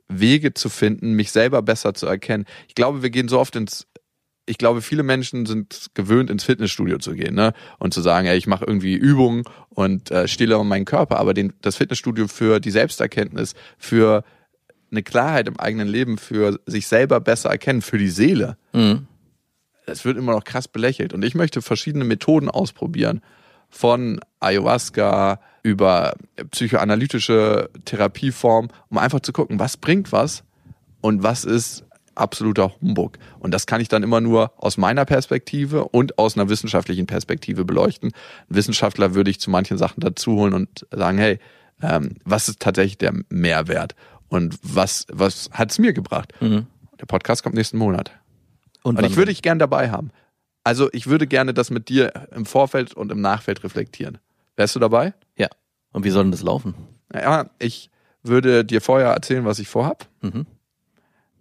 Wege 0.07 0.53
zu 0.53 0.69
finden, 0.69 1.13
mich 1.13 1.31
selber 1.31 1.61
besser 1.61 1.93
zu 1.93 2.05
erkennen. 2.05 2.45
Ich 2.67 2.75
glaube, 2.75 3.01
wir 3.01 3.09
gehen 3.09 3.27
so 3.27 3.39
oft 3.39 3.55
ins 3.55 3.87
ich 4.45 4.57
glaube, 4.57 4.81
viele 4.81 5.03
Menschen 5.03 5.45
sind 5.45 5.91
gewöhnt, 5.93 6.29
ins 6.29 6.43
Fitnessstudio 6.43 6.97
zu 6.97 7.13
gehen, 7.13 7.33
ne? 7.33 7.53
Und 7.79 7.93
zu 7.93 8.01
sagen, 8.01 8.27
ey, 8.27 8.37
ich 8.37 8.47
mache 8.47 8.65
irgendwie 8.65 8.95
Übungen 8.95 9.43
und 9.69 10.11
äh, 10.11 10.27
stille 10.27 10.57
um 10.57 10.67
meinen 10.67 10.85
Körper. 10.85 11.17
Aber 11.17 11.33
den, 11.33 11.53
das 11.61 11.77
Fitnessstudio 11.77 12.27
für 12.27 12.59
die 12.59 12.71
Selbsterkenntnis, 12.71 13.53
für 13.77 14.23
eine 14.91 15.01
Klarheit 15.03 15.47
im 15.47 15.59
eigenen 15.59 15.87
Leben, 15.87 16.17
für 16.17 16.59
sich 16.65 16.87
selber 16.87 17.19
besser 17.19 17.49
erkennen, 17.49 17.81
für 17.81 17.97
die 17.97 18.09
Seele, 18.09 18.57
mhm. 18.73 19.07
es 19.85 20.03
wird 20.03 20.17
immer 20.17 20.33
noch 20.33 20.43
krass 20.43 20.67
belächelt. 20.67 21.13
Und 21.13 21.23
ich 21.23 21.35
möchte 21.35 21.61
verschiedene 21.61 22.03
Methoden 22.03 22.49
ausprobieren. 22.49 23.21
Von 23.69 24.19
Ayahuasca 24.39 25.39
über 25.63 26.15
psychoanalytische 26.51 27.69
Therapieform, 27.85 28.67
um 28.89 28.97
einfach 28.97 29.21
zu 29.21 29.31
gucken, 29.31 29.57
was 29.57 29.77
bringt 29.77 30.11
was 30.11 30.43
und 31.01 31.23
was 31.23 31.45
ist 31.45 31.85
absoluter 32.15 32.73
Humbug. 32.81 33.17
Und 33.39 33.51
das 33.53 33.65
kann 33.65 33.81
ich 33.81 33.87
dann 33.87 34.03
immer 34.03 34.21
nur 34.21 34.51
aus 34.57 34.77
meiner 34.77 35.05
Perspektive 35.05 35.85
und 35.85 36.17
aus 36.17 36.37
einer 36.37 36.49
wissenschaftlichen 36.49 37.07
Perspektive 37.07 37.65
beleuchten. 37.65 38.09
Ein 38.49 38.55
Wissenschaftler 38.55 39.15
würde 39.15 39.29
ich 39.31 39.39
zu 39.39 39.49
manchen 39.49 39.77
Sachen 39.77 39.99
dazuholen 40.01 40.53
und 40.53 40.85
sagen, 40.91 41.17
hey, 41.17 41.39
ähm, 41.81 42.15
was 42.23 42.49
ist 42.49 42.59
tatsächlich 42.59 42.97
der 42.97 43.13
Mehrwert? 43.29 43.95
Und 44.29 44.57
was, 44.63 45.05
was 45.11 45.49
hat's 45.51 45.79
mir 45.79 45.93
gebracht? 45.93 46.33
Mhm. 46.41 46.67
Der 46.99 47.05
Podcast 47.05 47.43
kommt 47.43 47.55
nächsten 47.55 47.77
Monat. 47.77 48.11
Und 48.83 48.97
wann- 48.97 49.05
ich 49.05 49.15
würde 49.15 49.31
dich 49.31 49.41
gern 49.41 49.59
dabei 49.59 49.91
haben. 49.91 50.11
Also 50.63 50.89
ich 50.93 51.07
würde 51.07 51.27
gerne 51.27 51.53
das 51.53 51.69
mit 51.71 51.89
dir 51.89 52.13
im 52.33 52.45
Vorfeld 52.45 52.93
und 52.93 53.11
im 53.11 53.19
Nachfeld 53.21 53.63
reflektieren. 53.63 54.17
Wärst 54.55 54.75
du 54.75 54.79
dabei? 54.79 55.13
Ja. 55.37 55.47
Und 55.91 56.05
wie 56.05 56.09
soll 56.09 56.23
denn 56.23 56.31
das 56.31 56.41
laufen? 56.41 56.73
Ja, 57.13 57.49
ich 57.59 57.89
würde 58.23 58.63
dir 58.63 58.79
vorher 58.79 59.09
erzählen, 59.09 59.43
was 59.45 59.59
ich 59.59 59.67
vorhab. 59.67 60.07
Mhm. 60.21 60.45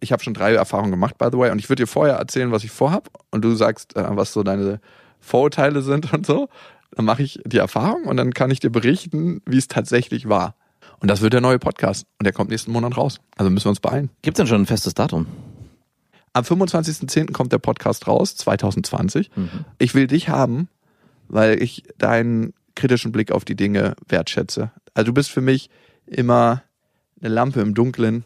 Ich 0.03 0.13
habe 0.13 0.23
schon 0.23 0.35
drei 0.35 0.53
Erfahrungen 0.55 0.91
gemacht, 0.91 1.17
by 1.17 1.29
the 1.31 1.39
way, 1.39 1.51
und 1.51 1.59
ich 1.61 1.69
würde 1.69 1.85
dir 1.85 1.87
vorher 1.87 2.17
erzählen, 2.17 2.51
was 2.51 2.65
ich 2.65 2.71
vorhab, 2.71 3.09
und 3.31 3.45
du 3.45 3.55
sagst, 3.55 3.97
äh, 3.97 4.05
was 4.09 4.33
so 4.33 4.43
deine 4.43 4.81
Vorurteile 5.21 5.81
sind 5.81 6.13
und 6.13 6.27
so. 6.27 6.49
Dann 6.91 7.05
mache 7.05 7.23
ich 7.23 7.41
die 7.47 7.59
Erfahrung 7.59 8.05
und 8.05 8.17
dann 8.17 8.35
kann 8.35 8.51
ich 8.51 8.61
dir 8.61 8.71
berichten, 8.71 9.41
wie 9.47 9.57
es 9.57 9.69
tatsächlich 9.69 10.29
war. 10.29 10.57
Und 11.01 11.09
das 11.09 11.21
wird 11.21 11.33
der 11.33 11.41
neue 11.41 11.59
Podcast 11.59 12.07
und 12.19 12.25
der 12.25 12.33
kommt 12.33 12.51
nächsten 12.51 12.73
Monat 12.73 12.97
raus. 12.97 13.21
Also 13.37 13.51
müssen 13.51 13.67
wir 13.67 13.71
uns 13.71 13.81
beeilen. 13.81 14.11
Gibt's 14.23 14.39
denn 14.39 14.47
schon 14.47 14.63
ein 14.63 14.67
festes 14.67 14.95
Datum? 14.95 15.27
Am 16.35 16.45
25.10. 16.45 17.33
kommt 17.33 17.53
der 17.53 17.59
Podcast 17.59 18.07
raus, 18.07 18.37
2020. 18.37 19.31
Ich 19.79 19.95
will 19.95 20.07
dich 20.07 20.29
haben, 20.29 20.69
weil 21.29 21.63
ich 21.63 21.85
deinen 21.99 22.55
kritischen 22.75 23.13
Blick 23.13 23.33
auf 23.33 23.45
die 23.45 23.57
Dinge 23.57 23.97
wertschätze. 24.09 24.71
Also 24.95 25.07
du 25.07 25.15
bist 25.15 25.31
für 25.31 25.41
mich 25.41 25.71
immer 26.07 26.63
eine 27.21 27.33
Lampe 27.35 27.61
im 27.61 27.75
Dunkeln, 27.75 28.25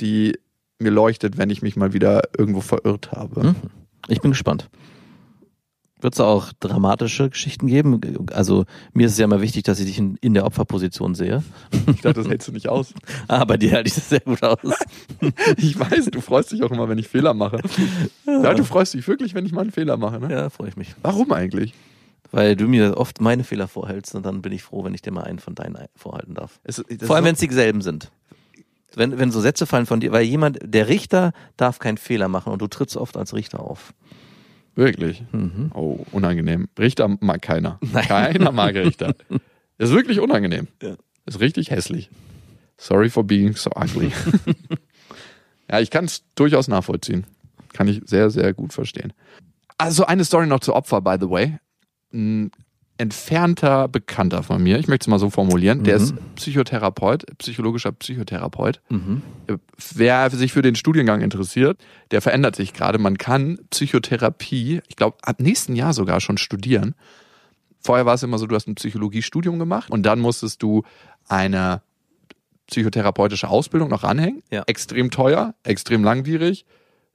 die 0.00 0.38
mir 0.78 0.90
leuchtet, 0.90 1.38
wenn 1.38 1.50
ich 1.50 1.62
mich 1.62 1.76
mal 1.76 1.92
wieder 1.92 2.22
irgendwo 2.36 2.60
verirrt 2.60 3.12
habe. 3.12 3.48
Mhm. 3.48 3.54
Ich 4.08 4.20
bin 4.20 4.30
gespannt. 4.30 4.68
Wird 6.00 6.14
es 6.14 6.20
auch 6.20 6.52
dramatische 6.60 7.28
Geschichten 7.28 7.66
geben? 7.66 8.00
Also 8.32 8.66
mir 8.92 9.06
ist 9.06 9.12
es 9.14 9.18
ja 9.18 9.24
immer 9.24 9.40
wichtig, 9.40 9.64
dass 9.64 9.80
ich 9.80 9.86
dich 9.86 9.98
in, 9.98 10.16
in 10.20 10.32
der 10.34 10.46
Opferposition 10.46 11.14
sehe. 11.16 11.42
Ich 11.92 12.02
dachte, 12.02 12.20
das 12.20 12.28
hältst 12.28 12.46
du 12.46 12.52
nicht 12.52 12.68
aus. 12.68 12.94
Ah, 13.28 13.44
bei 13.44 13.56
dir 13.56 13.72
halte 13.72 13.88
ich 13.88 13.94
das 13.96 14.08
sehr 14.08 14.20
gut 14.20 14.42
aus. 14.44 14.58
Ich 15.56 15.78
weiß, 15.78 16.06
du 16.12 16.20
freust 16.20 16.52
dich 16.52 16.62
auch 16.62 16.70
immer, 16.70 16.88
wenn 16.88 16.98
ich 16.98 17.08
Fehler 17.08 17.34
mache. 17.34 17.60
Ja, 18.26 18.54
du 18.54 18.62
freust 18.62 18.94
dich 18.94 19.06
wirklich, 19.08 19.34
wenn 19.34 19.44
ich 19.44 19.52
mal 19.52 19.62
einen 19.62 19.72
Fehler 19.72 19.96
mache. 19.96 20.20
Ne? 20.20 20.30
Ja, 20.30 20.50
freue 20.50 20.68
ich 20.68 20.76
mich. 20.76 20.94
Warum 21.02 21.32
eigentlich? 21.32 21.74
Weil 22.30 22.54
du 22.54 22.68
mir 22.68 22.96
oft 22.96 23.20
meine 23.20 23.42
Fehler 23.42 23.66
vorhältst 23.66 24.14
und 24.14 24.24
dann 24.24 24.42
bin 24.42 24.52
ich 24.52 24.62
froh, 24.62 24.84
wenn 24.84 24.94
ich 24.94 25.02
dir 25.02 25.10
mal 25.10 25.24
einen 25.24 25.38
von 25.40 25.54
deinen 25.56 25.74
ein- 25.76 25.88
vorhalten 25.96 26.34
darf. 26.34 26.60
Es, 26.62 26.84
Vor 27.02 27.16
allem, 27.16 27.24
wenn 27.24 27.34
es 27.34 27.40
dieselben 27.40 27.80
sind. 27.80 28.12
Wenn, 28.94 29.18
wenn 29.18 29.30
so 29.30 29.40
Sätze 29.40 29.66
fallen 29.66 29.86
von 29.86 30.00
dir, 30.00 30.12
weil 30.12 30.24
jemand, 30.24 30.58
der 30.62 30.88
Richter 30.88 31.32
darf 31.56 31.78
keinen 31.78 31.98
Fehler 31.98 32.28
machen 32.28 32.52
und 32.52 32.62
du 32.62 32.68
trittst 32.68 32.96
oft 32.96 33.16
als 33.16 33.34
Richter 33.34 33.60
auf. 33.60 33.92
wirklich. 34.74 35.22
Mhm. 35.32 35.72
Oh, 35.74 36.04
unangenehm. 36.12 36.68
Richter 36.78 37.08
mag 37.20 37.42
keiner. 37.42 37.78
Nein. 37.92 38.06
Keiner 38.06 38.52
mag 38.52 38.74
Richter. 38.74 39.14
Das 39.76 39.90
ist 39.90 39.94
wirklich 39.94 40.20
unangenehm. 40.20 40.68
Ja. 40.82 40.96
Das 41.26 41.34
ist 41.34 41.40
richtig 41.40 41.70
hässlich. 41.70 42.08
Sorry 42.78 43.10
for 43.10 43.24
being 43.24 43.54
so 43.54 43.70
ugly. 43.74 44.12
ja, 45.70 45.80
ich 45.80 45.90
kann 45.90 46.04
es 46.04 46.22
durchaus 46.34 46.68
nachvollziehen. 46.68 47.24
Kann 47.72 47.88
ich 47.88 48.00
sehr, 48.06 48.30
sehr 48.30 48.54
gut 48.54 48.72
verstehen. 48.72 49.12
Also 49.76 50.06
eine 50.06 50.24
Story 50.24 50.46
noch 50.46 50.60
zu 50.60 50.74
Opfer, 50.74 51.00
by 51.00 51.16
the 51.20 51.28
way. 51.28 51.58
Ein 52.12 52.50
entfernter 52.98 53.88
Bekannter 53.88 54.42
von 54.42 54.62
mir, 54.62 54.78
ich 54.78 54.88
möchte 54.88 55.04
es 55.04 55.08
mal 55.08 55.18
so 55.18 55.30
formulieren, 55.30 55.84
der 55.84 55.98
Mhm. 55.98 56.04
ist 56.04 56.14
Psychotherapeut, 56.36 57.24
psychologischer 57.38 57.92
Psychotherapeut. 57.92 58.80
Mhm. 58.88 59.22
Wer 59.94 60.28
sich 60.30 60.52
für 60.52 60.62
den 60.62 60.74
Studiengang 60.74 61.20
interessiert, 61.22 61.80
der 62.10 62.20
verändert 62.20 62.56
sich 62.56 62.72
gerade. 62.74 62.98
Man 62.98 63.16
kann 63.16 63.58
Psychotherapie, 63.70 64.80
ich 64.88 64.96
glaube, 64.96 65.16
ab 65.22 65.40
nächsten 65.40 65.76
Jahr 65.76 65.92
sogar 65.94 66.20
schon 66.20 66.38
studieren. 66.38 66.94
Vorher 67.80 68.04
war 68.04 68.14
es 68.14 68.22
immer 68.24 68.38
so, 68.38 68.46
du 68.46 68.54
hast 68.56 68.66
ein 68.66 68.74
Psychologiestudium 68.74 69.58
gemacht 69.58 69.90
und 69.90 70.02
dann 70.04 70.18
musstest 70.18 70.62
du 70.62 70.82
eine 71.28 71.82
psychotherapeutische 72.66 73.48
Ausbildung 73.48 73.88
noch 73.88 74.02
ranhängen. 74.02 74.42
Ja. 74.50 74.62
Extrem 74.66 75.10
teuer, 75.10 75.54
extrem 75.62 76.04
langwierig, 76.04 76.66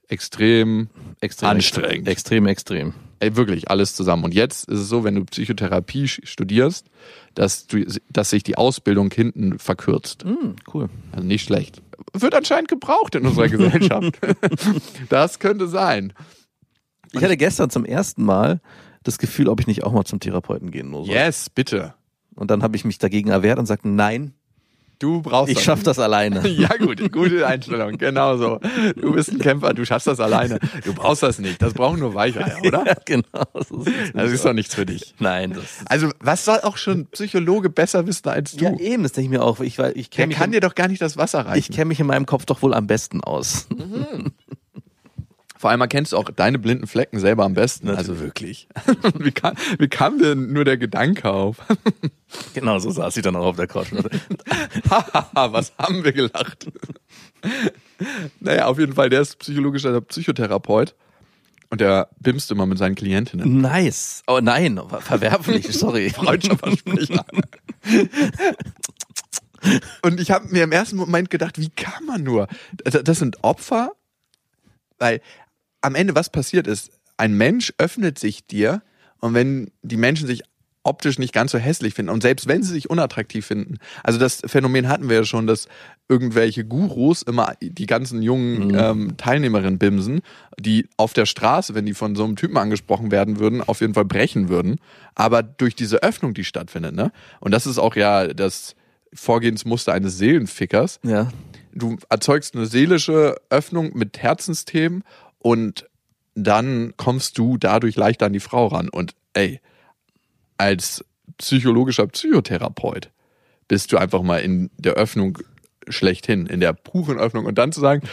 extrem, 0.08 0.90
Extrem, 1.20 1.50
Anstrengend. 1.50 2.08
Extrem, 2.08 2.48
extrem. 2.48 2.94
Ey, 3.24 3.36
wirklich 3.36 3.70
alles 3.70 3.96
zusammen. 3.96 4.24
Und 4.24 4.34
jetzt 4.34 4.70
ist 4.70 4.80
es 4.80 4.90
so, 4.90 5.04
wenn 5.04 5.16
du 5.16 5.26
Psychotherapie 5.26 6.08
studierst, 6.08 6.88
dass, 7.36 7.68
du, 7.68 7.86
dass 8.10 8.30
sich 8.30 8.44
die 8.44 8.58
Ausbildung 8.58 9.12
hinten 9.12 9.60
verkürzt. 9.60 10.26
Mhm, 10.26 10.56
cool. 10.74 10.90
Also 11.12 11.26
nicht 11.26 11.46
schlecht. 11.46 11.82
Wird 12.14 12.36
anscheinend 12.36 12.68
gebraucht 12.68 13.16
in 13.16 13.26
unserer 13.26 13.48
Gesellschaft. 13.48 14.20
das 15.10 15.40
könnte 15.40 15.68
sein. 15.68 16.14
Ich 17.14 17.24
hatte 17.24 17.38
gestern 17.38 17.70
zum 17.70 17.86
ersten 17.86 18.24
Mal 18.24 18.60
das 19.04 19.18
Gefühl, 19.18 19.48
ob 19.48 19.60
ich 19.60 19.68
nicht 19.68 19.84
auch 19.84 19.94
mal 19.94 20.06
zum 20.06 20.20
Therapeuten 20.20 20.72
gehen 20.72 20.88
muss. 20.88 21.08
Yes, 21.08 21.50
bitte. 21.50 21.94
Und 22.36 22.52
dann 22.52 22.64
habe 22.64 22.76
ich 22.76 22.86
mich 22.86 22.98
dagegen 22.98 23.30
erwehrt 23.30 23.60
und 23.60 23.66
sagte, 23.66 23.88
nein, 23.88 24.34
Du 25.04 25.22
brauchst 25.22 25.50
ich 25.50 25.56
das 25.58 25.66
schaff 25.66 25.84
das 25.84 26.00
alleine. 26.00 26.48
Ja, 26.48 26.70
gut, 26.78 27.12
gute 27.12 27.46
Einstellung, 27.46 27.98
genau 27.98 28.38
so. 28.38 28.60
Du 28.96 29.12
bist 29.12 29.34
ein 29.34 29.40
Kämpfer, 29.40 29.74
du 29.74 29.86
schaffst 29.86 30.08
das 30.08 30.22
alleine. 30.22 30.60
Du 30.86 30.94
brauchst 30.94 31.24
das 31.24 31.40
nicht. 31.40 31.62
Das 31.62 31.74
brauchen 31.74 32.00
nur 32.00 32.14
Weicheier, 32.16 32.58
oder? 32.66 32.86
Ja, 32.86 32.96
genau. 33.04 33.26
Das 33.54 33.70
ist, 33.70 33.88
Das 34.14 34.32
ist 34.32 34.42
so. 34.44 34.48
doch 34.50 34.54
nichts 34.56 34.74
für 34.76 34.86
dich. 34.86 35.14
Nein, 35.20 35.52
das 35.54 35.64
Also, 35.88 36.08
was 36.22 36.46
soll 36.46 36.60
auch 36.62 36.78
schon 36.78 37.08
Psychologe 37.08 37.70
besser 37.70 38.08
wissen 38.08 38.30
als 38.30 38.54
du? 38.54 38.64
ja 38.64 38.78
eben, 38.80 39.04
das 39.04 39.12
denke 39.12 39.26
ich 39.26 39.38
mir 39.38 39.44
auch. 39.44 39.60
Ich, 39.60 39.78
ich 39.78 40.10
Der 40.10 40.30
kann 40.30 40.46
in- 40.46 40.52
dir 40.54 40.62
doch 40.62 40.74
gar 40.74 40.88
nicht 40.88 41.02
das 41.02 41.18
Wasser 41.18 41.42
ich 41.42 41.48
reichen. 41.48 41.76
kenne 41.76 41.86
mich 41.90 42.00
in 42.00 42.08
meinem 42.08 42.26
Kopf 42.26 42.46
doch 42.46 42.62
wohl 42.62 42.74
am 42.74 42.88
besten 42.88 43.22
aus. 43.22 43.68
Vor 45.64 45.70
allem 45.72 45.80
erkennst 45.80 46.12
du 46.12 46.18
auch 46.18 46.30
deine 46.30 46.60
blinden 46.60 46.88
Flecken 46.88 47.20
selber 47.20 47.46
am 47.46 47.54
besten. 47.54 47.88
Also 47.88 48.20
wirklich. 48.20 48.68
wie, 49.18 49.32
kam, 49.32 49.56
wie 49.80 49.88
kam 49.88 50.20
denn 50.20 50.52
nur 50.52 50.66
der 50.66 50.76
Gedanke 50.76 51.30
auf? 51.32 51.56
genau, 52.54 52.80
so 52.80 52.92
saß 52.92 53.16
ich 53.16 53.24
dann 53.24 53.38
auch 53.38 53.46
auf 53.46 53.56
der 53.56 53.68
Couch. 53.68 53.88
Was 55.34 55.72
haben 55.78 56.04
wir 56.04 56.12
gelacht? 56.12 56.68
naja, 58.42 58.66
auf 58.66 58.78
jeden 58.78 58.92
Fall, 58.92 59.10
der 59.10 59.22
ist 59.22 59.40
psychologischer 59.40 60.02
Psychotherapeut. 60.02 60.96
Und 61.70 61.80
der 61.80 62.10
bimst 62.20 62.52
immer 62.52 62.66
mit 62.66 62.78
seinen 62.78 62.96
Klientinnen. 62.96 63.62
nice. 63.62 64.22
Oh 64.28 64.42
nein, 64.44 64.82
ver- 64.90 65.00
verwerflich, 65.00 65.72
sorry. 65.72 66.10
Freundschaftsversprecher. 66.10 67.26
Und 70.02 70.20
ich 70.20 70.30
habe 70.30 70.50
mir 70.50 70.66
im 70.66 70.74
ersten 70.74 70.98
Moment 70.98 71.30
gedacht, 71.30 71.58
wie 71.58 71.70
kann 71.70 72.04
man 72.04 72.22
nur? 72.22 72.50
Das 72.84 73.18
sind 73.18 73.46
Opfer, 73.46 73.94
weil 75.00 75.22
am 75.84 75.96
Ende 75.96 76.16
was 76.16 76.32
passiert 76.32 76.66
ist, 76.66 76.92
ein 77.18 77.36
Mensch 77.38 77.74
öffnet 77.78 78.18
sich 78.18 78.48
dir 78.48 78.82
und 79.20 79.34
wenn 79.36 79.70
die 79.84 79.98
Menschen 79.98 80.26
sich 80.28 80.42
optisch 80.86 81.18
nicht 81.18 81.32
ganz 81.34 81.52
so 81.54 81.58
hässlich 81.58 81.94
finden 81.94 82.12
und 82.12 82.24
selbst 82.24 82.48
wenn 82.48 82.62
sie 82.62 82.74
sich 82.74 82.90
unattraktiv 82.90 83.46
finden, 83.46 83.78
also 84.04 84.20
das 84.20 84.42
Phänomen 84.46 84.90
hatten 84.90 85.08
wir 85.08 85.18
ja 85.18 85.24
schon, 85.24 85.48
dass 85.48 85.68
irgendwelche 86.10 86.66
Gurus 86.66 87.22
immer 87.22 87.54
die 87.62 87.86
ganzen 87.86 88.22
jungen 88.22 88.74
ähm, 88.76 89.14
Teilnehmerinnen 89.16 89.80
bimsen, 89.80 90.22
die 90.60 90.90
auf 90.98 91.14
der 91.14 91.26
Straße, 91.26 91.74
wenn 91.76 91.86
die 91.86 91.94
von 91.94 92.16
so 92.18 92.26
einem 92.26 92.36
Typen 92.36 92.58
angesprochen 92.58 93.12
werden 93.12 93.40
würden, 93.40 93.62
auf 93.62 93.80
jeden 93.80 93.94
Fall 93.94 94.04
brechen 94.06 94.50
würden, 94.50 94.76
aber 95.16 95.42
durch 95.44 95.76
diese 95.76 96.04
Öffnung, 96.04 96.34
die 96.34 96.44
stattfindet, 96.44 96.94
ne? 96.96 97.14
Und 97.40 97.52
das 97.52 97.66
ist 97.66 97.78
auch 97.78 97.96
ja 97.96 98.28
das 98.28 98.76
Vorgehensmuster 99.14 99.94
eines 99.94 100.18
Seelenfickers, 100.18 101.00
Ja. 101.04 101.32
du 101.74 101.98
erzeugst 102.10 102.56
eine 102.56 102.66
seelische 102.66 103.36
Öffnung 103.50 103.92
mit 103.98 104.18
Herzensthemen 104.18 105.04
und 105.44 105.88
dann 106.34 106.94
kommst 106.98 107.38
du 107.38 107.58
dadurch 107.58 107.96
leichter 107.96 108.26
an 108.26 108.34
die 108.34 108.40
Frau 108.40 108.68
ran. 108.68 108.90
Und 108.90 109.14
ey, 109.34 109.60
als 110.58 111.06
psychologischer 111.38 112.08
Psychotherapeut 112.08 113.12
bist 113.68 113.92
du 113.92 113.98
einfach 113.98 114.24
mal 114.24 114.38
in 114.38 114.72
der 114.78 114.94
Öffnung 114.94 115.38
schlechthin, 115.88 116.48
in 116.48 116.60
der 116.60 116.74
puren 116.74 117.20
Öffnung 117.20 117.46
und 117.46 117.58
dann 117.58 117.72
zu 117.72 117.82
sagen, 117.82 118.08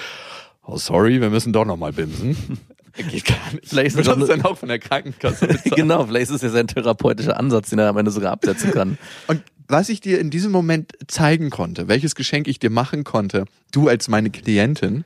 oh 0.66 0.76
sorry, 0.76 1.20
wir 1.20 1.30
müssen 1.30 1.52
doch 1.52 1.64
noch 1.64 1.76
mal 1.76 1.92
bimsen. 1.92 2.36
Geht 2.96 3.24
gar 3.24 3.52
nicht. 3.52 3.68
Vielleicht 3.68 3.96
ist 3.96 4.04
Wird 4.04 4.20
das 4.20 4.28
dann 4.28 4.44
auch 4.44 4.58
von 4.58 4.68
der 4.68 4.80
Krankenkasse 4.80 5.46
genau, 5.76 6.04
vielleicht 6.06 6.30
ist 6.30 6.36
es 6.36 6.42
ja 6.42 6.48
sein 6.50 6.66
therapeutischer 6.66 7.38
Ansatz, 7.38 7.70
den 7.70 7.78
er 7.78 7.88
am 7.88 7.96
Ende 7.96 8.10
sogar 8.10 8.32
absetzen 8.32 8.72
kann. 8.72 8.98
Und 9.28 9.42
was 9.68 9.88
ich 9.88 10.00
dir 10.00 10.18
in 10.18 10.30
diesem 10.30 10.50
Moment 10.50 10.92
zeigen 11.06 11.50
konnte, 11.50 11.86
welches 11.86 12.16
Geschenk 12.16 12.48
ich 12.48 12.58
dir 12.58 12.70
machen 12.70 13.04
konnte, 13.04 13.44
du 13.70 13.88
als 13.88 14.08
meine 14.08 14.30
Klientin, 14.30 15.04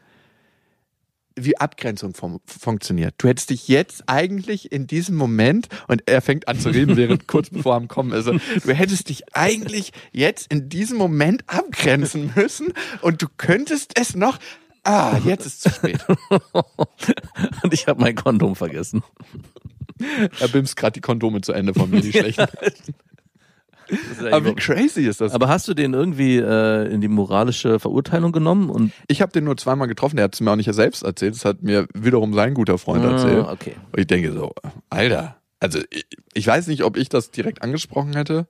wie 1.36 1.58
Abgrenzung 1.58 2.14
fun 2.14 2.40
funktioniert. 2.46 3.14
Du 3.18 3.28
hättest 3.28 3.50
dich 3.50 3.68
jetzt 3.68 4.04
eigentlich 4.06 4.70
in 4.72 4.86
diesem 4.86 5.16
Moment, 5.16 5.68
und 5.88 6.02
er 6.06 6.22
fängt 6.22 6.48
an 6.48 6.58
zu 6.58 6.68
reden, 6.70 6.96
während 6.96 7.26
kurz 7.28 7.50
bevor 7.50 7.74
er 7.74 7.76
am 7.78 7.88
Kommen 7.88 8.12
ist, 8.12 8.26
du 8.26 8.72
hättest 8.72 9.08
dich 9.08 9.34
eigentlich 9.34 9.92
jetzt 10.12 10.52
in 10.52 10.68
diesem 10.68 10.96
Moment 10.96 11.44
abgrenzen 11.46 12.32
müssen 12.36 12.72
und 13.00 13.20
du 13.22 13.26
könntest 13.36 13.98
es 13.98 14.14
noch, 14.14 14.38
ah, 14.84 15.18
jetzt 15.24 15.46
ist 15.46 15.54
es 15.54 15.60
zu 15.60 15.70
spät. 15.70 15.98
Und 17.62 17.72
ich 17.72 17.86
habe 17.88 18.00
mein 18.00 18.14
Kondom 18.14 18.54
vergessen. 18.54 19.02
Er 20.40 20.48
bimst 20.48 20.76
gerade 20.76 20.92
die 20.92 21.00
Kondome 21.00 21.40
zu 21.40 21.52
Ende 21.52 21.74
von 21.74 21.90
mir, 21.90 22.00
die 22.00 22.12
schlechten. 22.18 22.46
Aber 24.32 24.44
wie 24.46 24.54
crazy 24.54 25.02
ist 25.06 25.20
das? 25.20 25.32
Aber 25.32 25.48
hast 25.48 25.68
du 25.68 25.74
den 25.74 25.92
irgendwie 25.94 26.36
äh, 26.38 26.92
in 26.92 27.00
die 27.00 27.08
moralische 27.08 27.78
Verurteilung 27.78 28.32
genommen? 28.32 28.70
Und 28.70 28.92
Ich 29.08 29.20
habe 29.22 29.32
den 29.32 29.44
nur 29.44 29.56
zweimal 29.56 29.88
getroffen, 29.88 30.16
der 30.16 30.24
hat 30.24 30.34
es 30.34 30.40
mir 30.40 30.50
auch 30.50 30.56
nicht 30.56 30.72
selbst 30.72 31.02
erzählt, 31.02 31.34
das 31.34 31.44
hat 31.44 31.62
mir 31.62 31.86
wiederum 31.94 32.34
sein 32.34 32.54
guter 32.54 32.78
Freund 32.78 33.04
Ah, 33.04 33.10
erzählt. 33.12 33.46
okay. 33.50 33.72
Und 33.92 34.00
ich 34.00 34.06
denke 34.06 34.32
so, 34.32 34.52
Alter, 34.90 35.36
also 35.60 35.78
ich, 35.90 36.06
ich 36.34 36.46
weiß 36.46 36.66
nicht, 36.68 36.84
ob 36.84 36.96
ich 36.96 37.08
das 37.08 37.30
direkt 37.30 37.62
angesprochen 37.62 38.14
hätte. 38.14 38.46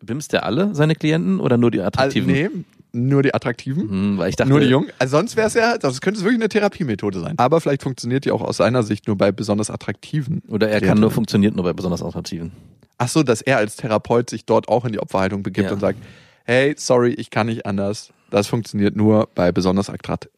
Bimst 0.00 0.32
der 0.32 0.44
alle 0.46 0.74
seine 0.74 0.94
Klienten 0.94 1.40
oder 1.40 1.56
nur 1.56 1.70
die 1.72 1.78
Also, 1.80 1.88
attraktiven? 1.88 2.32
nee, 2.32 2.48
nur 2.92 3.22
die 3.22 3.34
Attraktiven. 3.34 3.88
Hm, 3.88 4.18
weil 4.18 4.30
ich 4.30 4.36
dachte, 4.36 4.50
Nur 4.50 4.60
die 4.60 4.66
Jungen. 4.66 4.88
Also 4.98 5.16
sonst 5.16 5.36
wäre 5.36 5.46
es 5.48 5.54
ja, 5.54 5.76
das 5.78 6.00
könnte 6.00 6.18
es 6.18 6.24
wirklich 6.24 6.40
eine 6.40 6.48
Therapiemethode 6.48 7.20
sein. 7.20 7.34
Aber 7.38 7.60
vielleicht 7.60 7.82
funktioniert 7.82 8.24
die 8.24 8.30
auch 8.30 8.42
aus 8.42 8.58
seiner 8.58 8.82
Sicht 8.82 9.06
nur 9.06 9.16
bei 9.16 9.32
besonders 9.32 9.70
attraktiven. 9.70 10.42
Oder 10.48 10.68
er 10.68 10.80
kann 10.80 10.98
nur 10.98 11.10
funktioniert 11.10 11.54
nur 11.54 11.64
bei 11.64 11.72
besonders 11.72 12.02
attraktiven. 12.02 12.52
Ach 12.98 13.08
so, 13.08 13.22
dass 13.22 13.42
er 13.42 13.58
als 13.58 13.76
Therapeut 13.76 14.30
sich 14.30 14.46
dort 14.46 14.68
auch 14.68 14.84
in 14.84 14.92
die 14.92 14.98
Opferhaltung 14.98 15.42
begibt 15.42 15.66
Ja. 15.66 15.72
und 15.72 15.80
sagt, 15.80 15.98
hey, 16.44 16.74
sorry, 16.78 17.12
ich 17.12 17.30
kann 17.30 17.46
nicht 17.48 17.66
anders. 17.66 18.10
Das 18.30 18.46
funktioniert 18.46 18.96
nur 18.96 19.28
bei 19.34 19.52
besonders, 19.52 19.90
attrakt 19.90 20.30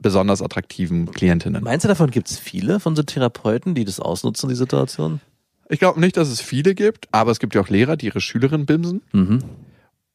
besonders 0.00 0.40
attraktiven 0.40 1.10
Klientinnen. 1.10 1.62
Meinst 1.62 1.84
du, 1.84 1.88
davon 1.88 2.10
gibt 2.10 2.30
es 2.30 2.38
viele 2.38 2.78
von 2.80 2.94
so 2.94 3.02
Therapeuten, 3.02 3.74
die 3.74 3.84
das 3.84 3.98
ausnutzen, 4.00 4.48
die 4.48 4.54
Situation? 4.54 5.20
Ich 5.68 5.80
glaube 5.80 6.00
nicht, 6.00 6.16
dass 6.16 6.28
es 6.28 6.40
viele 6.40 6.74
gibt, 6.74 7.08
aber 7.12 7.30
es 7.32 7.40
gibt 7.40 7.54
ja 7.54 7.60
auch 7.60 7.68
Lehrer, 7.68 7.96
die 7.96 8.06
ihre 8.06 8.20
Schülerinnen 8.20 8.64
bimsen. 8.64 9.02
Mhm. 9.12 9.40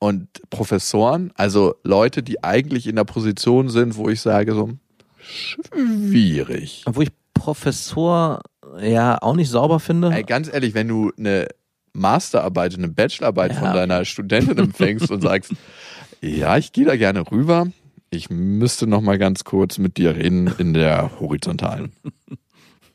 Und 0.04 0.28
Professoren, 0.50 1.32
also 1.36 1.76
Leute, 1.84 2.24
die 2.24 2.44
eigentlich 2.44 2.88
in 2.88 2.98
der 2.98 3.06
Position 3.06 3.70
sind, 3.70 3.96
wo 3.96 4.10
ich 4.10 4.20
sage 4.20 4.54
so, 4.54 4.72
schwierig. 5.22 6.84
Obwohl 6.86 7.06
ich 7.06 7.12
Professor 7.34 8.42
ja 8.82 9.18
auch 9.22 9.34
nicht 9.34 9.50
sauber 9.50 9.80
finde. 9.80 10.12
Ey, 10.12 10.24
ganz 10.24 10.52
ehrlich, 10.52 10.74
wenn 10.74 10.89
du 10.89 11.13
eine 11.18 11.48
Masterarbeit, 11.94 12.76
eine 12.76 12.89
Bachelorarbeit 12.89 13.54
Ja, 13.54 13.60
von 13.60 13.74
deiner 13.74 14.04
Studentin 14.04 14.58
empfängst 14.58 15.10
und 15.10 15.22
sagst, 15.22 15.54
ja, 16.20 16.58
ich 16.58 16.74
gehe 16.74 16.84
da 16.84 16.98
gerne 16.98 17.32
rüber, 17.32 17.68
ich 18.10 18.30
müsste 18.30 18.88
noch 18.88 19.00
mal 19.00 19.18
ganz 19.18 19.46
kurz 19.46 19.78
mit 19.78 19.96
dir 19.96 20.18
reden 20.18 20.54
in 20.58 20.74
der 20.74 21.18
horizontalen. 21.22 21.94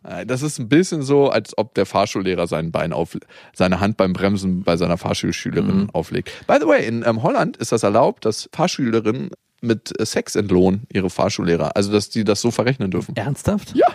Äh, 0.08 0.24
Das 0.26 0.42
ist 0.42 0.58
ein 0.58 0.68
bisschen 0.68 1.02
so, 1.02 1.28
als 1.30 1.56
ob 1.58 1.74
der 1.74 1.86
Fahrschullehrer 1.86 2.46
sein 2.46 2.72
Bein 2.72 2.92
auf, 2.92 3.16
seine 3.54 3.80
Hand 3.80 3.96
beim 3.96 4.12
Bremsen 4.12 4.62
bei 4.62 4.76
seiner 4.76 4.96
Fahrschulschülerin 4.98 5.82
Mhm. 5.82 5.90
auflegt. 5.92 6.30
By 6.46 6.56
the 6.60 6.66
way, 6.66 6.86
in 6.86 7.04
ähm, 7.06 7.22
Holland 7.22 7.56
ist 7.58 7.72
das 7.72 7.82
erlaubt, 7.82 8.24
dass 8.24 8.48
Fahrschülerinnen 8.54 9.30
mit 9.60 9.98
äh, 10.00 10.06
Sex 10.06 10.36
entlohnen 10.36 10.82
ihre 10.92 11.10
Fahrschullehrer. 11.10 11.76
Also, 11.76 11.90
dass 11.92 12.08
die 12.10 12.24
das 12.24 12.40
so 12.40 12.50
verrechnen 12.50 12.90
dürfen. 12.90 13.16
Ernsthaft? 13.16 13.74
Ja, 13.74 13.86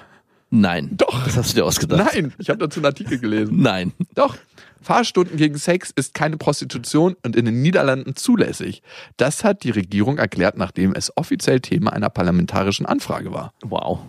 Nein. 0.55 0.89
Doch. 0.97 1.23
Das 1.25 1.35
hast 1.35 1.51
du 1.51 1.55
dir 1.55 1.65
ausgedacht. 1.65 2.13
nein, 2.13 2.31
ich 2.37 2.47
habe 2.49 2.59
dazu 2.59 2.79
einen 2.79 2.85
Artikel 2.85 3.17
gelesen. 3.17 3.57
Nein. 3.61 3.91
Doch. 4.13 4.35
Fahrstunden 4.81 5.35
gegen 5.37 5.57
Sex 5.57 5.89
ist 5.95 6.13
keine 6.13 6.37
Prostitution 6.37 7.15
und 7.25 7.35
in 7.35 7.45
den 7.45 7.63
Niederlanden 7.63 8.15
zulässig. 8.15 8.83
Das 9.17 9.43
hat 9.43 9.63
die 9.63 9.71
Regierung 9.71 10.19
erklärt, 10.19 10.55
nachdem 10.57 10.93
es 10.93 11.11
offiziell 11.17 11.59
Thema 11.59 11.91
einer 11.93 12.09
parlamentarischen 12.11 12.85
Anfrage 12.85 13.31
war. 13.33 13.51
Wow. 13.63 14.01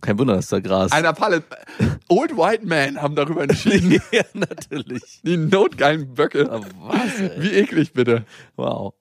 Kein 0.00 0.18
Wunder, 0.18 0.34
dass 0.34 0.48
da 0.48 0.60
Gras. 0.60 0.92
Einer 0.92 1.12
Palle 1.12 1.42
Old 2.08 2.36
White 2.36 2.66
Men 2.66 3.00
haben 3.00 3.14
darüber 3.14 3.42
entschieden. 3.42 3.92
ja, 4.12 4.22
natürlich. 4.32 5.20
Die 5.22 5.36
notgeilen 5.36 6.14
Böcke. 6.14 6.50
Aber 6.50 6.66
was? 6.80 7.20
Ey? 7.20 7.30
Wie 7.42 7.50
eklig 7.52 7.92
bitte. 7.92 8.24
Wow. 8.56 8.94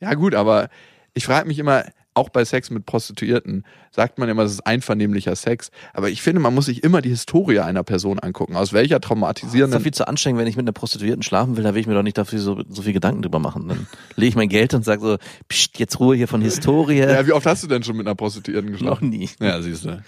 Ja 0.00 0.14
gut, 0.14 0.34
aber 0.34 0.68
ich 1.14 1.24
frage 1.24 1.46
mich 1.46 1.58
immer, 1.58 1.84
auch 2.14 2.28
bei 2.28 2.44
Sex 2.44 2.70
mit 2.70 2.86
Prostituierten 2.86 3.64
sagt 3.90 4.18
man 4.18 4.28
immer, 4.28 4.42
es 4.44 4.52
ist 4.52 4.66
einvernehmlicher 4.66 5.34
Sex. 5.34 5.70
Aber 5.92 6.10
ich 6.10 6.22
finde, 6.22 6.40
man 6.40 6.54
muss 6.54 6.66
sich 6.66 6.84
immer 6.84 7.02
die 7.02 7.08
Historie 7.08 7.58
einer 7.58 7.82
Person 7.82 8.20
angucken. 8.20 8.56
Aus 8.56 8.72
welcher 8.72 8.96
Das 8.96 8.98
ist 8.98 9.02
doch 9.04 9.08
traumatisierenden 9.08 9.80
viel 9.80 9.92
zu 9.92 10.06
anstrengend, 10.06 10.40
wenn 10.40 10.46
ich 10.46 10.56
mit 10.56 10.64
einer 10.64 10.72
Prostituierten 10.72 11.22
schlafen 11.22 11.56
will, 11.56 11.64
da 11.64 11.74
will 11.74 11.80
ich 11.80 11.86
mir 11.86 11.94
doch 11.94 12.02
nicht 12.02 12.16
dafür 12.16 12.38
so, 12.38 12.62
so 12.68 12.82
viel 12.82 12.92
Gedanken 12.92 13.22
drüber 13.22 13.40
machen. 13.40 13.68
Dann 13.68 13.86
lege 14.14 14.28
ich 14.28 14.36
mein 14.36 14.48
Geld 14.48 14.74
und 14.74 14.84
sage 14.84 15.00
so, 15.00 15.18
pst, 15.48 15.78
jetzt 15.78 15.98
Ruhe 15.98 16.14
hier 16.14 16.28
von 16.28 16.40
Historie. 16.40 16.98
Ja, 16.98 17.26
wie 17.26 17.32
oft 17.32 17.46
hast 17.46 17.64
du 17.64 17.66
denn 17.66 17.82
schon 17.82 17.96
mit 17.96 18.06
einer 18.06 18.14
Prostituierten 18.14 18.70
Noch 18.70 18.78
geschlafen? 18.78 19.08
nie. 19.10 19.28
Ja, 19.40 19.60
siehst 19.60 19.84
du. 19.84 20.02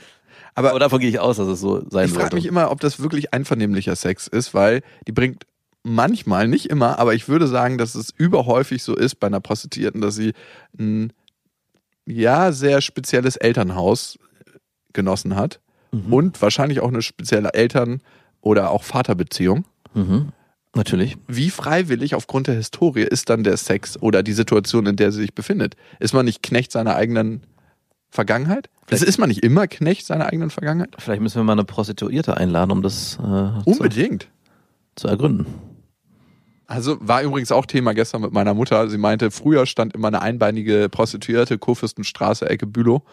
Aber 0.57 0.77
davon 0.79 0.99
gehe 1.01 1.11
ich 1.11 1.21
aus, 1.21 1.37
dass 1.37 1.47
es 1.49 1.61
so 1.61 1.85
sein 1.91 2.07
Ich 2.07 2.13
frage 2.15 2.35
mich 2.35 2.47
immer, 2.47 2.71
ob 2.71 2.81
das 2.81 2.99
wirklich 3.01 3.33
einvernehmlicher 3.33 3.95
Sex 3.95 4.27
ist, 4.27 4.55
weil 4.55 4.83
die 5.07 5.13
bringt 5.13 5.45
manchmal, 5.85 6.49
nicht 6.49 6.67
immer, 6.71 6.99
aber 6.99 7.15
ich 7.15 7.29
würde 7.29 7.47
sagen, 7.47 7.79
dass 7.79 7.95
es 7.95 8.11
überhäufig 8.17 8.83
so 8.83 8.97
ist 8.97 9.21
bei 9.21 9.29
einer 9.29 9.41
Prostituierten, 9.41 10.01
dass 10.01 10.17
sie 10.17 10.33
ein 10.79 11.13
ja 12.07 12.51
sehr 12.53 12.81
spezielles 12.81 13.37
Elternhaus 13.37 14.19
genossen 14.93 15.37
hat 15.37 15.61
Mhm. 15.93 16.13
und 16.13 16.43
wahrscheinlich 16.43 16.81
auch 16.81 16.89
eine 16.89 17.03
spezielle 17.03 17.55
Eltern- 17.55 18.01
oder 18.41 18.71
auch 18.71 18.83
Vaterbeziehung. 18.83 19.65
Mhm. 19.95 20.33
Natürlich. 20.75 21.17
Wie 21.27 21.51
freiwillig 21.51 22.15
aufgrund 22.15 22.49
der 22.49 22.55
Historie 22.57 23.03
ist 23.03 23.31
dann 23.31 23.45
der 23.45 23.57
Sex 23.57 24.01
oder 24.03 24.23
die 24.23 24.33
Situation, 24.35 24.87
in 24.87 24.97
der 24.97 25.11
sie 25.13 25.21
sich 25.23 25.35
befindet? 25.35 25.75
Ist 26.01 26.13
man 26.13 26.27
nicht 26.27 26.43
Knecht 26.43 26.71
seiner 26.73 26.97
eigenen 26.97 27.43
Vergangenheit? 28.17 28.69
Das 28.89 29.03
ist 29.03 29.19
man 29.19 29.29
nicht 29.29 29.45
immer 29.45 29.69
Knecht 29.69 30.05
seiner 30.05 30.27
eigenen 30.27 30.51
Vergangenheit? 30.51 30.97
Vielleicht 30.99 31.23
müssen 31.23 31.37
wir 31.37 31.45
mal 31.45 31.53
eine 31.53 31.65
Prostituierte 31.65 32.37
einladen, 32.37 32.73
um 32.73 32.83
das 32.83 33.19
äh, 33.23 33.71
Unbedingt. 33.71 34.25
Zu, 34.97 35.03
zu 35.03 35.09
ergründen. 35.09 35.47
Also 36.67 36.97
war 37.01 37.23
übrigens 37.23 37.53
auch 37.53 37.67
Thema 37.67 37.95
gestern 37.95 38.23
mit 38.23 38.33
meiner 38.33 38.55
Mutter. 38.55 38.89
Sie 38.91 38.99
meinte, 38.99 39.31
früher 39.31 39.67
stand 39.67 39.95
immer 39.95 40.09
eine 40.09 40.21
einbeinige 40.21 40.89
Prostituierte, 40.89 41.59
Kurfürstenstraße, 41.59 42.51
Ecke 42.51 42.67
Bülow 42.67 43.05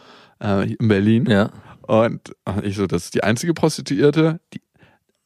äh, 0.42 0.74
in 0.74 0.88
Berlin. 0.88 1.28
Ja. 1.30 1.52
Und 1.84 2.34
ich 2.64 2.76
so, 2.76 2.88
das 2.88 3.06
ist 3.06 3.14
die 3.14 3.24
einzige 3.24 3.54
Prostituierte, 3.54 4.40
die 4.54 4.62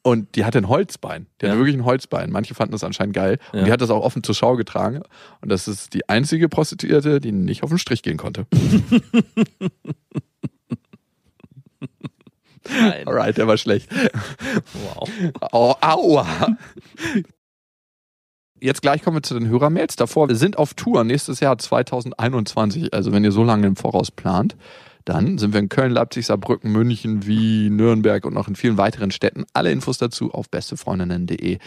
und 0.04 0.36
die 0.36 0.45
hatte 0.45 0.58
ein 0.58 0.70
Holzbein. 0.70 1.28
Die 1.41 1.45
ja. 1.45 1.52
hatte 1.52 1.60
wirklich 1.60 1.76
ein 1.76 1.86
Holzbein. 1.86 2.32
Manche 2.32 2.56
fanden 2.56 2.72
das 2.72 2.84
anscheinend 2.84 3.14
geil. 3.14 3.39
Und 3.52 3.60
ja. 3.60 3.66
die 3.66 3.72
hat 3.72 3.82
das 3.82 3.89
auch 3.89 4.04
offen 4.04 4.24
zur 4.24 4.36
Schau 4.36 4.56
getragen. 4.56 5.02
Und 5.41 5.50
das 5.50 5.68
ist 5.68 5.93
die 5.93 6.08
einzige 6.08 6.48
Prostituierte, 6.48 7.20
die 7.20 7.32
nicht 7.32 7.64
auf 7.64 7.70
den 7.70 7.78
Strich 7.78 8.04
gehen 8.04 8.18
konnte. 8.18 8.45
Nein. 12.70 13.08
Alright, 13.08 13.38
der 13.38 13.48
war 13.48 13.58
schlecht. 13.58 13.89
Wow. 14.74 15.10
Oh, 15.52 15.76
aua. 15.82 16.58
Jetzt 18.60 18.82
gleich 18.82 19.04
kommen 19.04 19.18
wir 19.18 19.24
zu 19.24 19.38
den 19.38 19.48
Hörermails. 19.48 19.95
Davor, 19.95 20.28
wir 20.30 20.36
sind 20.36 20.58
auf 20.58 20.74
Tour 20.74 21.04
nächstes 21.04 21.39
Jahr 21.39 21.58
2021. 21.58 22.93
Also 22.93 23.12
wenn 23.12 23.24
ihr 23.24 23.32
so 23.32 23.43
lange 23.43 23.68
im 23.68 23.76
Voraus 23.76 24.12
plant, 24.12 24.56
dann 25.08 25.38
sind 25.38 25.53
wir 25.53 25.60
in 25.60 25.70
Köln, 25.70 25.91
Leipzig, 25.91 26.26
Saarbrücken, 26.26 26.72
München, 26.72 27.26
Wien, 27.26 27.76
Nürnberg 27.76 28.26
und 28.26 28.34
noch 28.34 28.47
in 28.47 28.55
vielen 28.55 28.78
weiteren 28.78 29.12
Städten. 29.12 29.45
Alle 29.53 29.72
Infos 29.72 29.97
dazu 29.97 30.32
auf 30.32 30.49
bestefreundinnen.de. 30.49 31.60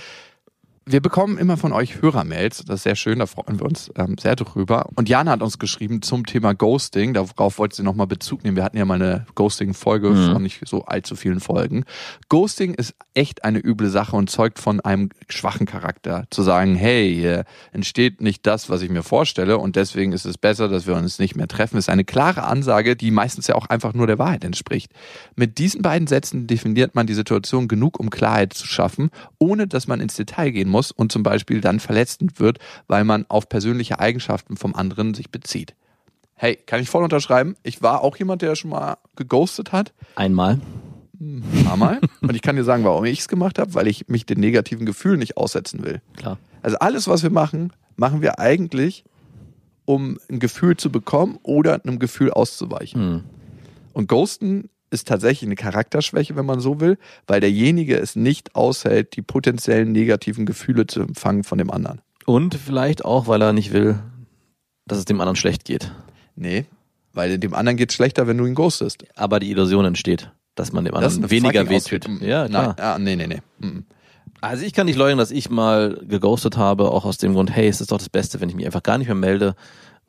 Wir 0.90 1.00
bekommen 1.00 1.38
immer 1.38 1.56
von 1.56 1.72
euch 1.72 2.02
Hörermails. 2.02 2.64
Das 2.64 2.78
ist 2.78 2.82
sehr 2.82 2.96
schön, 2.96 3.20
da 3.20 3.26
freuen 3.26 3.60
wir 3.60 3.66
uns 3.66 3.92
ähm, 3.96 4.18
sehr 4.18 4.34
drüber. 4.34 4.88
Und 4.96 5.08
Jana 5.08 5.30
hat 5.30 5.40
uns 5.40 5.60
geschrieben 5.60 6.02
zum 6.02 6.26
Thema 6.26 6.52
Ghosting. 6.52 7.14
Darauf 7.14 7.58
wollte 7.58 7.76
sie 7.76 7.84
nochmal 7.84 8.08
Bezug 8.08 8.42
nehmen. 8.42 8.56
Wir 8.56 8.64
hatten 8.64 8.76
ja 8.76 8.84
mal 8.84 8.94
eine 8.94 9.24
Ghosting-Folge 9.36 10.10
mhm. 10.10 10.32
von 10.32 10.42
nicht 10.42 10.66
so 10.66 10.86
allzu 10.86 11.14
vielen 11.14 11.38
Folgen. 11.38 11.84
Ghosting 12.28 12.74
ist 12.74 12.96
echt 13.14 13.44
eine 13.44 13.64
üble 13.64 13.88
Sache 13.88 14.16
und 14.16 14.30
zeugt 14.30 14.58
von 14.58 14.80
einem 14.80 15.10
schwachen 15.28 15.64
Charakter. 15.64 16.24
Zu 16.30 16.42
sagen, 16.42 16.74
hey, 16.74 17.14
hier 17.14 17.44
entsteht 17.70 18.20
nicht 18.20 18.44
das, 18.44 18.68
was 18.68 18.82
ich 18.82 18.90
mir 18.90 19.04
vorstelle 19.04 19.58
und 19.58 19.76
deswegen 19.76 20.10
ist 20.10 20.24
es 20.24 20.38
besser, 20.38 20.68
dass 20.68 20.88
wir 20.88 20.96
uns 20.96 21.20
nicht 21.20 21.36
mehr 21.36 21.46
treffen, 21.46 21.76
ist 21.76 21.88
eine 21.88 22.04
klare 22.04 22.42
Ansage, 22.42 22.96
die 22.96 23.12
meistens 23.12 23.46
ja 23.46 23.54
auch 23.54 23.66
einfach 23.66 23.94
nur 23.94 24.08
der 24.08 24.18
Wahrheit 24.18 24.42
entspricht. 24.42 24.90
Mit 25.36 25.58
diesen 25.58 25.82
beiden 25.82 26.08
Sätzen 26.08 26.48
definiert 26.48 26.96
man 26.96 27.06
die 27.06 27.14
Situation 27.14 27.68
genug, 27.68 28.00
um 28.00 28.10
Klarheit 28.10 28.54
zu 28.54 28.66
schaffen, 28.66 29.10
ohne 29.38 29.68
dass 29.68 29.86
man 29.86 30.00
ins 30.00 30.16
Detail 30.16 30.50
gehen 30.50 30.68
muss 30.68 30.79
muss 30.80 30.90
und 30.90 31.12
zum 31.12 31.22
Beispiel 31.22 31.60
dann 31.60 31.78
verletzend 31.78 32.40
wird, 32.40 32.58
weil 32.86 33.04
man 33.04 33.26
auf 33.28 33.50
persönliche 33.50 34.00
Eigenschaften 34.00 34.56
vom 34.56 34.74
anderen 34.74 35.12
sich 35.12 35.30
bezieht. 35.30 35.74
Hey, 36.34 36.56
kann 36.56 36.80
ich 36.80 36.88
voll 36.88 37.04
unterschreiben. 37.04 37.54
Ich 37.62 37.82
war 37.82 38.02
auch 38.02 38.16
jemand, 38.16 38.40
der 38.40 38.56
schon 38.56 38.70
mal 38.70 38.96
geghostet 39.14 39.72
hat. 39.72 39.92
Einmal. 40.16 40.58
Ein 41.20 41.64
paar 41.66 41.76
Mal. 41.76 42.00
Und 42.22 42.34
ich 42.34 42.40
kann 42.40 42.56
dir 42.56 42.64
sagen, 42.64 42.82
warum 42.84 43.04
ich 43.04 43.18
es 43.18 43.28
gemacht 43.28 43.58
habe, 43.58 43.74
weil 43.74 43.86
ich 43.88 44.08
mich 44.08 44.24
den 44.24 44.40
negativen 44.40 44.86
Gefühlen 44.86 45.18
nicht 45.18 45.36
aussetzen 45.36 45.84
will. 45.84 46.00
Klar. 46.16 46.38
Also 46.62 46.78
alles, 46.78 47.08
was 47.08 47.22
wir 47.22 47.28
machen, 47.28 47.74
machen 47.96 48.22
wir 48.22 48.38
eigentlich, 48.38 49.04
um 49.84 50.18
ein 50.30 50.38
Gefühl 50.38 50.78
zu 50.78 50.90
bekommen 50.90 51.38
oder 51.42 51.84
einem 51.84 51.98
Gefühl 51.98 52.30
auszuweichen. 52.30 53.00
Hm. 53.00 53.24
Und 53.92 54.08
Ghosten 54.08 54.70
ist 54.90 55.08
tatsächlich 55.08 55.48
eine 55.48 55.56
Charakterschwäche, 55.56 56.36
wenn 56.36 56.46
man 56.46 56.60
so 56.60 56.80
will, 56.80 56.98
weil 57.26 57.40
derjenige 57.40 57.96
es 57.96 58.16
nicht 58.16 58.54
aushält, 58.54 59.16
die 59.16 59.22
potenziellen 59.22 59.92
negativen 59.92 60.46
Gefühle 60.46 60.86
zu 60.86 61.00
empfangen 61.00 61.44
von 61.44 61.58
dem 61.58 61.70
anderen. 61.70 62.00
Und 62.26 62.54
vielleicht 62.54 63.04
auch, 63.04 63.26
weil 63.26 63.42
er 63.42 63.52
nicht 63.52 63.72
will, 63.72 64.00
dass 64.86 64.98
es 64.98 65.04
dem 65.04 65.20
anderen 65.20 65.36
schlecht 65.36 65.64
geht. 65.64 65.92
Nee, 66.36 66.66
weil 67.12 67.38
dem 67.38 67.54
anderen 67.54 67.76
geht 67.76 67.90
es 67.90 67.96
schlechter, 67.96 68.26
wenn 68.26 68.38
du 68.38 68.46
ihn 68.46 68.54
ghostest. 68.54 69.04
Aber 69.16 69.40
die 69.40 69.50
Illusion 69.50 69.84
entsteht, 69.84 70.30
dass 70.54 70.72
man 70.72 70.84
dem 70.84 70.94
anderen 70.94 71.30
weniger 71.30 71.68
wehtut. 71.68 72.08
Ja, 72.20 72.46
klar. 72.46 72.74
Nein, 72.76 72.76
ah, 72.78 72.98
nee, 72.98 73.16
nee, 73.16 73.26
nee. 73.26 73.40
Mhm. 73.58 73.84
Also 74.40 74.64
ich 74.64 74.72
kann 74.72 74.86
nicht 74.86 74.96
leugnen, 74.96 75.18
dass 75.18 75.30
ich 75.30 75.50
mal 75.50 75.98
geghostet 76.02 76.56
habe, 76.56 76.90
auch 76.90 77.04
aus 77.04 77.18
dem 77.18 77.34
Grund, 77.34 77.50
hey, 77.50 77.68
es 77.68 77.80
ist 77.80 77.92
doch 77.92 77.98
das 77.98 78.08
Beste, 78.08 78.40
wenn 78.40 78.48
ich 78.48 78.54
mich 78.54 78.64
einfach 78.64 78.82
gar 78.82 78.96
nicht 78.96 79.08
mehr 79.08 79.14
melde, 79.14 79.54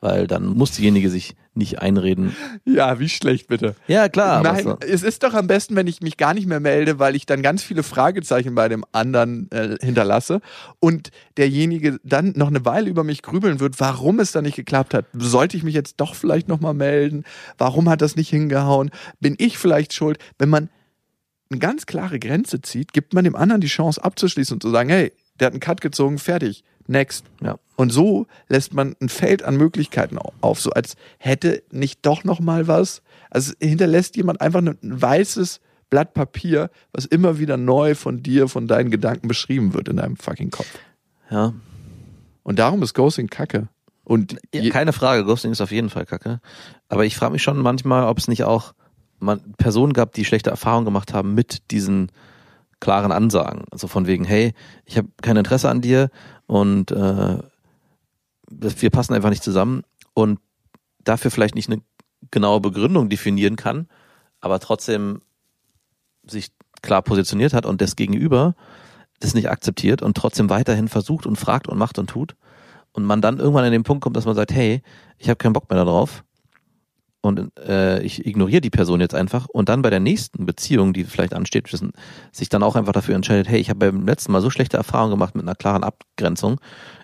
weil 0.02 0.26
dann 0.26 0.44
muss 0.46 0.72
diejenige 0.72 1.08
sich 1.08 1.36
nicht 1.54 1.80
einreden. 1.80 2.34
Ja, 2.64 2.98
wie 2.98 3.08
schlecht 3.08 3.46
bitte. 3.46 3.76
Ja, 3.86 4.08
klar. 4.08 4.42
Nein, 4.42 4.74
es 4.80 5.02
ist 5.02 5.22
doch 5.22 5.32
am 5.34 5.46
besten, 5.46 5.76
wenn 5.76 5.86
ich 5.86 6.00
mich 6.00 6.16
gar 6.16 6.34
nicht 6.34 6.46
mehr 6.46 6.60
melde, 6.60 6.98
weil 6.98 7.14
ich 7.14 7.24
dann 7.24 7.40
ganz 7.40 7.62
viele 7.62 7.82
Fragezeichen 7.82 8.54
bei 8.54 8.68
dem 8.68 8.84
anderen 8.92 9.50
äh, 9.52 9.76
hinterlasse 9.80 10.40
und 10.80 11.10
derjenige 11.36 11.98
dann 12.02 12.32
noch 12.36 12.48
eine 12.48 12.64
Weile 12.64 12.90
über 12.90 13.04
mich 13.04 13.22
grübeln 13.22 13.60
wird, 13.60 13.78
warum 13.80 14.18
es 14.18 14.32
da 14.32 14.42
nicht 14.42 14.56
geklappt 14.56 14.92
hat. 14.92 15.06
Sollte 15.12 15.56
ich 15.56 15.62
mich 15.62 15.74
jetzt 15.74 16.00
doch 16.00 16.14
vielleicht 16.14 16.48
nochmal 16.48 16.74
melden? 16.74 17.24
Warum 17.56 17.88
hat 17.88 18.02
das 18.02 18.16
nicht 18.16 18.30
hingehauen? 18.30 18.90
Bin 19.20 19.36
ich 19.38 19.56
vielleicht 19.56 19.92
schuld? 19.92 20.18
Wenn 20.38 20.48
man 20.48 20.68
eine 21.50 21.60
ganz 21.60 21.86
klare 21.86 22.18
Grenze 22.18 22.60
zieht, 22.60 22.92
gibt 22.92 23.14
man 23.14 23.24
dem 23.24 23.36
anderen 23.36 23.60
die 23.60 23.68
Chance 23.68 24.02
abzuschließen 24.02 24.54
und 24.54 24.62
zu 24.62 24.70
sagen, 24.70 24.88
hey, 24.88 25.12
der 25.38 25.46
hat 25.46 25.52
einen 25.52 25.60
Cut 25.60 25.80
gezogen, 25.80 26.18
fertig 26.18 26.64
next. 26.88 27.24
Ja. 27.40 27.58
Und 27.76 27.90
so 27.90 28.26
lässt 28.48 28.74
man 28.74 28.94
ein 29.00 29.08
Feld 29.08 29.42
an 29.42 29.56
Möglichkeiten 29.56 30.18
auf, 30.40 30.60
so 30.60 30.70
als 30.70 30.96
hätte 31.18 31.62
nicht 31.70 32.04
doch 32.06 32.24
noch 32.24 32.40
mal 32.40 32.68
was. 32.68 33.02
Also 33.30 33.52
hinterlässt 33.60 34.16
jemand 34.16 34.40
einfach 34.40 34.60
ein 34.60 34.78
weißes 34.82 35.60
Blatt 35.90 36.14
Papier, 36.14 36.70
was 36.92 37.04
immer 37.04 37.38
wieder 37.38 37.56
neu 37.56 37.94
von 37.94 38.22
dir, 38.22 38.48
von 38.48 38.66
deinen 38.66 38.90
Gedanken 38.90 39.28
beschrieben 39.28 39.74
wird 39.74 39.88
in 39.88 39.96
deinem 39.96 40.16
fucking 40.16 40.50
Kopf. 40.50 40.78
Ja. 41.30 41.52
Und 42.42 42.58
darum 42.58 42.82
ist 42.82 42.94
Ghosting 42.94 43.28
Kacke. 43.28 43.68
Und 44.04 44.36
ja, 44.54 44.70
keine 44.70 44.92
Frage, 44.92 45.24
Ghosting 45.24 45.52
ist 45.52 45.60
auf 45.60 45.70
jeden 45.70 45.90
Fall 45.90 46.06
Kacke. 46.06 46.40
Aber 46.88 47.04
ich 47.04 47.16
frage 47.16 47.32
mich 47.32 47.42
schon 47.42 47.58
manchmal, 47.58 48.06
ob 48.06 48.18
es 48.18 48.28
nicht 48.28 48.44
auch 48.44 48.74
man, 49.18 49.52
Personen 49.58 49.92
gab, 49.92 50.12
die 50.12 50.24
schlechte 50.24 50.50
Erfahrungen 50.50 50.84
gemacht 50.84 51.14
haben 51.14 51.34
mit 51.34 51.70
diesen 51.70 52.10
klaren 52.80 53.12
Ansagen. 53.12 53.64
Also 53.70 53.86
von 53.86 54.06
wegen, 54.06 54.24
hey, 54.24 54.54
ich 54.84 54.98
habe 54.98 55.08
kein 55.22 55.36
Interesse 55.36 55.70
an 55.70 55.80
dir 55.80 56.10
und 56.52 56.90
äh, 56.90 57.38
wir 58.50 58.90
passen 58.90 59.14
einfach 59.14 59.30
nicht 59.30 59.42
zusammen 59.42 59.84
und 60.12 60.38
dafür 61.02 61.30
vielleicht 61.30 61.54
nicht 61.54 61.70
eine 61.70 61.80
genaue 62.30 62.60
Begründung 62.60 63.08
definieren 63.08 63.56
kann, 63.56 63.88
aber 64.42 64.60
trotzdem 64.60 65.22
sich 66.24 66.50
klar 66.82 67.00
positioniert 67.00 67.54
hat 67.54 67.64
und 67.64 67.80
das 67.80 67.96
Gegenüber 67.96 68.54
das 69.18 69.32
nicht 69.32 69.48
akzeptiert 69.48 70.02
und 70.02 70.14
trotzdem 70.14 70.50
weiterhin 70.50 70.88
versucht 70.88 71.24
und 71.24 71.36
fragt 71.36 71.68
und 71.68 71.78
macht 71.78 71.98
und 71.98 72.10
tut. 72.10 72.36
Und 72.92 73.04
man 73.04 73.22
dann 73.22 73.38
irgendwann 73.38 73.64
an 73.64 73.72
den 73.72 73.82
Punkt 73.82 74.04
kommt, 74.04 74.18
dass 74.18 74.26
man 74.26 74.34
sagt, 74.34 74.52
hey, 74.52 74.82
ich 75.16 75.30
habe 75.30 75.38
keinen 75.38 75.54
Bock 75.54 75.70
mehr 75.70 75.82
darauf 75.82 76.22
und 77.22 77.56
äh, 77.56 78.02
ich 78.02 78.26
ignoriere 78.26 78.60
die 78.60 78.70
Person 78.70 79.00
jetzt 79.00 79.14
einfach. 79.14 79.46
Und 79.46 79.68
dann 79.68 79.80
bei 79.80 79.90
der 79.90 80.00
nächsten 80.00 80.44
Beziehung, 80.44 80.92
die 80.92 81.04
vielleicht 81.04 81.34
ansteht, 81.34 81.68
sich 82.32 82.48
dann 82.48 82.62
auch 82.64 82.74
einfach 82.74 82.92
dafür 82.92 83.14
entscheidet, 83.14 83.48
hey, 83.48 83.60
ich 83.60 83.70
habe 83.70 83.92
beim 83.92 84.04
letzten 84.04 84.32
Mal 84.32 84.42
so 84.42 84.50
schlechte 84.50 84.76
Erfahrungen 84.76 85.12
gemacht 85.12 85.36
mit 85.36 85.44
einer 85.44 85.54
klaren 85.54 85.84
Abgrenzung, 85.84 86.60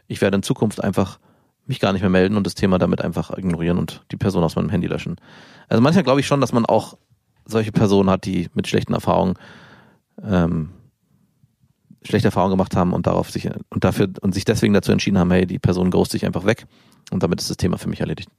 ich 0.09 0.21
werde 0.21 0.37
in 0.37 0.43
Zukunft 0.43 0.83
einfach 0.83 1.21
mich 1.66 1.79
gar 1.81 1.93
nicht 1.93 2.01
mehr 2.01 2.11
melden 2.11 2.37
und 2.37 2.47
das 2.47 2.55
Thema 2.55 2.79
damit 2.79 3.01
einfach 3.01 3.37
ignorieren 3.37 3.79
und 3.79 4.05
die 4.11 4.16
Person 4.16 4.43
aus 4.43 4.57
meinem 4.57 4.71
Handy 4.71 4.89
löschen. 4.89 5.16
Also 5.69 5.81
manchmal 5.83 6.03
glaube 6.03 6.21
ich 6.21 6.27
schon, 6.27 6.41
dass 6.41 6.53
man 6.53 6.66
auch 6.66 6.97
solche 7.45 7.73
Personen 7.73 8.11
hat, 8.11 8.25
die 8.25 8.49
mit 8.55 8.66
schlechten 8.66 8.95
Erfahrungen 8.95 9.35
ähm, 10.23 10.71
schlechte 12.03 12.29
Erfahrungen 12.29 12.53
gemacht 12.53 12.75
haben 12.75 12.93
und 12.93 13.07
darauf 13.07 13.31
sich 13.31 13.51
und 13.71 13.85
dafür 13.85 14.09
und 14.21 14.35
sich 14.35 14.45
deswegen 14.45 14.73
dazu 14.73 14.91
entschieden 14.91 15.19
haben, 15.19 15.31
hey, 15.31 15.47
die 15.47 15.59
Person 15.59 15.91
ghost 15.91 16.11
sich 16.11 16.27
einfach 16.27 16.45
weg. 16.45 16.66
Und 17.11 17.23
damit 17.23 17.41
ist 17.41 17.51
das 17.51 17.57
Thema 17.57 17.79
für 17.79 17.89
mich 17.89 18.01
erledigt 18.01 18.31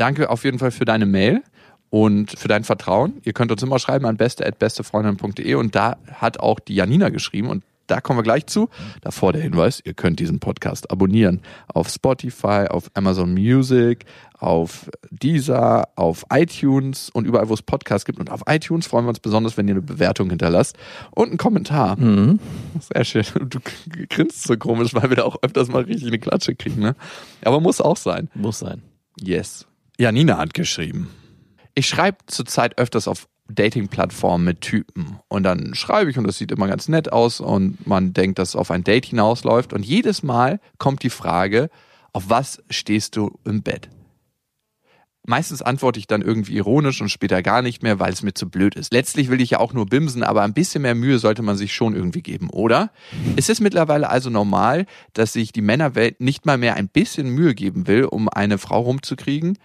danke 0.00 0.30
auf 0.30 0.44
jeden 0.44 0.58
Fall 0.58 0.70
für 0.70 0.84
deine 0.84 1.06
Mail 1.06 1.42
und 1.90 2.38
für 2.38 2.48
dein 2.48 2.64
Vertrauen. 2.64 3.20
Ihr 3.24 3.32
könnt 3.32 3.52
uns 3.52 3.62
immer 3.62 3.78
schreiben 3.78 4.06
an 4.06 4.16
beste.bestefreundin.de 4.16 5.54
und 5.54 5.74
da 5.74 5.96
hat 6.12 6.40
auch 6.40 6.60
die 6.60 6.74
Janina 6.74 7.10
geschrieben 7.10 7.48
und 7.48 7.64
da 7.86 8.00
kommen 8.00 8.20
wir 8.20 8.22
gleich 8.22 8.46
zu. 8.46 8.68
Davor 9.00 9.32
der 9.32 9.42
Hinweis, 9.42 9.82
ihr 9.84 9.94
könnt 9.94 10.20
diesen 10.20 10.38
Podcast 10.38 10.92
abonnieren 10.92 11.40
auf 11.66 11.88
Spotify, 11.88 12.66
auf 12.70 12.88
Amazon 12.94 13.34
Music, 13.34 14.04
auf 14.38 14.88
Deezer, 15.10 15.88
auf 15.96 16.24
iTunes 16.32 17.10
und 17.10 17.26
überall, 17.26 17.48
wo 17.48 17.54
es 17.54 17.62
Podcasts 17.62 18.04
gibt. 18.04 18.20
Und 18.20 18.30
auf 18.30 18.42
iTunes 18.46 18.86
freuen 18.86 19.06
wir 19.06 19.08
uns 19.08 19.18
besonders, 19.18 19.56
wenn 19.56 19.66
ihr 19.66 19.74
eine 19.74 19.82
Bewertung 19.82 20.30
hinterlasst 20.30 20.78
und 21.10 21.30
einen 21.30 21.38
Kommentar. 21.38 21.98
Mhm. 21.98 22.38
Sehr 22.94 23.04
schön. 23.04 23.24
Du 23.34 23.58
grinst 24.08 24.44
so 24.44 24.56
komisch, 24.56 24.94
weil 24.94 25.10
wir 25.10 25.16
da 25.16 25.24
auch 25.24 25.42
öfters 25.42 25.68
mal 25.68 25.82
richtig 25.82 26.06
eine 26.06 26.20
Klatsche 26.20 26.54
kriegen. 26.54 26.80
Ne? 26.80 26.94
Aber 27.44 27.58
muss 27.58 27.80
auch 27.80 27.96
sein. 27.96 28.30
Muss 28.34 28.60
sein. 28.60 28.82
Yes. 29.20 29.66
Janina 30.00 30.38
hat 30.38 30.54
geschrieben. 30.54 31.10
Ich 31.74 31.86
schreibe 31.86 32.16
zurzeit 32.24 32.78
öfters 32.78 33.06
auf 33.06 33.28
Dating-Plattformen 33.50 34.42
mit 34.42 34.62
Typen. 34.62 35.18
Und 35.28 35.42
dann 35.42 35.74
schreibe 35.74 36.10
ich 36.10 36.16
und 36.16 36.26
das 36.26 36.38
sieht 36.38 36.52
immer 36.52 36.68
ganz 36.68 36.88
nett 36.88 37.12
aus 37.12 37.38
und 37.38 37.86
man 37.86 38.14
denkt, 38.14 38.38
dass 38.38 38.50
es 38.50 38.56
auf 38.56 38.70
ein 38.70 38.82
Date 38.82 39.04
hinausläuft. 39.04 39.74
Und 39.74 39.84
jedes 39.84 40.22
Mal 40.22 40.58
kommt 40.78 41.02
die 41.02 41.10
Frage, 41.10 41.68
auf 42.14 42.30
was 42.30 42.62
stehst 42.70 43.14
du 43.16 43.38
im 43.44 43.62
Bett? 43.62 43.90
Meistens 45.26 45.60
antworte 45.60 45.98
ich 45.98 46.06
dann 46.06 46.22
irgendwie 46.22 46.54
ironisch 46.54 47.02
und 47.02 47.10
später 47.10 47.42
gar 47.42 47.60
nicht 47.60 47.82
mehr, 47.82 47.98
weil 47.98 48.10
es 48.10 48.22
mir 48.22 48.32
zu 48.32 48.48
blöd 48.48 48.76
ist. 48.76 48.94
Letztlich 48.94 49.28
will 49.28 49.42
ich 49.42 49.50
ja 49.50 49.60
auch 49.60 49.74
nur 49.74 49.84
bimsen, 49.84 50.22
aber 50.22 50.40
ein 50.42 50.54
bisschen 50.54 50.80
mehr 50.80 50.94
Mühe 50.94 51.18
sollte 51.18 51.42
man 51.42 51.58
sich 51.58 51.74
schon 51.74 51.94
irgendwie 51.94 52.22
geben, 52.22 52.48
oder? 52.48 52.90
Ist 53.36 53.50
es 53.50 53.60
mittlerweile 53.60 54.08
also 54.08 54.30
normal, 54.30 54.86
dass 55.12 55.34
sich 55.34 55.52
die 55.52 55.60
Männerwelt 55.60 56.22
nicht 56.22 56.46
mal 56.46 56.56
mehr 56.56 56.76
ein 56.76 56.88
bisschen 56.88 57.28
Mühe 57.28 57.54
geben 57.54 57.86
will, 57.86 58.04
um 58.04 58.30
eine 58.30 58.56
Frau 58.56 58.80
rumzukriegen? 58.80 59.58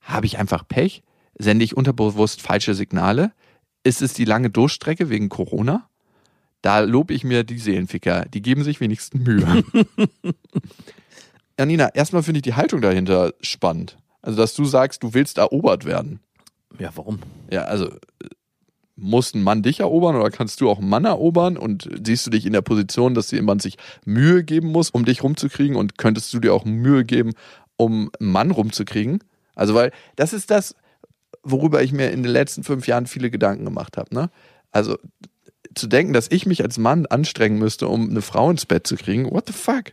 Habe 0.00 0.26
ich 0.26 0.38
einfach 0.38 0.66
Pech? 0.66 1.02
Sende 1.38 1.64
ich 1.64 1.76
unterbewusst 1.76 2.42
falsche 2.42 2.74
Signale? 2.74 3.32
Ist 3.82 4.02
es 4.02 4.12
die 4.12 4.24
lange 4.24 4.50
Durchstrecke 4.50 5.08
wegen 5.08 5.28
Corona? 5.28 5.88
Da 6.62 6.80
lobe 6.80 7.14
ich 7.14 7.24
mir 7.24 7.44
die 7.44 7.58
Seelenficker. 7.58 8.26
Die 8.26 8.42
geben 8.42 8.64
sich 8.64 8.80
wenigstens 8.80 9.20
Mühe. 9.20 9.64
Janina, 11.58 11.88
erstmal 11.94 12.22
finde 12.22 12.38
ich 12.38 12.42
die 12.42 12.54
Haltung 12.54 12.80
dahinter 12.80 13.32
spannend. 13.40 13.96
Also, 14.22 14.38
dass 14.38 14.54
du 14.54 14.64
sagst, 14.64 15.02
du 15.02 15.14
willst 15.14 15.38
erobert 15.38 15.84
werden. 15.84 16.20
Ja, 16.78 16.90
warum? 16.94 17.20
Ja, 17.50 17.62
also 17.62 17.90
muss 18.96 19.34
ein 19.34 19.42
Mann 19.42 19.62
dich 19.62 19.80
erobern 19.80 20.16
oder 20.16 20.30
kannst 20.30 20.60
du 20.60 20.70
auch 20.70 20.78
einen 20.78 20.88
Mann 20.88 21.06
erobern 21.06 21.56
und 21.56 21.88
siehst 22.04 22.26
du 22.26 22.30
dich 22.30 22.44
in 22.44 22.52
der 22.52 22.60
Position, 22.60 23.14
dass 23.14 23.30
jemand 23.30 23.62
sich 23.62 23.76
Mühe 24.04 24.44
geben 24.44 24.68
muss, 24.68 24.90
um 24.90 25.04
dich 25.04 25.22
rumzukriegen 25.22 25.76
und 25.76 25.96
könntest 25.96 26.32
du 26.34 26.38
dir 26.38 26.52
auch 26.52 26.66
Mühe 26.66 27.04
geben, 27.04 27.32
um 27.76 28.10
einen 28.20 28.30
Mann 28.30 28.50
rumzukriegen? 28.50 29.20
Also, 29.54 29.74
weil 29.74 29.92
das 30.16 30.32
ist 30.32 30.50
das, 30.50 30.74
worüber 31.42 31.82
ich 31.82 31.92
mir 31.92 32.10
in 32.10 32.22
den 32.22 32.32
letzten 32.32 32.64
fünf 32.64 32.86
Jahren 32.86 33.06
viele 33.06 33.30
Gedanken 33.30 33.64
gemacht 33.64 33.96
habe. 33.96 34.14
Ne? 34.14 34.30
Also 34.70 34.96
zu 35.74 35.86
denken, 35.86 36.12
dass 36.12 36.28
ich 36.30 36.46
mich 36.46 36.62
als 36.62 36.78
Mann 36.78 37.06
anstrengen 37.06 37.58
müsste, 37.58 37.88
um 37.88 38.10
eine 38.10 38.22
Frau 38.22 38.50
ins 38.50 38.66
Bett 38.66 38.86
zu 38.86 38.96
kriegen, 38.96 39.30
what 39.30 39.46
the 39.46 39.52
fuck? 39.52 39.92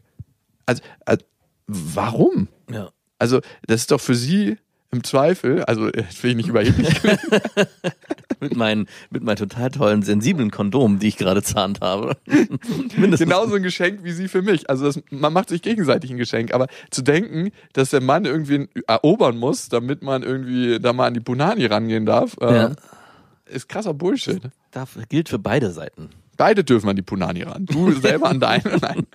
Also, 0.65 0.81
also 1.05 1.23
warum? 1.67 2.47
Ja. 2.69 2.91
Also, 3.19 3.41
das 3.65 3.81
ist 3.81 3.91
doch 3.91 4.01
für 4.01 4.15
sie 4.15 4.57
im 4.91 5.03
Zweifel, 5.03 5.63
also 5.65 5.89
das 5.91 6.23
will 6.23 6.31
ich 6.31 6.37
nicht 6.37 6.47
überheblich 6.49 6.89
mit 8.39 8.55
meinen, 8.55 8.87
mit 9.09 9.21
meinen 9.23 9.35
total 9.35 9.69
tollen, 9.69 10.01
sensiblen 10.01 10.49
Kondomen, 10.49 10.99
die 10.99 11.07
ich 11.09 11.17
gerade 11.17 11.43
zahnt 11.43 11.81
habe. 11.81 12.15
Genauso 12.95 13.55
ein 13.55 13.63
Geschenk 13.63 14.03
wie 14.03 14.11
sie 14.13 14.27
für 14.29 14.41
mich. 14.41 14.69
Also 14.69 14.85
das, 14.85 15.01
man 15.09 15.33
macht 15.33 15.49
sich 15.49 15.61
gegenseitig 15.61 16.09
ein 16.11 16.17
Geschenk, 16.17 16.53
aber 16.53 16.67
zu 16.89 17.01
denken, 17.01 17.51
dass 17.73 17.89
der 17.89 18.01
Mann 18.01 18.23
irgendwie 18.25 18.69
erobern 18.87 19.37
muss, 19.37 19.67
damit 19.67 20.03
man 20.03 20.23
irgendwie 20.23 20.79
da 20.79 20.93
mal 20.93 21.07
an 21.07 21.13
die 21.13 21.19
Punani 21.19 21.65
rangehen 21.65 22.05
darf, 22.05 22.37
äh, 22.39 22.55
Ja. 22.55 22.71
ist 23.45 23.67
krasser 23.67 23.93
Bullshit. 23.93 24.41
Das 24.71 24.89
gilt 25.09 25.27
für 25.27 25.39
beide 25.39 25.71
Seiten. 25.71 26.09
Beide 26.37 26.63
dürfen 26.63 26.87
an 26.87 26.95
die 26.95 27.01
Punani 27.01 27.43
ran. 27.43 27.65
Du 27.65 27.91
selber 27.99 28.29
an 28.29 28.39
deine, 28.39 28.77
nein. 28.79 29.05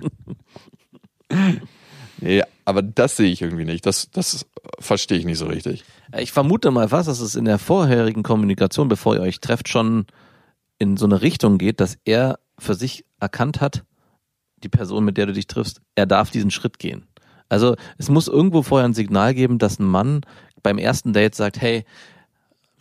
Nee, 2.20 2.42
aber 2.64 2.82
das 2.82 3.16
sehe 3.16 3.30
ich 3.30 3.42
irgendwie 3.42 3.64
nicht. 3.64 3.86
Das, 3.86 4.10
das 4.10 4.44
verstehe 4.78 5.18
ich 5.18 5.24
nicht 5.24 5.38
so 5.38 5.46
richtig. 5.46 5.84
Ich 6.18 6.32
vermute 6.32 6.70
mal 6.70 6.88
fast, 6.88 7.08
dass 7.08 7.20
es 7.20 7.34
in 7.34 7.44
der 7.44 7.58
vorherigen 7.58 8.22
Kommunikation, 8.22 8.88
bevor 8.88 9.14
ihr 9.14 9.22
euch 9.22 9.40
trefft, 9.40 9.68
schon 9.68 10.06
in 10.78 10.96
so 10.96 11.06
eine 11.06 11.22
Richtung 11.22 11.58
geht, 11.58 11.80
dass 11.80 11.98
er 12.04 12.38
für 12.58 12.74
sich 12.74 13.04
erkannt 13.20 13.60
hat, 13.60 13.84
die 14.62 14.68
Person, 14.68 15.04
mit 15.04 15.16
der 15.16 15.26
du 15.26 15.32
dich 15.32 15.46
triffst, 15.46 15.80
er 15.94 16.06
darf 16.06 16.30
diesen 16.30 16.50
Schritt 16.50 16.78
gehen. 16.78 17.06
Also 17.48 17.76
es 17.98 18.08
muss 18.08 18.28
irgendwo 18.28 18.62
vorher 18.62 18.88
ein 18.88 18.94
Signal 18.94 19.34
geben, 19.34 19.58
dass 19.58 19.78
ein 19.78 19.86
Mann 19.86 20.22
beim 20.62 20.78
ersten 20.78 21.12
Date 21.12 21.34
sagt, 21.34 21.60
hey, 21.60 21.84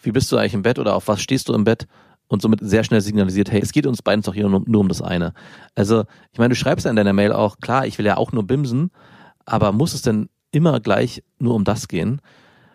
wie 0.01 0.11
bist 0.11 0.31
du 0.31 0.37
eigentlich 0.37 0.53
im 0.53 0.61
Bett 0.61 0.79
oder 0.79 0.95
auf 0.95 1.07
was 1.07 1.21
stehst 1.21 1.49
du 1.49 1.53
im 1.53 1.63
Bett? 1.63 1.87
Und 2.27 2.41
somit 2.41 2.61
sehr 2.61 2.85
schnell 2.85 3.01
signalisiert, 3.01 3.51
hey, 3.51 3.61
es 3.61 3.73
geht 3.73 3.85
uns 3.85 4.01
beiden 4.01 4.21
doch 4.21 4.33
hier 4.33 4.47
nur, 4.47 4.63
nur 4.65 4.81
um 4.81 4.87
das 4.87 5.01
eine. 5.01 5.33
Also, 5.75 6.05
ich 6.31 6.39
meine, 6.39 6.49
du 6.49 6.55
schreibst 6.55 6.85
ja 6.85 6.89
in 6.89 6.95
deiner 6.95 7.11
Mail 7.11 7.33
auch, 7.33 7.57
klar, 7.57 7.85
ich 7.85 7.97
will 7.97 8.05
ja 8.05 8.15
auch 8.15 8.31
nur 8.31 8.47
bimsen, 8.47 8.91
aber 9.45 9.73
muss 9.73 9.93
es 9.93 10.01
denn 10.01 10.29
immer 10.51 10.79
gleich 10.79 11.23
nur 11.39 11.55
um 11.55 11.63
das 11.63 11.87
gehen? 11.87 12.21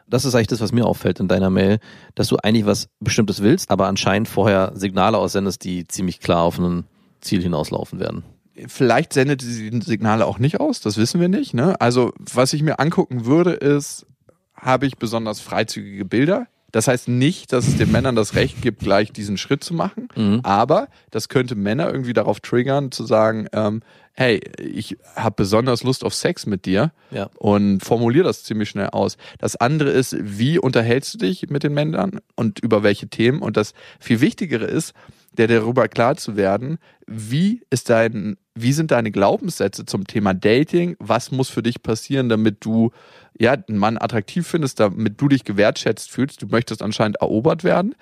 Das 0.09 0.25
ist 0.25 0.35
eigentlich 0.35 0.47
das, 0.47 0.61
was 0.61 0.73
mir 0.73 0.87
auffällt 0.87 1.19
in 1.19 1.27
deiner 1.29 1.51
Mail, 1.51 1.79
dass 2.15 2.29
du 2.29 2.37
eigentlich 2.37 2.65
was 2.67 2.89
Bestimmtes 3.01 3.43
willst, 3.43 3.71
aber 3.71 3.89
anscheinend 3.89 4.29
vorher 4.29 4.73
Signale 4.75 5.19
aussendest, 5.19 5.65
die 5.65 5.87
ziemlich 5.89 6.21
klar 6.21 6.43
auf 6.43 6.59
ein 6.59 6.85
Ziel 7.21 7.43
hinauslaufen 7.43 7.99
werden. 7.99 8.23
Vielleicht 8.69 9.13
sendet 9.13 9.43
sie 9.43 9.69
die 9.71 9.81
Signale 9.85 10.25
auch 10.27 10.39
nicht 10.39 10.61
aus, 10.61 10.81
das 10.81 10.97
wissen 10.97 11.21
wir 11.21 11.29
nicht. 11.29 11.55
Ne? 11.55 11.79
Also, 11.81 12.13
was 12.19 12.53
ich 12.53 12.63
mir 12.63 12.79
angucken 12.79 13.27
würde, 13.27 13.51
ist, 13.53 14.07
habe 14.55 14.87
ich 14.87 14.97
besonders 14.97 15.41
freizügige 15.41 16.05
Bilder? 16.05 16.47
Das 16.73 16.89
heißt 16.89 17.09
nicht, 17.09 17.53
dass 17.53 17.67
es 17.69 17.77
den 17.77 17.91
Männern 17.91 18.17
das 18.17 18.35
Recht 18.35 18.61
gibt, 18.63 18.81
gleich 18.81 19.13
diesen 19.13 19.39
Schritt 19.39 19.65
zu 19.65 19.75
machen, 19.75 20.09
Mhm. 20.15 20.41
aber 20.43 20.89
das 21.11 21.29
könnte 21.29 21.55
Männer 21.55 21.91
irgendwie 21.91 22.13
darauf 22.13 22.41
triggern, 22.41 22.93
zu 22.93 23.05
sagen, 23.05 23.47
ähm, 23.53 23.83
hey, 24.17 24.41
ich 24.59 24.97
habe 25.15 25.35
besonders 25.37 25.83
Lust 25.83 26.03
auf 26.03 26.15
Sex 26.15 26.47
mit 26.47 26.65
dir 26.65 26.93
Ja. 27.11 27.29
und 27.39 27.81
formulier 27.85 28.25
das 28.25 28.45
ziemlich 28.45 28.71
schnell 28.71 28.89
aus. 28.89 29.19
Das 29.39 29.57
andere 29.57 29.91
ist, 29.91 30.17
wie 30.19 30.59
unterhältst 30.59 31.15
du 31.15 31.19
dich 31.19 31.51
mit 31.51 31.63
den 31.63 31.75
Männern 31.75 32.21
und 32.35 32.59
über 32.61 32.83
welche 32.83 33.09
Themen? 33.09 33.43
Und 33.43 33.57
das 33.59 33.75
viel 34.01 34.21
Wichtigere 34.23 34.65
ist, 34.65 34.95
der 35.37 35.49
darüber 35.49 35.87
klar 35.87 36.17
zu 36.17 36.35
werden, 36.37 36.79
wie 37.07 37.61
ist 37.69 37.91
dein, 37.91 38.39
wie 38.55 38.73
sind 38.73 38.91
deine 38.91 39.11
Glaubenssätze 39.11 39.85
zum 39.85 40.07
Thema 40.07 40.33
Dating? 40.33 40.97
Was 40.99 41.31
muss 41.31 41.51
für 41.51 41.63
dich 41.63 41.83
passieren, 41.83 42.31
damit 42.31 42.65
du 42.65 42.93
ja 43.39 43.53
einen 43.53 43.77
Mann 43.77 43.99
attraktiv 43.99 44.47
findest, 44.47 44.81
damit 44.81 45.21
du 45.21 45.29
dich 45.29 45.45
gewertschätzt 45.45 46.11
fühlst? 46.11 46.41
Du 46.41 46.47
möchtest 46.47 46.81
anscheinend 46.81 47.17
erobert 47.19 47.65
werden. 47.65 47.95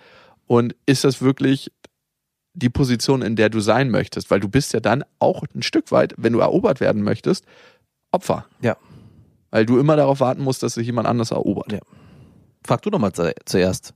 Und 0.47 0.77
ist 0.87 1.03
das 1.05 1.21
wirklich 1.23 1.73
die 2.55 2.71
Position, 2.71 3.23
in 3.23 3.37
der 3.37 3.49
du 3.51 3.61
sein 3.61 3.91
möchtest? 3.91 4.31
Weil 4.31 4.41
du 4.41 4.49
bist 4.49 4.73
ja 4.73 4.81
dann 4.81 5.05
auch 5.19 5.45
ein 5.55 5.63
Stück 5.63 5.93
weit, 5.93 6.15
wenn 6.17 6.33
du 6.33 6.39
erobert 6.41 6.81
werden 6.81 7.03
möchtest, 7.03 7.45
Opfer. 8.13 8.47
Ja. 8.61 8.77
Weil 9.51 9.67
du 9.67 9.79
immer 9.79 9.97
darauf 9.97 10.21
warten 10.21 10.43
musst, 10.43 10.63
dass 10.63 10.75
sich 10.75 10.87
jemand 10.87 11.09
anders 11.09 11.31
erobert. 11.33 11.73
Ja. 11.73 11.81
Frag 12.65 12.83
du 12.83 12.91
doch 12.91 12.99
mal 12.99 13.13
zu, 13.13 13.35
zuerst. 13.45 13.93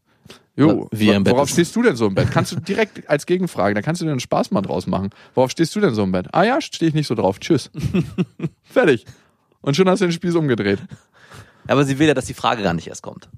Jo, 0.56 0.88
Wie 0.90 1.10
im 1.10 1.22
Bett 1.22 1.34
worauf 1.34 1.46
ist. 1.48 1.52
stehst 1.52 1.76
du 1.76 1.82
denn 1.82 1.94
so 1.94 2.08
im 2.08 2.16
Bett? 2.16 2.32
Kannst 2.32 2.50
du 2.50 2.56
direkt 2.60 3.08
als 3.08 3.26
Gegenfrage, 3.26 3.74
da 3.74 3.82
kannst 3.82 4.00
du 4.00 4.04
dir 4.04 4.10
einen 4.10 4.18
Spaß 4.18 4.50
mal 4.50 4.60
draus 4.60 4.88
machen. 4.88 5.10
Worauf 5.34 5.52
stehst 5.52 5.74
du 5.76 5.80
denn 5.80 5.94
so 5.94 6.02
im 6.02 6.10
Bett? 6.10 6.26
Ah 6.32 6.42
ja, 6.42 6.60
stehe 6.60 6.88
ich 6.88 6.94
nicht 6.94 7.06
so 7.06 7.14
drauf. 7.14 7.38
Tschüss. 7.38 7.70
Fertig. 8.64 9.06
Und 9.60 9.76
schon 9.76 9.88
hast 9.88 10.00
du 10.00 10.06
den 10.06 10.12
Spieß 10.12 10.34
umgedreht. 10.34 10.80
Aber 11.68 11.84
sie 11.84 11.98
will 12.00 12.08
ja, 12.08 12.14
dass 12.14 12.24
die 12.24 12.34
Frage 12.34 12.62
gar 12.64 12.74
nicht 12.74 12.88
erst 12.88 13.02
kommt. 13.02 13.28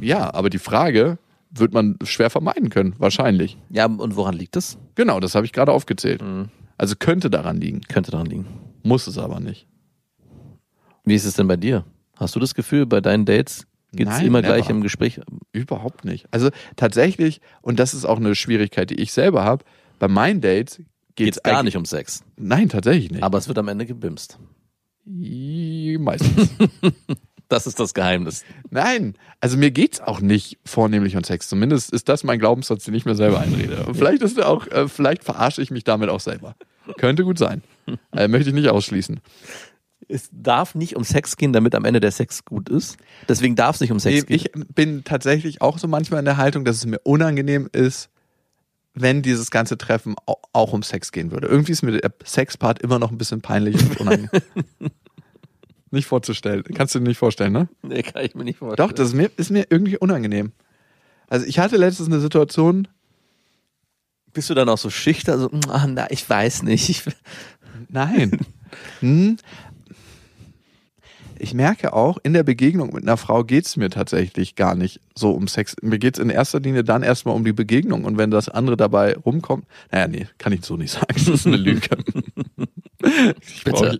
Ja, 0.00 0.34
aber 0.34 0.50
die 0.50 0.58
Frage 0.58 1.18
wird 1.50 1.72
man 1.72 1.96
schwer 2.04 2.30
vermeiden 2.30 2.70
können, 2.70 2.94
wahrscheinlich. 2.98 3.58
Ja, 3.70 3.86
und 3.86 4.16
woran 4.16 4.34
liegt 4.34 4.56
es? 4.56 4.78
Genau, 4.94 5.20
das 5.20 5.34
habe 5.34 5.46
ich 5.46 5.52
gerade 5.52 5.72
aufgezählt. 5.72 6.22
Mhm. 6.22 6.48
Also 6.76 6.94
könnte 6.98 7.30
daran 7.30 7.56
liegen, 7.60 7.80
Könnte 7.82 8.10
daran 8.10 8.26
liegen. 8.26 8.46
muss 8.82 9.06
es 9.06 9.18
aber 9.18 9.40
nicht. 9.40 9.66
Wie 11.04 11.14
ist 11.14 11.24
es 11.24 11.34
denn 11.34 11.48
bei 11.48 11.56
dir? 11.56 11.84
Hast 12.16 12.36
du 12.36 12.40
das 12.40 12.54
Gefühl, 12.54 12.86
bei 12.86 13.00
deinen 13.00 13.24
Dates 13.24 13.66
geht 13.92 14.08
es 14.08 14.20
immer 14.20 14.42
never. 14.42 14.54
gleich 14.54 14.68
im 14.68 14.82
Gespräch? 14.82 15.20
Überhaupt 15.52 16.04
nicht. 16.04 16.26
Also 16.30 16.50
tatsächlich, 16.76 17.40
und 17.62 17.78
das 17.78 17.94
ist 17.94 18.04
auch 18.04 18.18
eine 18.18 18.34
Schwierigkeit, 18.34 18.90
die 18.90 19.00
ich 19.00 19.12
selber 19.12 19.44
habe, 19.44 19.64
bei 19.98 20.08
meinen 20.08 20.40
Dates 20.40 20.82
geht 21.16 21.34
es 21.36 21.42
gar 21.42 21.62
nicht 21.62 21.76
um 21.76 21.84
Sex. 21.84 22.22
Nein, 22.36 22.68
tatsächlich 22.68 23.10
nicht. 23.10 23.22
Aber 23.22 23.38
es 23.38 23.48
wird 23.48 23.58
am 23.58 23.68
Ende 23.68 23.86
gebimst. 23.86 24.38
Meistens. 25.04 26.50
Das 27.48 27.66
ist 27.66 27.80
das 27.80 27.94
Geheimnis. 27.94 28.44
Nein, 28.70 29.14
also 29.40 29.56
mir 29.56 29.70
geht's 29.70 30.00
auch 30.00 30.20
nicht 30.20 30.58
vornehmlich 30.66 31.16
um 31.16 31.24
Sex. 31.24 31.48
Zumindest 31.48 31.90
ist 31.92 32.08
das 32.08 32.22
mein 32.24 32.38
Glaubenssatz, 32.38 32.84
den 32.84 32.92
ich 32.94 33.06
mir 33.06 33.14
selber 33.14 33.40
einrede. 33.40 33.86
Und 33.86 33.94
vielleicht 33.96 34.22
ist 34.22 34.36
er 34.36 34.48
auch, 34.48 34.66
äh, 34.66 34.86
vielleicht 34.88 35.24
verarsche 35.24 35.62
ich 35.62 35.70
mich 35.70 35.84
damit 35.84 36.10
auch 36.10 36.20
selber. 36.20 36.54
Könnte 36.98 37.24
gut 37.24 37.38
sein. 37.38 37.62
Äh, 38.14 38.28
möchte 38.28 38.50
ich 38.50 38.54
nicht 38.54 38.68
ausschließen. 38.68 39.20
Es 40.08 40.28
darf 40.32 40.74
nicht 40.74 40.96
um 40.96 41.04
Sex 41.04 41.36
gehen, 41.36 41.52
damit 41.52 41.74
am 41.74 41.84
Ende 41.84 42.00
der 42.00 42.10
Sex 42.12 42.44
gut 42.44 42.68
ist. 42.68 42.96
Deswegen 43.28 43.56
darf 43.56 43.74
es 43.76 43.80
nicht 43.80 43.92
um 43.92 43.98
Sex 43.98 44.22
Nee, 44.22 44.36
gehen. 44.36 44.36
ich 44.36 44.74
bin 44.74 45.04
tatsächlich 45.04 45.60
auch 45.62 45.78
so 45.78 45.88
manchmal 45.88 46.18
in 46.20 46.24
der 46.26 46.36
Haltung, 46.38 46.64
dass 46.64 46.76
es 46.76 46.86
mir 46.86 46.98
unangenehm 47.04 47.68
ist, 47.72 48.08
wenn 48.94 49.22
dieses 49.22 49.50
ganze 49.50 49.76
Treffen 49.78 50.16
au- 50.26 50.36
auch 50.52 50.72
um 50.72 50.82
Sex 50.82 51.12
gehen 51.12 51.30
würde. 51.30 51.46
Irgendwie 51.46 51.72
ist 51.72 51.82
mir 51.82 51.92
der 51.98 52.12
Sexpart 52.24 52.80
immer 52.82 52.98
noch 52.98 53.10
ein 53.10 53.18
bisschen 53.18 53.40
peinlich 53.42 53.76
und 53.82 54.00
unangenehm. 54.00 54.30
nicht 55.90 56.06
vorzustellen. 56.06 56.64
Kannst 56.74 56.94
du 56.94 56.98
dir 56.98 57.08
nicht 57.08 57.18
vorstellen, 57.18 57.52
ne? 57.52 57.68
Nee, 57.82 58.02
kann 58.02 58.24
ich 58.24 58.34
mir 58.34 58.44
nicht 58.44 58.58
vorstellen. 58.58 58.88
Doch, 58.88 58.94
das 58.94 59.08
ist 59.08 59.14
mir, 59.14 59.30
ist 59.36 59.50
mir 59.50 59.66
irgendwie 59.70 59.98
unangenehm. 59.98 60.52
Also 61.28 61.46
ich 61.46 61.58
hatte 61.58 61.76
letztens 61.76 62.08
eine 62.08 62.20
Situation, 62.20 62.88
Bist 64.32 64.50
du 64.50 64.54
dann 64.54 64.68
auch 64.68 64.78
so 64.78 64.90
schüchtern? 64.90 65.40
So, 65.40 65.50
ah, 65.68 65.86
na, 65.86 66.10
ich 66.10 66.28
weiß 66.28 66.62
nicht. 66.62 66.88
Ich, 66.88 67.02
Nein. 67.88 68.38
Hm. 69.00 69.36
Ich 71.40 71.54
merke 71.54 71.92
auch, 71.92 72.18
in 72.24 72.32
der 72.32 72.42
Begegnung 72.42 72.92
mit 72.92 73.04
einer 73.04 73.16
Frau 73.16 73.44
geht's 73.44 73.76
mir 73.76 73.90
tatsächlich 73.90 74.56
gar 74.56 74.74
nicht 74.74 75.00
so 75.14 75.30
um 75.30 75.46
Sex. 75.46 75.76
Mir 75.82 75.98
geht's 75.98 76.18
in 76.18 76.30
erster 76.30 76.58
Linie 76.58 76.82
dann 76.82 77.04
erstmal 77.04 77.36
um 77.36 77.44
die 77.44 77.52
Begegnung. 77.52 78.04
Und 78.04 78.18
wenn 78.18 78.30
das 78.30 78.48
andere 78.48 78.76
dabei 78.76 79.14
rumkommt, 79.16 79.64
naja, 79.92 80.08
nee, 80.08 80.26
kann 80.38 80.52
ich 80.52 80.64
so 80.64 80.76
nicht 80.76 80.90
sagen. 80.90 81.06
Das 81.14 81.28
ist 81.28 81.46
eine 81.46 81.56
Lüge. 81.56 81.88
Ich 83.02 83.64
brauche 83.64 83.98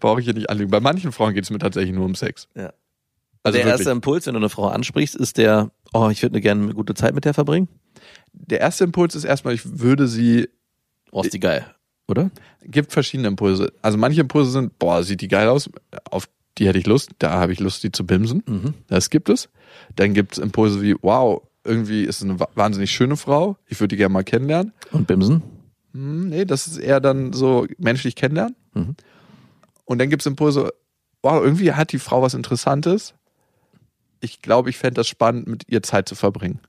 brauch 0.00 0.18
ich 0.18 0.24
hier 0.24 0.34
nicht 0.34 0.50
anlügen. 0.50 0.70
Bei 0.70 0.80
manchen 0.80 1.12
Frauen 1.12 1.34
geht's 1.34 1.50
mir 1.50 1.58
tatsächlich 1.58 1.94
nur 1.94 2.04
um 2.04 2.14
Sex. 2.14 2.48
Ja. 2.54 2.72
Also 3.42 3.56
der 3.56 3.64
wirklich. 3.66 3.80
erste 3.80 3.90
Impuls, 3.90 4.26
wenn 4.26 4.34
du 4.34 4.40
eine 4.40 4.48
Frau 4.48 4.68
ansprichst, 4.68 5.14
ist 5.16 5.38
der, 5.38 5.70
oh, 5.92 6.08
ich 6.10 6.22
würde 6.22 6.40
gerne 6.40 6.64
eine 6.64 6.74
gute 6.74 6.94
Zeit 6.94 7.14
mit 7.14 7.24
der 7.24 7.32
verbringen. 7.34 7.68
Der 8.32 8.60
erste 8.60 8.84
Impuls 8.84 9.14
ist 9.14 9.24
erstmal, 9.24 9.54
ich 9.54 9.78
würde 9.80 10.08
sie 10.08 10.48
Oh, 11.12 11.22
ist 11.22 11.32
die 11.32 11.40
geil, 11.40 11.66
oder? 12.06 12.30
gibt 12.62 12.92
verschiedene 12.92 13.28
Impulse. 13.28 13.72
Also 13.82 13.98
manche 13.98 14.20
Impulse 14.20 14.50
sind, 14.52 14.78
boah, 14.78 15.02
sieht 15.02 15.20
die 15.22 15.28
geil 15.28 15.48
aus, 15.48 15.70
auf 16.10 16.28
die 16.58 16.68
hätte 16.68 16.78
ich 16.78 16.86
Lust, 16.86 17.10
da 17.18 17.30
habe 17.32 17.52
ich 17.52 17.58
Lust, 17.60 17.82
die 17.82 17.90
zu 17.90 18.04
bimsen. 18.06 18.42
Mhm. 18.46 18.74
Das 18.88 19.08
gibt 19.10 19.28
es. 19.28 19.48
Dann 19.96 20.12
gibt 20.14 20.32
es 20.32 20.38
Impulse 20.38 20.82
wie, 20.82 20.94
wow, 21.00 21.42
irgendwie 21.64 22.02
ist 22.04 22.16
es 22.16 22.22
eine 22.22 22.38
wa- 22.38 22.48
wahnsinnig 22.54 22.90
schöne 22.90 23.16
Frau, 23.16 23.56
ich 23.66 23.80
würde 23.80 23.88
die 23.88 23.96
gerne 23.96 24.12
mal 24.12 24.22
kennenlernen. 24.24 24.72
Und 24.92 25.06
Bimsen? 25.06 25.42
Hm, 25.92 26.28
nee, 26.28 26.44
das 26.44 26.66
ist 26.66 26.78
eher 26.78 27.00
dann 27.00 27.32
so 27.32 27.66
menschlich 27.78 28.14
kennenlernen. 28.14 28.56
Mhm. 28.74 28.96
Und 29.84 29.98
dann 29.98 30.08
gibt 30.10 30.22
es 30.22 30.26
Impulse, 30.26 30.72
wow, 31.22 31.42
irgendwie 31.42 31.72
hat 31.72 31.92
die 31.92 31.98
Frau 31.98 32.22
was 32.22 32.34
Interessantes. 32.34 33.14
ich 34.20 34.42
glaube, 34.42 34.70
ich 34.70 34.76
fände 34.78 34.94
das 34.94 35.08
spannend, 35.08 35.48
mit 35.48 35.64
ihr 35.68 35.82
Zeit 35.82 36.08
zu 36.08 36.14
verbringen. 36.14 36.60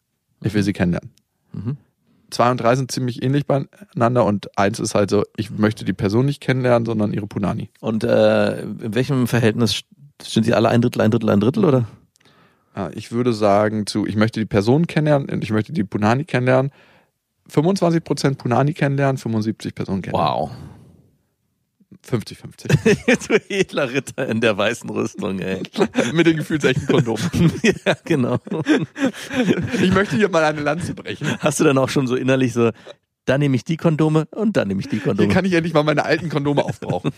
Ich 0.41 0.53
will 0.53 0.63
sie 0.63 0.74
kennenlernen. 0.74 1.11
Mhm. 1.53 1.78
Zwei 2.30 2.49
und 2.49 2.61
drei 2.61 2.76
sind 2.76 2.91
ziemlich 2.91 3.22
ähnlich 3.24 3.45
beieinander 3.45 4.26
und 4.26 4.57
eins 4.57 4.80
ist 4.80 4.95
halt 4.95 5.09
so, 5.09 5.24
ich 5.36 5.51
möchte 5.51 5.84
die 5.84 5.93
Person 5.93 6.26
nicht 6.26 6.39
kennenlernen, 6.39 6.86
sondern 6.86 7.11
ihre 7.11 7.28
Punani. 7.28 7.69
Und 7.82 8.05
äh, 8.05 8.61
in 8.61 8.95
welchem 8.95 9.28
Verhältnis 9.28 9.82
sind 10.24 10.45
sie 10.45 10.53
alle 10.53 10.69
ein 10.69 10.82
Drittel, 10.82 11.01
ein 11.01 11.11
Drittel, 11.11 11.30
ein 11.30 11.41
Drittel, 11.41 11.65
oder? 11.65 11.88
Ja, 12.76 12.89
ich 12.93 13.11
würde 13.11 13.34
sagen 13.34 13.86
zu, 13.86 14.07
ich 14.07 14.15
möchte 14.15 14.39
die 14.39 14.45
Person 14.45 14.88
kennenlernen 14.88 15.30
und 15.30 15.43
ich 15.43 15.51
möchte 15.51 15.74
die 15.74 15.84
Punani 15.84 16.24
kennenlernen. 16.24 16.72
25% 17.49 18.35
Punani 18.35 18.73
kennenlernen, 18.73 19.17
75 19.17 19.75
Personen 19.75 20.01
kennenlernen. 20.01 20.49
Wow. 20.49 20.51
50-50. 22.07 23.27
du 23.27 23.33
edler 23.49 23.91
Ritter 23.91 24.27
in 24.27 24.41
der 24.41 24.57
weißen 24.57 24.89
Rüstung, 24.89 25.39
ey. 25.39 25.61
Mit 26.13 26.25
den 26.25 26.37
gefühlsechten 26.37 26.87
Kondomen. 26.87 27.21
ja, 27.85 27.95
genau. 28.03 28.39
Ich 29.81 29.93
möchte 29.93 30.15
hier 30.15 30.29
mal 30.29 30.43
eine 30.43 30.61
Lanze 30.61 30.93
brechen. 30.93 31.27
Hast 31.39 31.59
du 31.59 31.63
dann 31.63 31.77
auch 31.77 31.89
schon 31.89 32.07
so 32.07 32.15
innerlich 32.15 32.53
so, 32.53 32.71
da 33.25 33.37
nehme 33.37 33.55
ich 33.55 33.63
die 33.65 33.77
Kondome 33.77 34.25
und 34.31 34.57
dann 34.57 34.67
nehme 34.67 34.81
ich 34.81 34.87
die 34.87 34.97
Hier 34.97 35.05
Kondome. 35.05 35.29
kann 35.29 35.45
ich 35.45 35.53
endlich 35.53 35.73
mal 35.73 35.83
meine 35.83 36.03
alten 36.03 36.29
Kondome 36.29 36.63
aufbrauchen. 36.63 37.11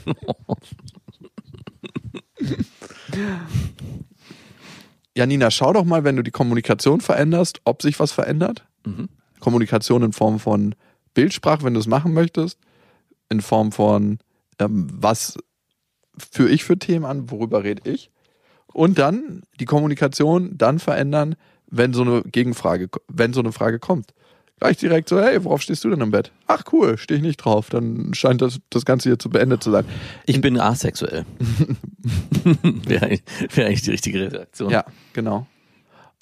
Janina, 5.16 5.52
schau 5.52 5.74
doch 5.74 5.86
mal, 5.86 6.04
wenn 6.04 6.16
du 6.16 6.24
die 6.24 6.32
Kommunikation 6.32 7.00
veränderst, 7.00 7.62
ob 7.64 7.82
sich 7.82 8.00
was 8.00 8.12
verändert. 8.12 8.66
Mhm. 8.86 9.08
Kommunikation 9.44 10.04
in 10.04 10.14
Form 10.14 10.40
von 10.40 10.74
Bildsprache, 11.14 11.64
wenn 11.64 11.74
du 11.74 11.80
es 11.82 11.88
machen 11.88 12.14
möchtest, 12.14 12.58
in 13.28 13.42
Form 13.42 13.74
von 13.74 14.20
ähm, 14.58 14.88
was 14.90 15.38
führe 16.18 16.50
ich 16.50 16.64
für 16.64 16.80
Themen 16.80 17.04
an, 17.04 17.30
worüber 17.30 17.66
rede 17.66 17.90
ich. 17.90 18.10
Und 18.72 18.98
dann 18.98 19.44
die 19.60 19.66
Kommunikation 19.66 20.58
dann 20.58 20.80
verändern, 20.80 21.36
wenn 21.70 21.92
so 21.92 22.04
eine 22.04 22.22
Gegenfrage, 22.22 22.88
wenn 23.10 23.34
so 23.34 23.42
eine 23.42 23.52
Frage 23.52 23.80
kommt. 23.80 24.14
Gleich 24.60 24.78
direkt 24.78 25.10
so, 25.10 25.20
hey, 25.20 25.44
worauf 25.44 25.62
stehst 25.62 25.84
du 25.84 25.90
denn 25.90 26.00
im 26.00 26.12
Bett? 26.12 26.32
Ach 26.48 26.64
cool, 26.72 26.98
stehe 26.98 27.18
ich 27.18 27.24
nicht 27.24 27.38
drauf. 27.38 27.70
Dann 27.70 28.14
scheint 28.14 28.42
das, 28.42 28.60
das 28.70 28.86
Ganze 28.86 29.10
hier 29.10 29.20
zu 29.20 29.30
beendet 29.30 29.62
zu 29.62 29.72
sein. 29.72 29.84
Ich 30.26 30.40
bin 30.40 30.58
asexuell. 30.58 31.26
Wäre 32.86 33.06
eigentlich, 33.08 33.24
wär 33.50 33.66
eigentlich 33.66 33.82
die 33.82 33.92
richtige 33.92 34.32
Reaktion. 34.32 34.70
Ja, 34.70 34.86
genau. 35.12 35.48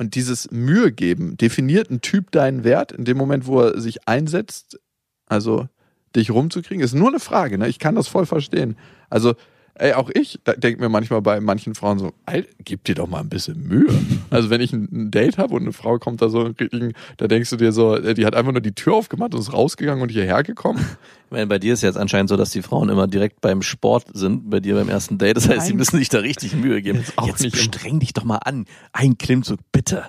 Und 0.02 0.16
dieses 0.16 0.50
Mühe 0.50 0.92
geben, 0.92 1.38
definiert 1.38 1.92
ein 1.92 2.02
Typ 2.02 2.32
deinen 2.32 2.64
Wert 2.64 2.92
in 2.92 3.06
dem 3.06 3.18
Moment, 3.18 3.46
wo 3.46 3.62
er 3.62 3.80
sich 3.80 4.08
einsetzt, 4.08 4.80
also 5.28 5.70
dich 6.16 6.32
rumzukriegen, 6.32 6.84
ist 6.84 6.96
nur 6.96 7.10
eine 7.10 7.20
Frage. 7.20 7.60
Ne? 7.60 7.68
Ich 7.68 7.78
kann 7.78 7.94
das 7.94 8.08
voll 8.08 8.26
verstehen. 8.26 8.78
Also, 9.12 9.36
ey, 9.76 9.94
auch 9.94 10.10
ich 10.14 10.40
denke 10.58 10.82
mir 10.82 10.90
manchmal 10.90 11.22
bei 11.22 11.40
manchen 11.40 11.76
Frauen 11.76 12.00
so, 12.00 12.14
Alter, 12.26 12.50
gib 12.64 12.84
dir 12.84 12.96
doch 12.96 13.08
mal 13.08 13.20
ein 13.20 13.30
bisschen 13.30 13.68
Mühe. 13.68 13.88
also, 14.30 14.50
wenn 14.50 14.62
ich 14.62 14.74
ein, 14.74 15.12
Date 15.12 15.38
habe 15.38 15.56
und 15.56 15.64
eine 15.64 15.74
Frau 15.74 16.00
kommt 16.00 16.22
da 16.22 16.30
so, 16.30 16.50
da 17.18 17.28
denkst 17.28 17.50
du 17.50 17.58
dir 17.58 17.72
so, 17.72 17.96
äh, 17.96 18.14
die 18.14 18.26
hat 18.26 18.36
einfach 18.36 18.52
nur 18.52 18.62
die 18.62 18.74
Tür 18.74 18.94
aufgemacht 18.96 19.34
und 19.34 19.40
ist 19.40 19.54
rausgegangen 19.54 20.02
und 20.02 20.10
hierher 20.10 20.44
gekommen. 20.44 20.80
Ich 21.26 21.32
meine, 21.32 21.48
bei 21.48 21.60
dir 21.60 21.74
ist 21.74 21.82
jetzt 21.82 21.98
anscheinend 21.98 22.30
so, 22.30 22.36
dass 22.36 22.50
die 22.50 22.62
Frauen 22.62 22.90
immer 22.90 23.08
direkt 23.08 23.40
beim 23.40 23.62
Sport 23.62 24.08
sind, 24.14 24.50
bei 24.50 24.60
dir 24.60 24.76
beim 24.76 24.90
ersten 24.90 25.18
Date. 25.18 25.38
Das 25.38 25.48
heißt, 25.48 25.60
Nein. 25.60 25.68
sie 25.68 25.74
müssen 25.74 25.98
sich 25.98 26.10
da 26.10 26.20
richtig 26.20 26.56
Mühe 26.56 26.82
geben. 26.82 27.00
Jetzt 27.00 27.18
auch 27.18 27.28
Jetzt 27.28 27.42
nicht 27.42 27.58
streng 27.58 28.00
dich 28.00 28.12
doch 28.12 28.26
mal 28.26 28.40
an. 28.40 28.66
Ein 28.92 29.18
Klimmzug, 29.18 29.60
bitte. 29.72 30.04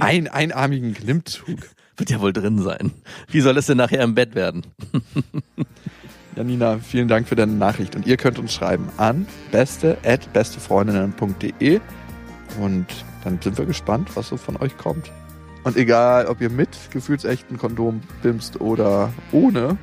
Ein, 0.00 0.26
einarmigen 0.26 0.94
Klimmzug. 0.94 1.60
Wird 1.96 2.10
ja 2.10 2.20
wohl 2.20 2.32
drin 2.32 2.60
sein. 2.60 2.92
Wie 3.28 3.40
soll 3.40 3.56
es 3.56 3.66
denn 3.66 3.76
nachher 3.76 4.02
im 4.02 4.14
Bett 4.14 4.34
werden? 4.34 4.62
Janina, 6.38 6.78
vielen 6.78 7.08
Dank 7.08 7.26
für 7.26 7.34
deine 7.34 7.54
Nachricht. 7.54 7.96
Und 7.96 8.06
ihr 8.06 8.16
könnt 8.16 8.38
uns 8.38 8.54
schreiben 8.54 8.88
an 8.96 9.26
beste.bestefreundinnen.de 9.50 11.80
und 12.60 12.86
dann 13.24 13.40
sind 13.42 13.58
wir 13.58 13.66
gespannt, 13.66 14.10
was 14.14 14.28
so 14.28 14.36
von 14.36 14.56
euch 14.58 14.78
kommt. 14.78 15.10
Und 15.64 15.76
egal, 15.76 16.26
ob 16.26 16.40
ihr 16.40 16.48
mit 16.48 16.78
gefühlsechten 16.92 17.58
Kondom 17.58 18.02
bimst 18.22 18.60
oder 18.60 19.12
ohne, 19.32 19.76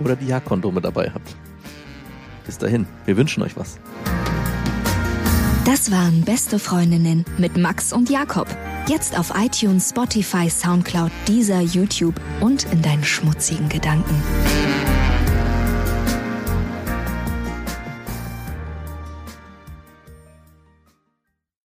Oder 0.00 0.16
die 0.16 0.26
Jagdkondome 0.26 0.80
dabei 0.80 1.12
habt. 1.14 1.36
Bis 2.44 2.58
dahin, 2.58 2.84
wir 3.04 3.16
wünschen 3.16 3.44
euch 3.44 3.56
was. 3.56 3.78
Das 5.64 5.92
waren 5.92 6.22
Beste 6.22 6.58
Freundinnen 6.58 7.24
mit 7.38 7.56
Max 7.56 7.92
und 7.92 8.10
Jakob. 8.10 8.48
Jetzt 8.88 9.16
auf 9.16 9.32
iTunes, 9.36 9.90
Spotify, 9.90 10.50
Soundcloud, 10.50 11.12
dieser 11.28 11.60
YouTube 11.60 12.20
und 12.40 12.64
in 12.72 12.82
deinen 12.82 13.04
schmutzigen 13.04 13.68
Gedanken. 13.68 14.20